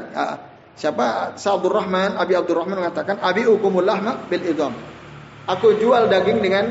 siapa 0.74 1.38
Sa'dur 1.38 1.70
Rahman 1.70 2.18
Abi 2.18 2.34
Abdul 2.34 2.58
Rahman 2.58 2.82
mengatakan 2.82 3.22
Abi 3.22 3.46
ukumul 3.46 3.86
lahma 3.86 4.26
bil 4.26 4.42
idham. 4.42 4.74
Aku 5.46 5.78
jual 5.78 6.10
daging 6.10 6.42
dengan 6.42 6.66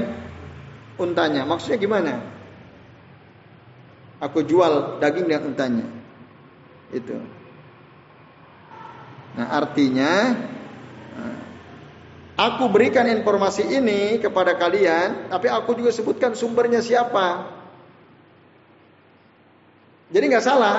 untanya. 1.00 1.48
Maksudnya 1.48 1.80
gimana? 1.80 2.14
Aku 4.22 4.44
jual 4.44 5.00
daging 5.00 5.26
dan 5.32 5.42
untanya. 5.50 5.88
Itu. 6.94 7.18
Nah, 9.38 9.48
artinya 9.54 10.34
Aku 12.38 12.70
berikan 12.70 13.10
informasi 13.10 13.66
ini 13.66 14.22
kepada 14.22 14.54
kalian, 14.54 15.34
tapi 15.34 15.50
aku 15.50 15.74
juga 15.74 15.90
sebutkan 15.90 16.38
sumbernya 16.38 16.86
siapa. 16.86 17.50
Jadi 20.14 20.26
nggak 20.30 20.46
salah 20.46 20.78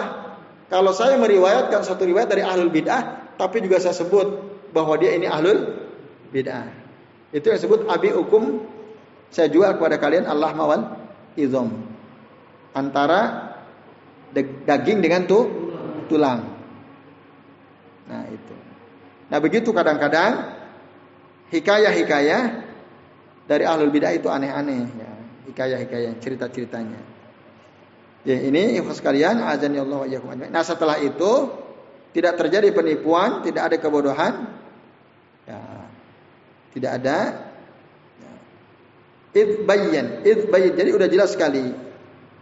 kalau 0.70 0.94
saya 0.94 1.18
meriwayatkan 1.18 1.82
satu 1.82 2.06
riwayat 2.06 2.30
dari 2.30 2.46
ahlul 2.46 2.70
bid'ah, 2.70 3.34
tapi 3.34 3.58
juga 3.58 3.82
saya 3.82 3.90
sebut 3.90 4.38
bahwa 4.70 4.94
dia 5.02 5.18
ini 5.18 5.26
ahlul 5.26 5.82
bid'ah. 6.30 6.70
Itu 7.34 7.50
yang 7.50 7.58
disebut 7.58 7.90
abi 7.90 8.14
hukum 8.14 8.62
saya 9.34 9.50
jual 9.50 9.74
kepada 9.76 9.98
kalian 9.98 10.30
Allah 10.30 10.54
mawal 10.54 10.94
izom 11.34 11.74
antara 12.70 13.50
daging 14.62 15.02
dengan 15.02 15.26
tuh 15.26 15.44
tulang. 16.06 16.54
Nah 18.06 18.24
itu. 18.30 18.54
Nah 19.28 19.38
begitu 19.42 19.74
kadang-kadang 19.74 20.57
hikayah-hikayah 21.52 22.42
dari 23.48 23.64
ahlul 23.64 23.88
bidah 23.88 24.12
itu 24.12 24.28
aneh-aneh 24.28 24.84
ya. 24.92 25.10
Hikayah-hikayah, 25.48 26.20
cerita-ceritanya. 26.20 27.00
Ya, 28.28 28.36
ini 28.36 28.76
ikhwan 28.76 28.92
sekalian, 28.92 29.40
azan 29.40 29.72
ya 29.72 29.88
Allah 29.88 30.04
wa 30.04 30.34
Nah, 30.36 30.60
setelah 30.60 31.00
itu 31.00 31.48
tidak 32.12 32.36
terjadi 32.36 32.68
penipuan, 32.76 33.40
tidak 33.40 33.72
ada 33.72 33.76
kebodohan. 33.80 34.52
Ya. 35.48 35.88
Tidak 36.76 36.90
ada 37.00 37.18
ya. 38.20 38.32
idbayan, 39.32 40.20
idbayan. 40.20 40.72
Jadi 40.76 40.90
udah 40.92 41.08
jelas 41.08 41.32
sekali. 41.32 41.64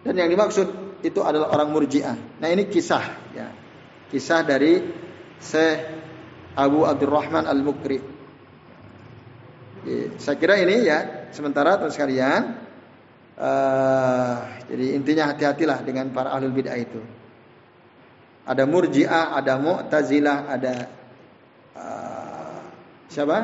Dan 0.02 0.14
yang 0.18 0.26
dimaksud 0.26 0.98
itu 1.07 1.22
adalah 1.22 1.54
orang 1.54 1.70
murjiah. 1.70 2.18
Nah, 2.42 2.48
ini 2.50 2.66
kisah 2.66 3.07
ya. 3.30 3.54
Kisah 4.11 4.42
dari 4.42 4.82
Syekh 5.38 5.78
Abu 6.59 6.82
Abdurrahman 6.82 7.46
Al-Mukri 7.46 8.15
saya 10.18 10.37
kira 10.39 10.59
ini 10.59 10.82
ya 10.82 11.30
sementara 11.30 11.78
teman 11.78 11.95
sekalian 11.95 12.59
uh, 13.39 14.37
jadi 14.66 14.87
intinya 14.99 15.30
hati-hatilah 15.30 15.78
dengan 15.87 16.11
para 16.11 16.34
ahlul 16.34 16.51
bid'ah 16.51 16.74
itu. 16.74 16.99
Ada 18.47 18.62
murji'ah, 18.66 19.34
ada 19.39 19.59
mu'tazilah, 19.59 20.39
ada 20.51 20.74
uh, 21.74 22.59
siapa? 23.11 23.39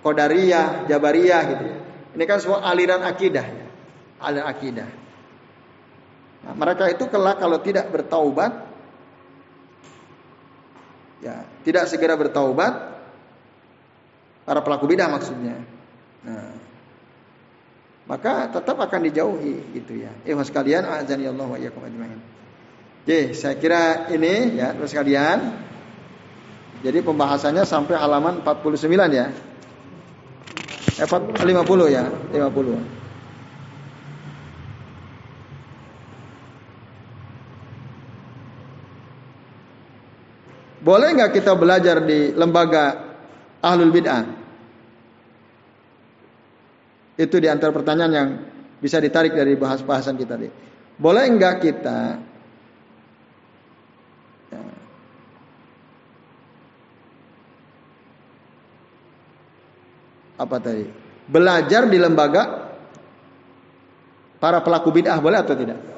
Qadariyah, 0.00 0.88
Jabariyah 0.88 1.42
gitu. 1.52 1.66
Ini 2.16 2.24
kan 2.24 2.38
semua 2.40 2.64
aliran 2.64 3.04
akidah, 3.04 3.44
aliran 4.20 4.46
akidah. 4.48 4.88
Nah, 6.48 6.54
mereka 6.56 6.88
itu 6.88 7.04
kelak 7.12 7.36
kalau 7.36 7.60
tidak 7.60 7.92
bertaubat, 7.92 8.52
ya 11.20 11.44
tidak 11.68 11.84
segera 11.92 12.16
bertaubat, 12.16 12.87
para 14.48 14.64
pelaku 14.64 14.88
bidah 14.88 15.12
maksudnya. 15.12 15.60
Nah, 16.24 16.56
maka 18.08 18.48
tetap 18.48 18.80
akan 18.80 19.00
dijauhi 19.04 19.76
gitu 19.76 20.00
ya. 20.00 20.08
Eh 20.24 20.32
sekalian, 20.40 20.88
azani 20.88 21.28
Allah 21.28 21.44
wa 21.44 21.60
iyyakum 21.60 21.84
ajmain. 21.84 22.16
Oke, 23.04 23.36
saya 23.36 23.60
kira 23.60 24.08
ini 24.08 24.56
ya, 24.56 24.72
terus 24.72 24.96
sekalian. 24.96 25.68
Jadi 26.80 27.04
pembahasannya 27.04 27.68
sampai 27.68 28.00
halaman 28.00 28.40
49 28.40 29.12
ya. 29.12 29.28
Eh, 30.96 31.04
50 31.04 31.92
ya, 31.92 32.08
50. 32.08 32.80
Boleh 40.80 41.08
nggak 41.12 41.36
kita 41.36 41.52
belajar 41.52 42.00
di 42.00 42.32
lembaga 42.32 43.07
ahlul 43.62 43.92
bid'ah? 43.92 44.24
Itu 47.18 47.42
di 47.42 47.50
antara 47.50 47.74
pertanyaan 47.74 48.12
yang 48.14 48.28
bisa 48.78 49.02
ditarik 49.02 49.34
dari 49.34 49.58
bahas 49.58 49.82
bahasan 49.82 50.14
kita 50.14 50.38
tadi. 50.38 50.48
Boleh 50.98 51.26
enggak 51.26 51.62
kita 51.62 51.98
ya, 54.54 54.62
apa 60.38 60.56
tadi? 60.62 60.86
Belajar 61.26 61.90
di 61.90 61.98
lembaga 61.98 62.70
para 64.38 64.62
pelaku 64.62 64.94
bid'ah 64.94 65.18
boleh 65.18 65.38
atau 65.42 65.58
tidak? 65.58 65.97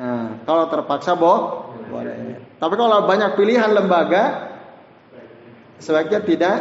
Nah, 0.00 0.40
kalau 0.48 0.64
terpaksa 0.72 1.12
boh, 1.12 1.68
boleh. 1.92 2.40
Tapi 2.56 2.74
kalau 2.76 3.04
banyak 3.04 3.36
pilihan 3.36 3.68
lembaga, 3.68 4.48
sebaiknya 5.76 6.24
tidak 6.24 6.56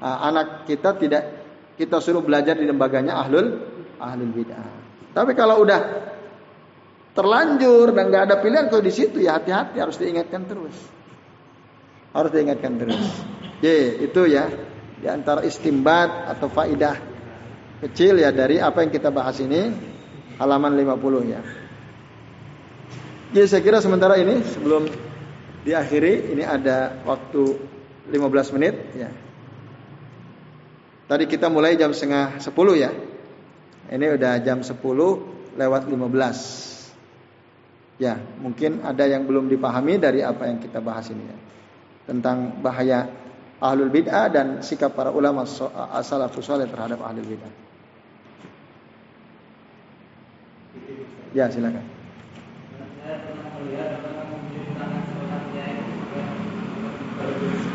uh, 0.00 0.18
anak 0.24 0.64
kita 0.64 0.96
tidak 0.96 1.22
kita 1.76 2.00
suruh 2.00 2.24
belajar 2.24 2.56
di 2.56 2.64
lembaganya 2.64 3.20
ahlul 3.20 3.60
ahlul 4.00 4.32
bid'ah. 4.32 4.68
Tapi 5.12 5.32
kalau 5.36 5.60
udah 5.60 5.80
terlanjur 7.12 7.92
dan 7.92 8.12
nggak 8.12 8.24
ada 8.32 8.36
pilihan 8.40 8.68
kalau 8.68 8.84
di 8.84 8.92
situ 8.92 9.20
ya 9.20 9.36
hati-hati 9.36 9.76
harus 9.76 10.00
diingatkan 10.00 10.48
terus. 10.48 10.76
Harus 12.16 12.30
diingatkan 12.32 12.80
terus. 12.80 13.04
J 13.60 13.64
itu 14.08 14.24
ya 14.28 14.48
di 14.96 15.08
antara 15.08 15.44
istimbat 15.44 16.32
atau 16.32 16.48
faidah 16.48 16.96
kecil 17.84 18.20
ya 18.20 18.32
dari 18.32 18.56
apa 18.56 18.84
yang 18.84 18.92
kita 18.92 19.12
bahas 19.12 19.36
ini 19.40 19.68
halaman 20.40 20.72
50 20.76 21.32
ya. 21.32 21.65
Jadi 23.34 23.46
saya 23.50 23.62
kira 23.62 23.78
sementara 23.82 24.14
ini 24.22 24.38
sebelum 24.46 24.86
diakhiri 25.66 26.30
ini 26.30 26.46
ada 26.46 27.02
waktu 27.02 27.58
15 28.06 28.54
menit 28.54 28.74
ya. 28.94 29.10
Tadi 31.06 31.24
kita 31.26 31.50
mulai 31.50 31.74
jam 31.74 31.90
setengah 31.90 32.38
10 32.38 32.54
ya. 32.78 32.90
Ini 33.86 34.06
udah 34.18 34.42
jam 34.42 34.62
10 34.62 34.78
lewat 35.58 35.82
15. 35.86 36.86
Ya, 37.96 38.18
mungkin 38.42 38.84
ada 38.84 39.08
yang 39.08 39.24
belum 39.24 39.48
dipahami 39.48 39.96
dari 39.96 40.20
apa 40.20 40.50
yang 40.50 40.58
kita 40.60 40.82
bahas 40.82 41.08
ini 41.08 41.24
ya. 41.26 41.38
Tentang 42.06 42.62
bahaya 42.62 43.10
ahlul 43.58 43.88
bid'ah 43.88 44.28
dan 44.28 44.46
sikap 44.60 44.94
para 44.94 45.10
ulama 45.10 45.46
salafus 46.02 46.46
saleh 46.46 46.68
terhadap 46.68 47.02
ahlul 47.02 47.26
bid'ah. 47.26 47.54
Ya, 51.32 51.46
silakan. 51.50 51.95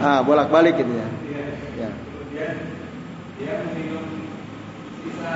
Ah, 0.01 0.19
bolak-balik 0.25 0.81
gitu 0.81 0.93
ya. 0.97 1.07
ya. 1.77 1.89
Kemudian 1.93 2.55
dia 3.37 3.53
meminum 3.69 4.05
sisa 5.05 5.33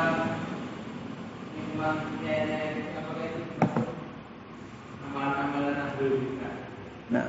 amalan-amalan 5.05 5.75
Nah, 7.05 7.25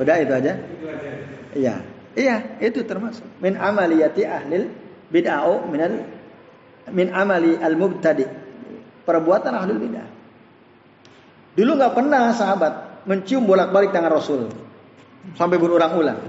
udah 0.00 0.16
itu 0.16 0.32
aja? 0.32 0.52
Itu 0.56 0.86
aja. 0.88 1.10
Iya. 1.52 1.76
Iya, 2.10 2.36
itu 2.58 2.82
termasuk 2.82 3.22
min 3.38 3.54
amaliyati 3.54 4.26
ahlil 4.26 4.66
bid'ah 5.14 5.46
minal 5.70 6.02
min 6.90 7.06
amali 7.14 7.54
al-mubtadi. 7.60 8.26
Perbuatan 9.06 9.52
ahlul 9.54 9.78
bid'ah. 9.78 10.08
Dulu 11.54 11.70
nggak 11.76 11.94
pernah 11.94 12.32
sahabat 12.34 13.04
mencium 13.04 13.44
bolak-balik 13.44 13.92
tangan 13.92 14.12
Rasul 14.16 14.69
sampai 15.34 15.56
berulang-ulang. 15.58 16.20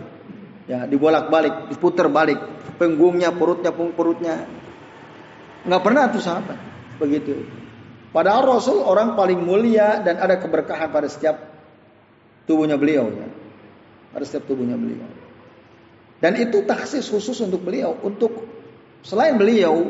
Ya, 0.70 0.88
dibolak-balik, 0.88 1.74
diputar 1.74 2.08
balik, 2.08 2.40
penggungnya, 2.78 3.34
perutnya, 3.34 3.72
pung 3.74 3.92
perutnya. 3.92 4.46
Nggak 5.68 5.82
pernah 5.84 6.04
tuh 6.10 6.24
sahabat 6.24 6.58
begitu. 7.02 7.44
Padahal 8.12 8.44
Rasul 8.60 8.84
orang 8.84 9.16
paling 9.16 9.40
mulia 9.40 10.04
dan 10.04 10.20
ada 10.20 10.36
keberkahan 10.36 10.92
pada 10.92 11.08
setiap 11.08 11.40
tubuhnya 12.44 12.76
beliau 12.76 13.08
ya. 13.08 13.28
Pada 14.12 14.24
setiap 14.28 14.52
tubuhnya 14.52 14.76
beliau. 14.76 15.08
Dan 16.22 16.38
itu 16.38 16.62
taksis 16.68 17.10
khusus 17.10 17.40
untuk 17.42 17.66
beliau, 17.66 17.98
untuk 18.06 18.46
selain 19.02 19.40
beliau 19.40 19.90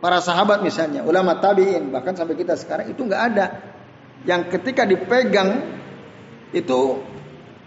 para 0.00 0.24
sahabat 0.24 0.64
misalnya, 0.64 1.04
ulama 1.04 1.36
tabi'in 1.36 1.92
bahkan 1.92 2.16
sampai 2.16 2.34
kita 2.34 2.56
sekarang 2.56 2.90
itu 2.90 3.04
nggak 3.04 3.22
ada 3.34 3.46
yang 4.24 4.48
ketika 4.48 4.88
dipegang 4.88 5.60
itu 6.54 6.80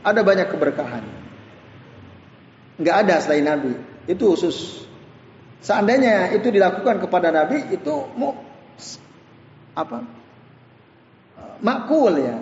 ada 0.06 0.22
banyak 0.22 0.48
keberkahan. 0.54 1.04
Nggak 2.78 2.96
ada 3.08 3.16
selain 3.20 3.46
Nabi. 3.50 3.74
Itu 4.06 4.38
khusus. 4.38 4.86
Seandainya 5.66 6.30
itu 6.38 6.54
dilakukan 6.54 7.02
kepada 7.02 7.34
Nabi 7.34 7.74
itu 7.74 7.94
mau 8.14 8.38
apa? 9.74 10.06
Makul 11.66 12.22
ya. 12.22 12.38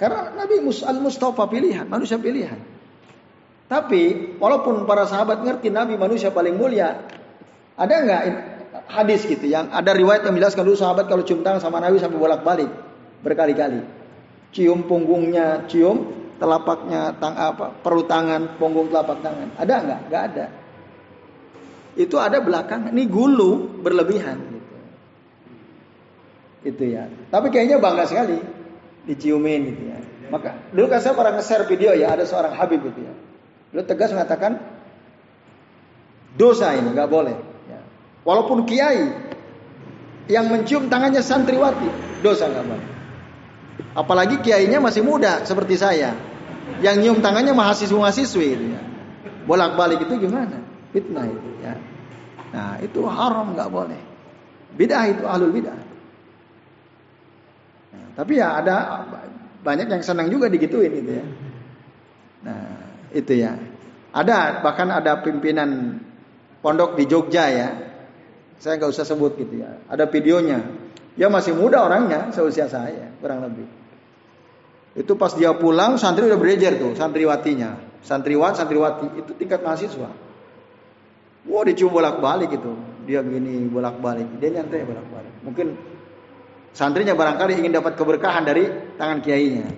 Karena 0.00 0.32
Nabi 0.32 0.64
al 0.64 0.98
Mustafa 1.04 1.44
pilihan, 1.46 1.84
manusia 1.86 2.16
pilihan. 2.16 2.58
Tapi 3.68 4.36
walaupun 4.40 4.88
para 4.88 5.04
sahabat 5.04 5.44
ngerti 5.44 5.68
Nabi 5.68 6.00
manusia 6.00 6.32
paling 6.32 6.56
mulia, 6.56 7.04
ada 7.76 7.94
nggak 8.00 8.22
hadis 8.90 9.24
gitu 9.24 9.48
yang 9.48 9.70
ada 9.70 9.94
riwayat 9.94 10.26
yang 10.26 10.34
menjelaskan 10.36 10.66
dulu 10.66 10.76
sahabat 10.76 11.06
kalau 11.06 11.22
cium 11.22 11.44
tangan 11.44 11.60
sama 11.62 11.78
Nabi 11.80 12.00
sampai 12.00 12.16
bolak-balik 12.16 12.70
berkali-kali. 13.20 13.84
Cium 14.54 14.86
punggungnya, 14.86 15.66
cium 15.68 16.23
telapaknya, 16.44 17.16
tang 17.16 17.32
apa, 17.40 17.72
perut 17.80 18.04
tangan, 18.04 18.60
punggung 18.60 18.92
telapak 18.92 19.24
tangan. 19.24 19.48
Ada 19.56 19.74
nggak? 19.80 20.00
Nggak 20.12 20.22
ada. 20.28 20.46
Itu 21.96 22.20
ada 22.20 22.44
belakang. 22.44 22.92
Ini 22.92 23.08
gulu 23.08 23.80
berlebihan 23.80 24.36
gitu. 24.52 24.74
Itu 26.68 26.84
ya. 26.84 27.08
Tapi 27.32 27.48
kayaknya 27.48 27.80
bangga 27.80 28.04
sekali 28.04 28.36
diciumin 29.08 29.60
gitu 29.72 29.82
ya. 29.88 29.98
Maka 30.28 30.68
dulu 30.72 30.92
kan 30.92 31.00
saya 31.00 31.16
pernah 31.16 31.32
nge-share 31.40 31.64
video 31.64 31.96
ya 31.96 32.12
ada 32.12 32.28
seorang 32.28 32.52
Habib 32.52 32.84
gitu 32.84 33.00
ya. 33.00 33.14
Lu 33.72 33.80
tegas 33.88 34.12
mengatakan 34.12 34.60
dosa 36.36 36.76
ini 36.76 36.92
nggak 36.92 37.08
boleh. 37.08 37.36
Ya. 37.72 37.80
Walaupun 38.24 38.68
kiai 38.68 39.08
yang 40.28 40.48
mencium 40.48 40.88
tangannya 40.92 41.24
santriwati 41.24 41.88
dosa 42.20 42.48
nggak 42.52 42.66
boleh. 42.68 42.88
Apalagi 43.94 44.42
kiainya 44.42 44.82
masih 44.82 45.06
muda 45.06 45.46
seperti 45.46 45.78
saya, 45.78 46.14
yang 46.80 47.00
nyium 47.00 47.18
tangannya 47.20 47.52
mahasiswa-mahasiswi 47.52 48.46
gitu 48.56 48.66
ya. 48.72 48.82
Bolak-balik 49.44 50.04
itu 50.04 50.16
gimana? 50.16 50.60
Fitnah 50.92 51.28
itu 51.28 51.48
ya. 51.60 51.74
Nah 52.54 52.80
itu 52.80 53.04
haram 53.04 53.52
nggak 53.52 53.68
boleh. 53.68 54.00
Bidah 54.74 55.04
itu 55.10 55.22
ahlul 55.26 55.52
bidah. 55.52 55.76
Nah, 57.94 58.06
tapi 58.18 58.40
ya 58.40 58.58
ada 58.58 59.06
banyak 59.62 59.86
yang 59.86 60.02
senang 60.02 60.32
juga 60.32 60.48
digituin 60.48 60.92
gitu 60.92 61.12
ya. 61.20 61.26
Nah 62.46 62.64
itu 63.12 63.32
ya. 63.36 63.52
Ada 64.14 64.62
bahkan 64.62 64.94
ada 64.94 65.20
pimpinan 65.20 66.00
pondok 66.62 66.94
di 66.96 67.04
Jogja 67.04 67.50
ya. 67.50 67.68
Saya 68.62 68.78
nggak 68.80 68.90
usah 68.94 69.04
sebut 69.04 69.36
gitu 69.36 69.60
ya. 69.60 69.82
Ada 69.90 70.08
videonya. 70.08 70.62
Dia 71.14 71.30
masih 71.30 71.54
muda 71.54 71.86
orangnya, 71.86 72.34
seusia 72.34 72.66
saya 72.66 73.14
kurang 73.22 73.46
lebih. 73.46 73.66
Itu 74.94 75.18
pas 75.18 75.34
dia 75.34 75.50
pulang 75.58 75.98
santri 75.98 76.30
udah 76.30 76.38
berejar 76.38 76.78
tuh 76.78 76.94
santriwatinya. 76.94 77.98
Santriwat, 78.04 78.54
santriwati 78.60 79.18
itu 79.18 79.32
tingkat 79.34 79.64
mahasiswa. 79.64 80.10
Wah 81.44 81.62
dicium 81.66 81.90
bolak-balik 81.90 82.54
itu. 82.54 82.72
Dia 83.04 83.20
begini 83.20 83.66
bolak-balik. 83.68 84.38
Dia 84.38 84.60
nyantai 84.60 84.86
bolak-balik. 84.86 85.34
Mungkin 85.42 85.66
santrinya 86.70 87.12
barangkali 87.18 87.58
ingin 87.58 87.74
dapat 87.74 87.98
keberkahan 87.98 88.44
dari 88.46 88.64
tangan 88.96 89.18
kiainya. 89.18 89.68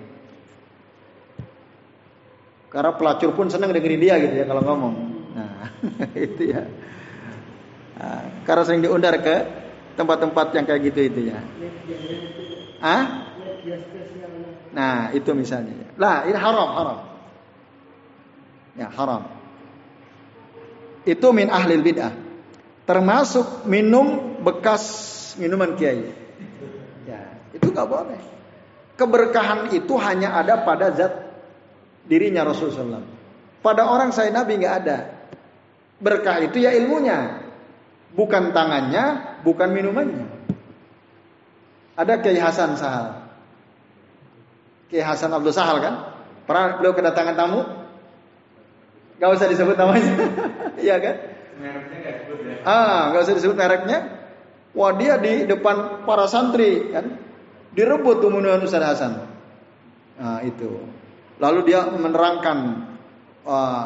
Karena 2.67 2.91
pelacur 2.93 3.31
pun 3.33 3.47
senang 3.49 3.71
dengerin 3.71 3.99
dia 3.99 4.15
gitu 4.21 4.35
ya 4.37 4.45
kalau 4.45 4.61
ngomong. 4.61 4.95
Nah, 5.33 5.71
itu 6.29 6.51
ya. 6.51 6.61
Nah, 7.97 8.21
karena 8.45 8.63
sering 8.67 8.83
diundar 8.85 9.17
ke 9.23 9.35
tempat-tempat 9.97 10.53
yang 10.53 10.65
kayak 10.67 10.81
gitu 10.93 10.99
itu 11.09 11.19
ya. 11.33 11.39
Ah? 12.83 13.33
Nah, 14.77 15.09
itu 15.09 15.33
misalnya. 15.33 15.89
Lah, 15.97 16.29
ini 16.29 16.37
haram, 16.37 16.69
haram. 16.77 16.99
Ya, 18.77 18.93
haram. 18.93 19.25
Itu 21.01 21.33
min 21.33 21.49
ahlil 21.49 21.81
bid'ah. 21.81 22.13
Termasuk 22.85 23.65
minum 23.65 24.37
bekas 24.45 25.33
minuman 25.41 25.73
kiai. 25.73 26.13
Ya, 27.09 27.41
itu 27.57 27.73
nggak 27.73 27.89
boleh. 27.89 28.21
Keberkahan 28.93 29.73
itu 29.73 29.97
hanya 29.97 30.37
ada 30.37 30.61
pada 30.61 30.93
zat 30.93 31.13
dirinya 32.09 32.41
Rasulullah 32.41 33.01
Pada 33.61 33.89
orang 33.89 34.13
saya 34.13 34.29
Nabi 34.29 34.61
nggak 34.61 34.75
ada. 34.85 34.97
Berkah 35.97 36.37
itu 36.45 36.61
ya 36.61 36.77
ilmunya, 36.77 37.41
bukan 38.13 38.53
tangannya, 38.53 39.41
bukan 39.41 39.69
minumannya. 39.73 40.29
Ada 41.97 42.21
Kiai 42.21 42.37
Hasan 42.37 42.77
Sahal. 42.77 43.26
Kiai 44.87 45.03
Hasan 45.03 45.35
Abdul 45.35 45.51
Sahal 45.51 45.83
kan? 45.83 45.95
Pernah 46.47 46.79
beliau 46.79 46.95
kedatangan 46.95 47.35
tamu? 47.35 47.61
Gak 49.19 49.29
usah 49.33 49.47
disebut 49.51 49.75
namanya. 49.75 50.11
Iya 50.77 50.95
kan? 51.01 51.15
Ya? 51.57 51.73
Ah, 52.61 53.09
gak 53.11 53.25
usah 53.25 53.35
disebut 53.35 53.57
mereknya. 53.57 54.17
Wah 54.77 54.93
dia 54.93 55.17
di 55.17 55.49
depan 55.49 56.05
para 56.05 56.29
santri 56.29 56.93
kan, 56.93 57.17
direbut 57.73 58.21
tuh 58.21 58.29
Ustaz 58.61 58.85
Hasan. 58.85 59.25
Nah 60.21 60.39
itu. 60.45 60.85
Lalu 61.41 61.59
dia 61.65 61.81
menerangkan, 61.89 62.57
uh, 63.41 63.85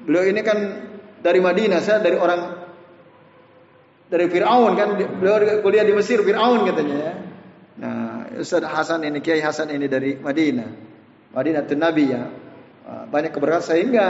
beliau 0.00 0.24
ini 0.32 0.40
kan 0.40 0.58
dari 1.20 1.44
Madinah, 1.44 1.80
saya 1.84 2.00
dari 2.00 2.16
orang 2.16 2.40
dari 4.08 4.32
Fir'aun 4.32 4.72
kan, 4.80 4.96
beliau 4.96 5.60
kuliah 5.60 5.84
di 5.84 5.92
Mesir, 5.92 6.24
Fir'aun 6.24 6.64
katanya 6.64 6.96
ya. 6.96 7.12
Ustaz 8.38 8.64
Hasan 8.64 9.02
ini, 9.04 9.18
Kiai 9.18 9.42
Hasan 9.42 9.68
ini 9.74 9.90
dari 9.90 10.14
Madinah, 10.16 10.70
Madinah 11.34 11.62
itu 11.66 11.74
Nabi 11.74 12.04
ya. 12.08 12.24
Uh, 12.88 13.04
banyak 13.12 13.36
keberkahan 13.36 13.60
sehingga 13.60 14.06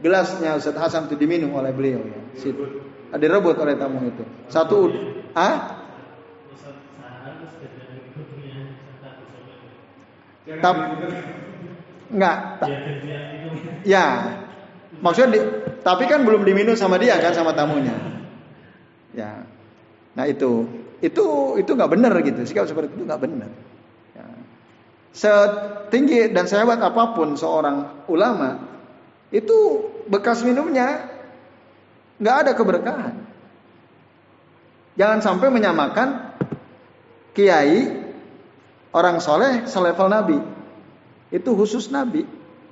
gelasnya 0.00 0.56
Ustaz 0.56 0.78
Hasan 0.78 1.10
itu 1.10 1.18
diminum 1.18 1.52
oleh 1.58 1.74
beliau 1.74 2.00
ya. 2.00 2.20
Situ. 2.38 2.64
Direbut 3.16 3.56
oleh 3.58 3.74
tamu 3.76 4.02
itu. 4.06 4.24
Satu, 4.48 4.92
ah? 5.34 5.82
Tapi 10.46 10.80
Enggak. 12.12 12.62
Ya. 13.82 14.06
Maksudnya 15.02 15.28
di, 15.36 15.38
tapi 15.82 16.08
kan 16.08 16.24
belum 16.24 16.46
diminum 16.46 16.78
sama 16.78 16.96
dia 16.96 17.18
kan 17.18 17.34
sama 17.34 17.52
tamunya. 17.52 17.92
Ya. 19.12 19.44
Nah 20.16 20.24
itu 20.24 20.64
itu 21.04 21.24
itu 21.60 21.70
nggak 21.72 21.92
benar 21.92 22.12
gitu. 22.24 22.40
Sikap 22.46 22.68
seperti 22.68 22.96
itu 22.96 23.04
nggak 23.04 23.22
benar. 23.22 23.50
Ya. 24.16 24.26
Setinggi 25.12 26.32
dan 26.32 26.48
sehebat 26.48 26.80
apa 26.80 27.12
pun 27.12 27.36
seorang 27.36 28.06
ulama 28.08 28.60
itu 29.32 29.88
bekas 30.08 30.40
minumnya 30.46 31.08
nggak 32.16 32.36
ada 32.46 32.52
keberkahan. 32.56 33.14
Jangan 34.96 35.20
sampai 35.20 35.52
menyamakan 35.52 36.32
kiai 37.36 37.84
orang 38.96 39.20
soleh 39.20 39.68
selevel 39.68 40.08
nabi. 40.08 40.38
Itu 41.28 41.52
khusus 41.52 41.92
Nabi. 41.92 42.24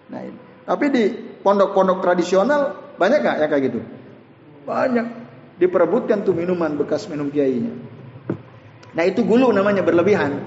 Nah, 0.09 0.21
ini. 0.25 0.41
Tapi 0.65 0.87
di 0.89 1.05
pondok-pondok 1.45 2.01
tradisional 2.01 2.95
banyak 2.97 3.19
nggak 3.21 3.37
ya 3.45 3.47
kayak 3.51 3.63
gitu? 3.69 3.81
Banyak. 4.65 5.07
Diperebutkan 5.61 6.25
tuh 6.25 6.33
minuman 6.33 6.75
bekas 6.81 7.07
minum 7.11 7.29
kiainya. 7.29 7.71
Nah 8.95 9.05
itu 9.07 9.27
gulu 9.27 9.51
namanya 9.51 9.83
berlebihan. 9.83 10.39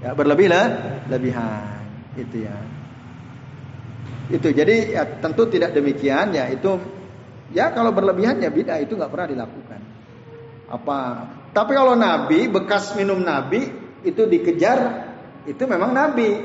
Ya 0.00 0.12
berlebih 0.16 0.48
lah, 0.48 0.64
lebihan. 1.08 1.84
Itu 2.16 2.44
ya. 2.44 2.56
Itu 4.32 4.48
jadi 4.50 4.96
ya, 4.96 5.02
tentu 5.22 5.46
tidak 5.46 5.70
demikian 5.76 6.34
ya 6.34 6.50
itu 6.50 6.82
ya 7.54 7.70
kalau 7.70 7.94
berlebihan 7.94 8.42
ya 8.42 8.50
beda 8.50 8.82
itu 8.82 8.98
nggak 8.98 9.12
pernah 9.12 9.28
dilakukan. 9.30 9.80
Apa? 10.66 11.00
Tapi 11.54 11.72
kalau 11.72 11.94
Nabi 11.94 12.50
bekas 12.50 12.96
minum 12.98 13.22
Nabi 13.22 13.70
itu 14.02 14.22
dikejar 14.26 14.78
itu 15.46 15.62
memang 15.68 15.94
Nabi. 15.94 16.42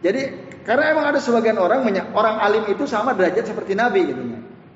Jadi 0.00 0.48
karena 0.62 0.92
emang 0.92 1.10
ada 1.10 1.20
sebagian 1.20 1.56
orang 1.56 1.84
orang 2.12 2.36
alim 2.44 2.64
itu 2.68 2.84
sama 2.84 3.16
derajat 3.16 3.48
seperti 3.48 3.72
nabi 3.72 4.04
gitu. 4.04 4.20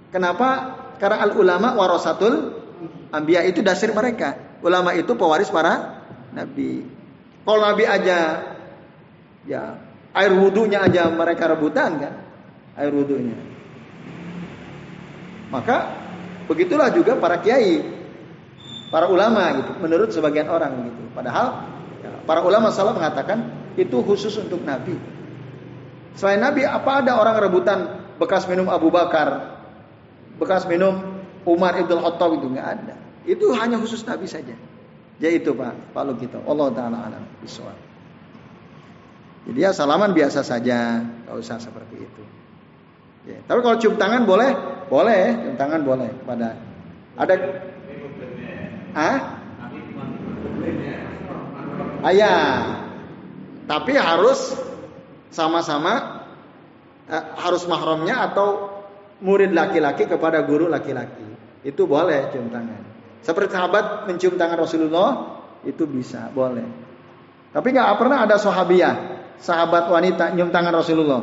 Kenapa? 0.08 0.48
Karena 0.96 1.20
al 1.24 1.36
ulama 1.36 1.76
warasatul 1.76 2.64
ambia 3.12 3.44
itu 3.44 3.60
dasar 3.60 3.92
mereka. 3.92 4.51
Ulama 4.62 4.94
itu 4.94 5.12
pewaris 5.18 5.50
para 5.50 6.02
nabi. 6.32 6.86
Kalau 7.42 7.60
nabi 7.60 7.84
aja 7.84 8.18
ya 9.42 9.62
air 10.14 10.32
wudhunya 10.32 10.86
aja 10.86 11.10
mereka 11.10 11.50
rebutan 11.50 11.98
kan 11.98 12.14
air 12.78 12.94
wudhunya. 12.94 13.36
Maka 15.52 15.76
begitulah 16.48 16.88
juga 16.94 17.18
para 17.20 17.42
kiai, 17.44 17.84
para 18.88 19.10
ulama 19.10 19.52
gitu. 19.60 19.76
Menurut 19.82 20.08
sebagian 20.14 20.48
orang 20.48 20.88
gitu. 20.88 21.02
Padahal 21.12 21.68
ya, 22.00 22.10
para 22.24 22.40
ulama 22.40 22.72
salah 22.72 22.96
mengatakan 22.96 23.52
itu 23.76 24.00
khusus 24.00 24.32
untuk 24.40 24.64
Nabi. 24.64 24.96
Selain 26.16 26.40
Nabi, 26.40 26.64
apa 26.64 27.04
ada 27.04 27.16
orang 27.16 27.36
rebutan 27.40 27.78
bekas 28.20 28.44
minum 28.48 28.68
Abu 28.68 28.92
Bakar, 28.92 29.60
bekas 30.36 30.68
minum 30.68 31.20
Umar 31.44 31.76
ibn 31.80 32.00
Khattab 32.00 32.36
itu 32.36 32.46
nggak 32.52 32.68
ada. 32.68 32.96
Itu 33.22 33.54
hanya 33.54 33.78
khusus 33.78 34.02
Nabi 34.02 34.26
saja. 34.26 34.54
Ya 35.22 35.30
itu 35.30 35.54
Pak, 35.54 35.94
Pak 35.94 36.18
kita. 36.18 36.42
Allah 36.42 36.68
taala 36.74 36.98
alam 37.06 37.22
bisawab. 37.38 37.78
Jadi 39.42 39.58
ya 39.58 39.70
salaman 39.74 40.14
biasa 40.14 40.46
saja, 40.46 41.02
nggak 41.02 41.36
usah 41.38 41.58
seperti 41.58 41.98
itu. 41.98 42.22
Ya, 43.22 43.38
tapi 43.46 43.62
kalau 43.62 43.78
cium 43.78 43.94
tangan 43.98 44.26
boleh, 44.26 44.50
boleh, 44.90 45.22
cium 45.46 45.54
tangan 45.58 45.82
boleh. 45.86 46.10
Pada 46.26 46.58
ada, 47.14 47.34
ah, 48.98 49.18
ayah, 52.10 52.42
tapi 53.70 53.94
harus 53.94 54.58
sama-sama 55.30 56.26
eh, 57.06 57.24
harus 57.38 57.62
mahramnya 57.70 58.30
atau 58.30 58.70
murid 59.22 59.54
laki-laki 59.54 60.10
kepada 60.10 60.42
guru 60.42 60.66
laki-laki. 60.66 61.26
Itu 61.62 61.86
boleh 61.86 62.30
cium 62.34 62.50
tangan. 62.50 62.91
Seperti 63.22 63.54
sahabat 63.54 64.10
mencium 64.10 64.34
tangan 64.34 64.58
Rasulullah 64.58 65.10
itu 65.62 65.86
bisa, 65.86 66.26
boleh. 66.34 66.66
Tapi 67.54 67.68
nggak 67.70 67.98
pernah 67.98 68.26
ada 68.26 68.34
sahabiah, 68.34 68.94
sahabat 69.38 69.86
wanita 69.86 70.34
nyium 70.34 70.50
tangan 70.50 70.74
Rasulullah. 70.74 71.22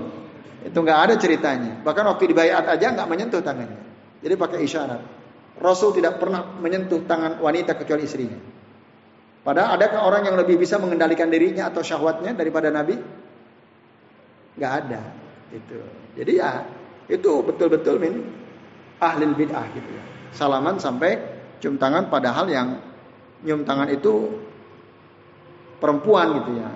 Itu 0.64 0.80
nggak 0.80 1.00
ada 1.10 1.14
ceritanya. 1.20 1.84
Bahkan 1.84 2.04
waktu 2.16 2.24
dibayat 2.32 2.64
aja 2.68 2.96
nggak 2.96 3.08
menyentuh 3.08 3.44
tangannya. 3.44 3.80
Jadi 4.20 4.34
pakai 4.36 4.60
isyarat. 4.64 5.02
Rasul 5.60 5.92
tidak 5.92 6.24
pernah 6.24 6.56
menyentuh 6.60 7.04
tangan 7.04 7.40
wanita 7.44 7.76
kecuali 7.76 8.08
istrinya. 8.08 8.40
Padahal 9.44 9.80
adakah 9.80 10.08
orang 10.08 10.24
yang 10.28 10.36
lebih 10.40 10.60
bisa 10.60 10.80
mengendalikan 10.80 11.32
dirinya 11.32 11.72
atau 11.72 11.84
syahwatnya 11.84 12.36
daripada 12.36 12.72
Nabi? 12.72 12.96
Gak 14.60 14.74
ada. 14.86 15.02
Itu. 15.52 15.80
Jadi 16.16 16.32
ya 16.36 16.64
itu 17.08 17.32
betul-betul 17.44 17.96
min 17.98 18.14
ahli 19.00 19.24
bid'ah 19.32 19.66
gitu 19.74 19.90
ya. 19.90 20.04
Salaman 20.36 20.78
sampai 20.78 21.39
cium 21.60 21.76
tangan 21.80 22.08
padahal 22.08 22.48
yang 22.48 22.80
nyium 23.44 23.64
tangan 23.64 23.88
itu 23.92 24.40
perempuan 25.80 26.44
gitu 26.44 26.52
ya. 26.60 26.70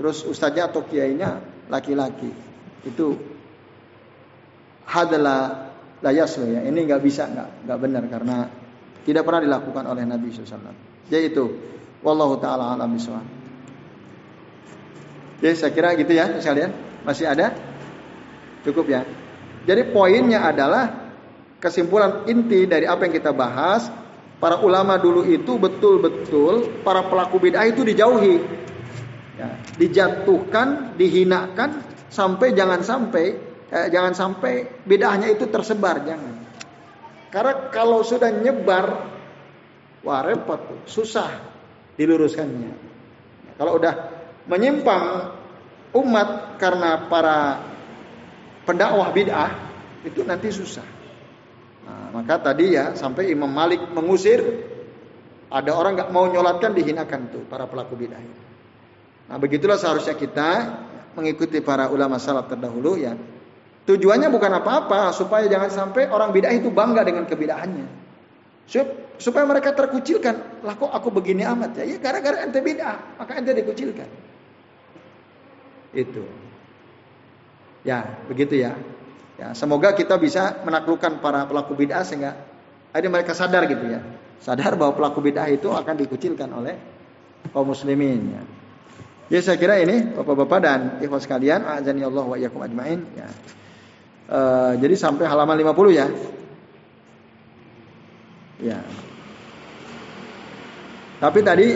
Terus 0.00 0.24
ustaznya 0.26 0.72
atau 0.72 0.82
kiainya 0.86 1.38
laki-laki. 1.68 2.32
Itu 2.82 3.14
adalah 4.90 5.70
layas 6.02 6.34
ya. 6.40 6.64
Ini 6.66 6.78
nggak 6.78 7.02
bisa 7.04 7.28
nggak 7.30 7.48
nggak 7.68 7.78
benar 7.78 8.02
karena 8.10 8.36
tidak 9.04 9.22
pernah 9.24 9.40
dilakukan 9.44 9.84
oleh 9.86 10.04
Nabi 10.04 10.28
SAW. 10.32 10.76
Jadi 11.10 11.24
itu, 11.32 11.44
wallahu 12.04 12.38
taala 12.38 12.76
alam 12.76 12.94
bisawab. 12.94 13.26
Jadi 15.40 15.54
saya 15.56 15.72
kira 15.72 15.96
gitu 15.96 16.12
ya 16.12 16.28
sekalian. 16.38 16.70
Masih 17.00 17.24
ada? 17.24 17.56
Cukup 18.60 18.92
ya. 18.92 19.08
Jadi 19.64 19.88
poinnya 19.88 20.44
adalah 20.44 21.12
kesimpulan 21.60 22.28
inti 22.28 22.68
dari 22.68 22.84
apa 22.84 23.08
yang 23.08 23.14
kita 23.16 23.32
bahas, 23.32 23.88
para 24.40 24.58
ulama 24.64 24.96
dulu 24.96 25.22
itu 25.28 25.60
betul-betul 25.60 26.80
para 26.80 27.04
pelaku 27.06 27.36
bid'ah 27.38 27.68
itu 27.68 27.84
dijauhi. 27.84 28.40
Ya, 29.36 29.56
dijatuhkan, 29.76 30.96
dihinakan 30.96 31.84
sampai 32.12 32.52
jangan 32.52 32.80
sampai 32.84 33.24
eh, 33.70 33.86
jangan 33.92 34.12
sampai 34.16 34.82
bid'ahnya 34.84 35.32
itu 35.32 35.48
tersebar, 35.48 36.02
jangan. 36.02 36.40
Karena 37.30 37.70
kalau 37.70 38.02
sudah 38.02 38.34
nyebar 38.34 39.06
wah 40.02 40.20
repot, 40.24 40.84
susah 40.88 41.30
diluruskannya. 41.94 42.72
Kalau 43.60 43.76
udah 43.76 43.94
menyimpang 44.48 45.36
umat 45.94 46.56
karena 46.56 47.06
para 47.06 47.60
pendakwah 48.64 49.12
bid'ah 49.12 49.50
itu 50.04 50.24
nanti 50.24 50.48
susah. 50.48 50.99
Nah, 51.90 52.22
maka 52.22 52.38
tadi 52.38 52.78
ya 52.78 52.94
sampai 52.94 53.34
Imam 53.34 53.50
Malik 53.50 53.82
mengusir 53.90 54.38
ada 55.50 55.74
orang 55.74 55.98
nggak 55.98 56.10
mau 56.14 56.30
nyolatkan 56.30 56.70
dihinakan 56.70 57.34
tuh 57.34 57.42
para 57.50 57.66
pelaku 57.66 57.98
bid'ah. 57.98 58.22
Nah 59.30 59.36
begitulah 59.38 59.74
seharusnya 59.74 60.14
kita 60.14 60.50
mengikuti 61.18 61.58
para 61.58 61.90
ulama 61.90 62.22
salaf 62.22 62.46
terdahulu 62.46 62.94
ya. 62.94 63.18
Tujuannya 63.86 64.30
bukan 64.30 64.52
apa-apa 64.62 65.10
supaya 65.10 65.50
jangan 65.50 65.70
sampai 65.70 66.06
orang 66.06 66.30
bid'ah 66.30 66.54
itu 66.54 66.70
bangga 66.70 67.02
dengan 67.02 67.26
kebidahannya. 67.26 67.86
Supaya 69.18 69.42
mereka 69.42 69.74
terkucilkan. 69.74 70.62
Lah 70.62 70.78
kok 70.78 70.94
aku 70.94 71.10
begini 71.10 71.42
amat 71.42 71.82
ya? 71.82 71.84
Ya 71.90 71.96
gara-gara 71.98 72.46
ente 72.46 72.62
bid'ah, 72.62 73.18
maka 73.18 73.34
ente 73.34 73.50
dikucilkan. 73.50 74.06
Itu. 75.90 76.22
Ya, 77.82 78.06
begitu 78.30 78.62
ya. 78.62 78.78
Ya, 79.40 79.56
semoga 79.56 79.96
kita 79.96 80.20
bisa 80.20 80.60
menaklukkan 80.68 81.24
para 81.24 81.48
pelaku 81.48 81.72
bid'ah 81.72 82.04
sehingga 82.04 82.36
ada 82.92 83.06
mereka 83.08 83.32
sadar 83.32 83.64
gitu 83.64 83.88
ya. 83.88 84.04
Sadar 84.36 84.76
bahwa 84.76 84.92
pelaku 84.92 85.24
bid'ah 85.24 85.48
itu 85.48 85.72
akan 85.72 85.96
dikucilkan 85.96 86.52
oleh 86.52 86.76
kaum 87.48 87.72
muslimin 87.72 88.36
ya. 88.36 88.42
Ya 89.30 89.40
saya 89.40 89.56
kira 89.56 89.80
ini 89.80 90.12
Bapak-bapak 90.12 90.58
dan 90.60 90.80
ikhwas 91.00 91.24
sekalian, 91.24 91.64
azani 91.64 92.04
Allah 92.04 92.24
wa 92.26 92.36
iyyakum 92.36 92.60
ajmain 92.60 93.00
ya. 93.16 93.28
E, 94.28 94.40
jadi 94.76 94.94
sampai 95.00 95.24
halaman 95.24 95.56
50 95.56 95.88
ya. 95.96 96.06
Ya. 98.60 98.78
Tapi 101.16 101.40
tadi 101.40 101.68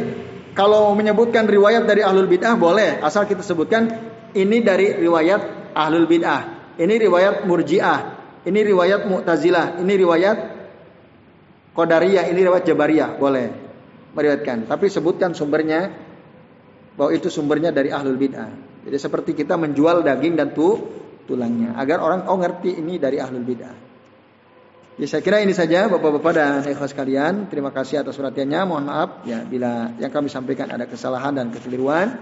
kalau 0.53 0.93
menyebutkan 0.93 1.49
riwayat 1.49 1.89
dari 1.89 2.05
ahlul 2.05 2.29
bid'ah 2.29 2.61
boleh, 2.61 3.01
asal 3.01 3.25
kita 3.25 3.41
sebutkan 3.41 3.89
ini 4.37 4.61
dari 4.61 5.01
riwayat 5.01 5.73
ahlul 5.73 6.05
bid'ah. 6.05 6.64
Ini 6.79 6.95
riwayat 6.99 7.47
murji'ah. 7.47 8.01
Ini 8.45 8.61
riwayat 8.61 9.07
mu'tazilah. 9.09 9.81
Ini 9.81 9.95
riwayat 9.95 10.39
qadariyah. 11.73 12.25
Ini 12.29 12.41
riwayat 12.45 12.65
jabariyah. 12.67 13.11
Boleh 13.17 13.47
meriwayatkan. 14.15 14.71
Tapi 14.71 14.87
sebutkan 14.89 15.35
sumbernya 15.35 15.91
bahwa 16.95 17.11
itu 17.11 17.27
sumbernya 17.29 17.75
dari 17.75 17.91
ahlul 17.91 18.17
bid'ah. 18.17 18.51
Jadi 18.87 18.97
seperti 18.97 19.35
kita 19.35 19.59
menjual 19.59 20.07
daging 20.07 20.39
dan 20.39 20.55
tu, 20.55 20.79
tulangnya. 21.27 21.75
Agar 21.75 21.99
orang 21.99 22.31
oh 22.31 22.39
ngerti 22.39 22.79
ini 22.79 22.97
dari 23.03 23.19
ahlul 23.19 23.43
bid'ah. 23.43 23.77
Ya 24.95 25.11
saya 25.11 25.27
kira 25.27 25.43
ini 25.43 25.51
saja 25.51 25.91
Bapak-bapak 25.91 26.33
dan 26.39 26.63
ikhwas 26.63 26.95
sekalian. 26.95 27.51
Terima 27.51 27.75
kasih 27.75 28.07
atas 28.07 28.15
perhatiannya. 28.15 28.61
Mohon 28.63 28.85
maaf 28.87 29.11
ya 29.27 29.43
bila 29.43 29.91
yang 29.99 30.15
kami 30.15 30.31
sampaikan 30.31 30.71
ada 30.71 30.87
kesalahan 30.87 31.35
dan 31.35 31.51
kekeliruan. 31.51 32.15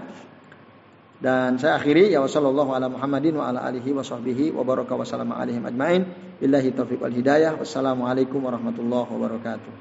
Dan 1.23 1.55
saya 1.55 1.79
akhiri 1.79 2.11
ya 2.11 2.19
wasallallahu 2.19 2.75
ala 2.75 2.91
Muhammadin 2.91 3.39
wa 3.39 3.47
ala 3.47 3.63
alihi 3.63 3.95
wa 3.95 4.03
sahbihi 4.03 4.51
wa 4.51 4.67
baraka 4.67 4.91
wa 4.91 5.07
salama 5.07 5.39
alaihim 5.39 5.63
ajmain. 5.63 6.03
Billahi 6.43 6.75
taufiq 6.75 6.99
wal 6.99 7.15
hidayah. 7.15 7.55
Wassalamualaikum 7.55 8.43
warahmatullahi 8.43 9.07
wabarakatuh. 9.07 9.71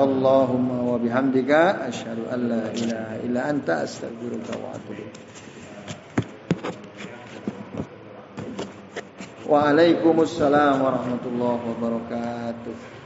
Subhanakallahumma 0.00 0.80
wa 0.80 0.96
bihamdika 0.96 1.84
asyhadu 1.84 2.24
an 2.32 2.48
la 2.48 2.72
ilaha 2.72 3.20
illa 3.20 3.40
anta 3.52 3.84
astaghfiruka 3.84 4.56
wa 4.56 4.72
atubu 4.72 5.04
Waalaikumsalam 9.44 10.80
warahmatullahi 10.80 11.64
wabarakatuh. 11.68 12.99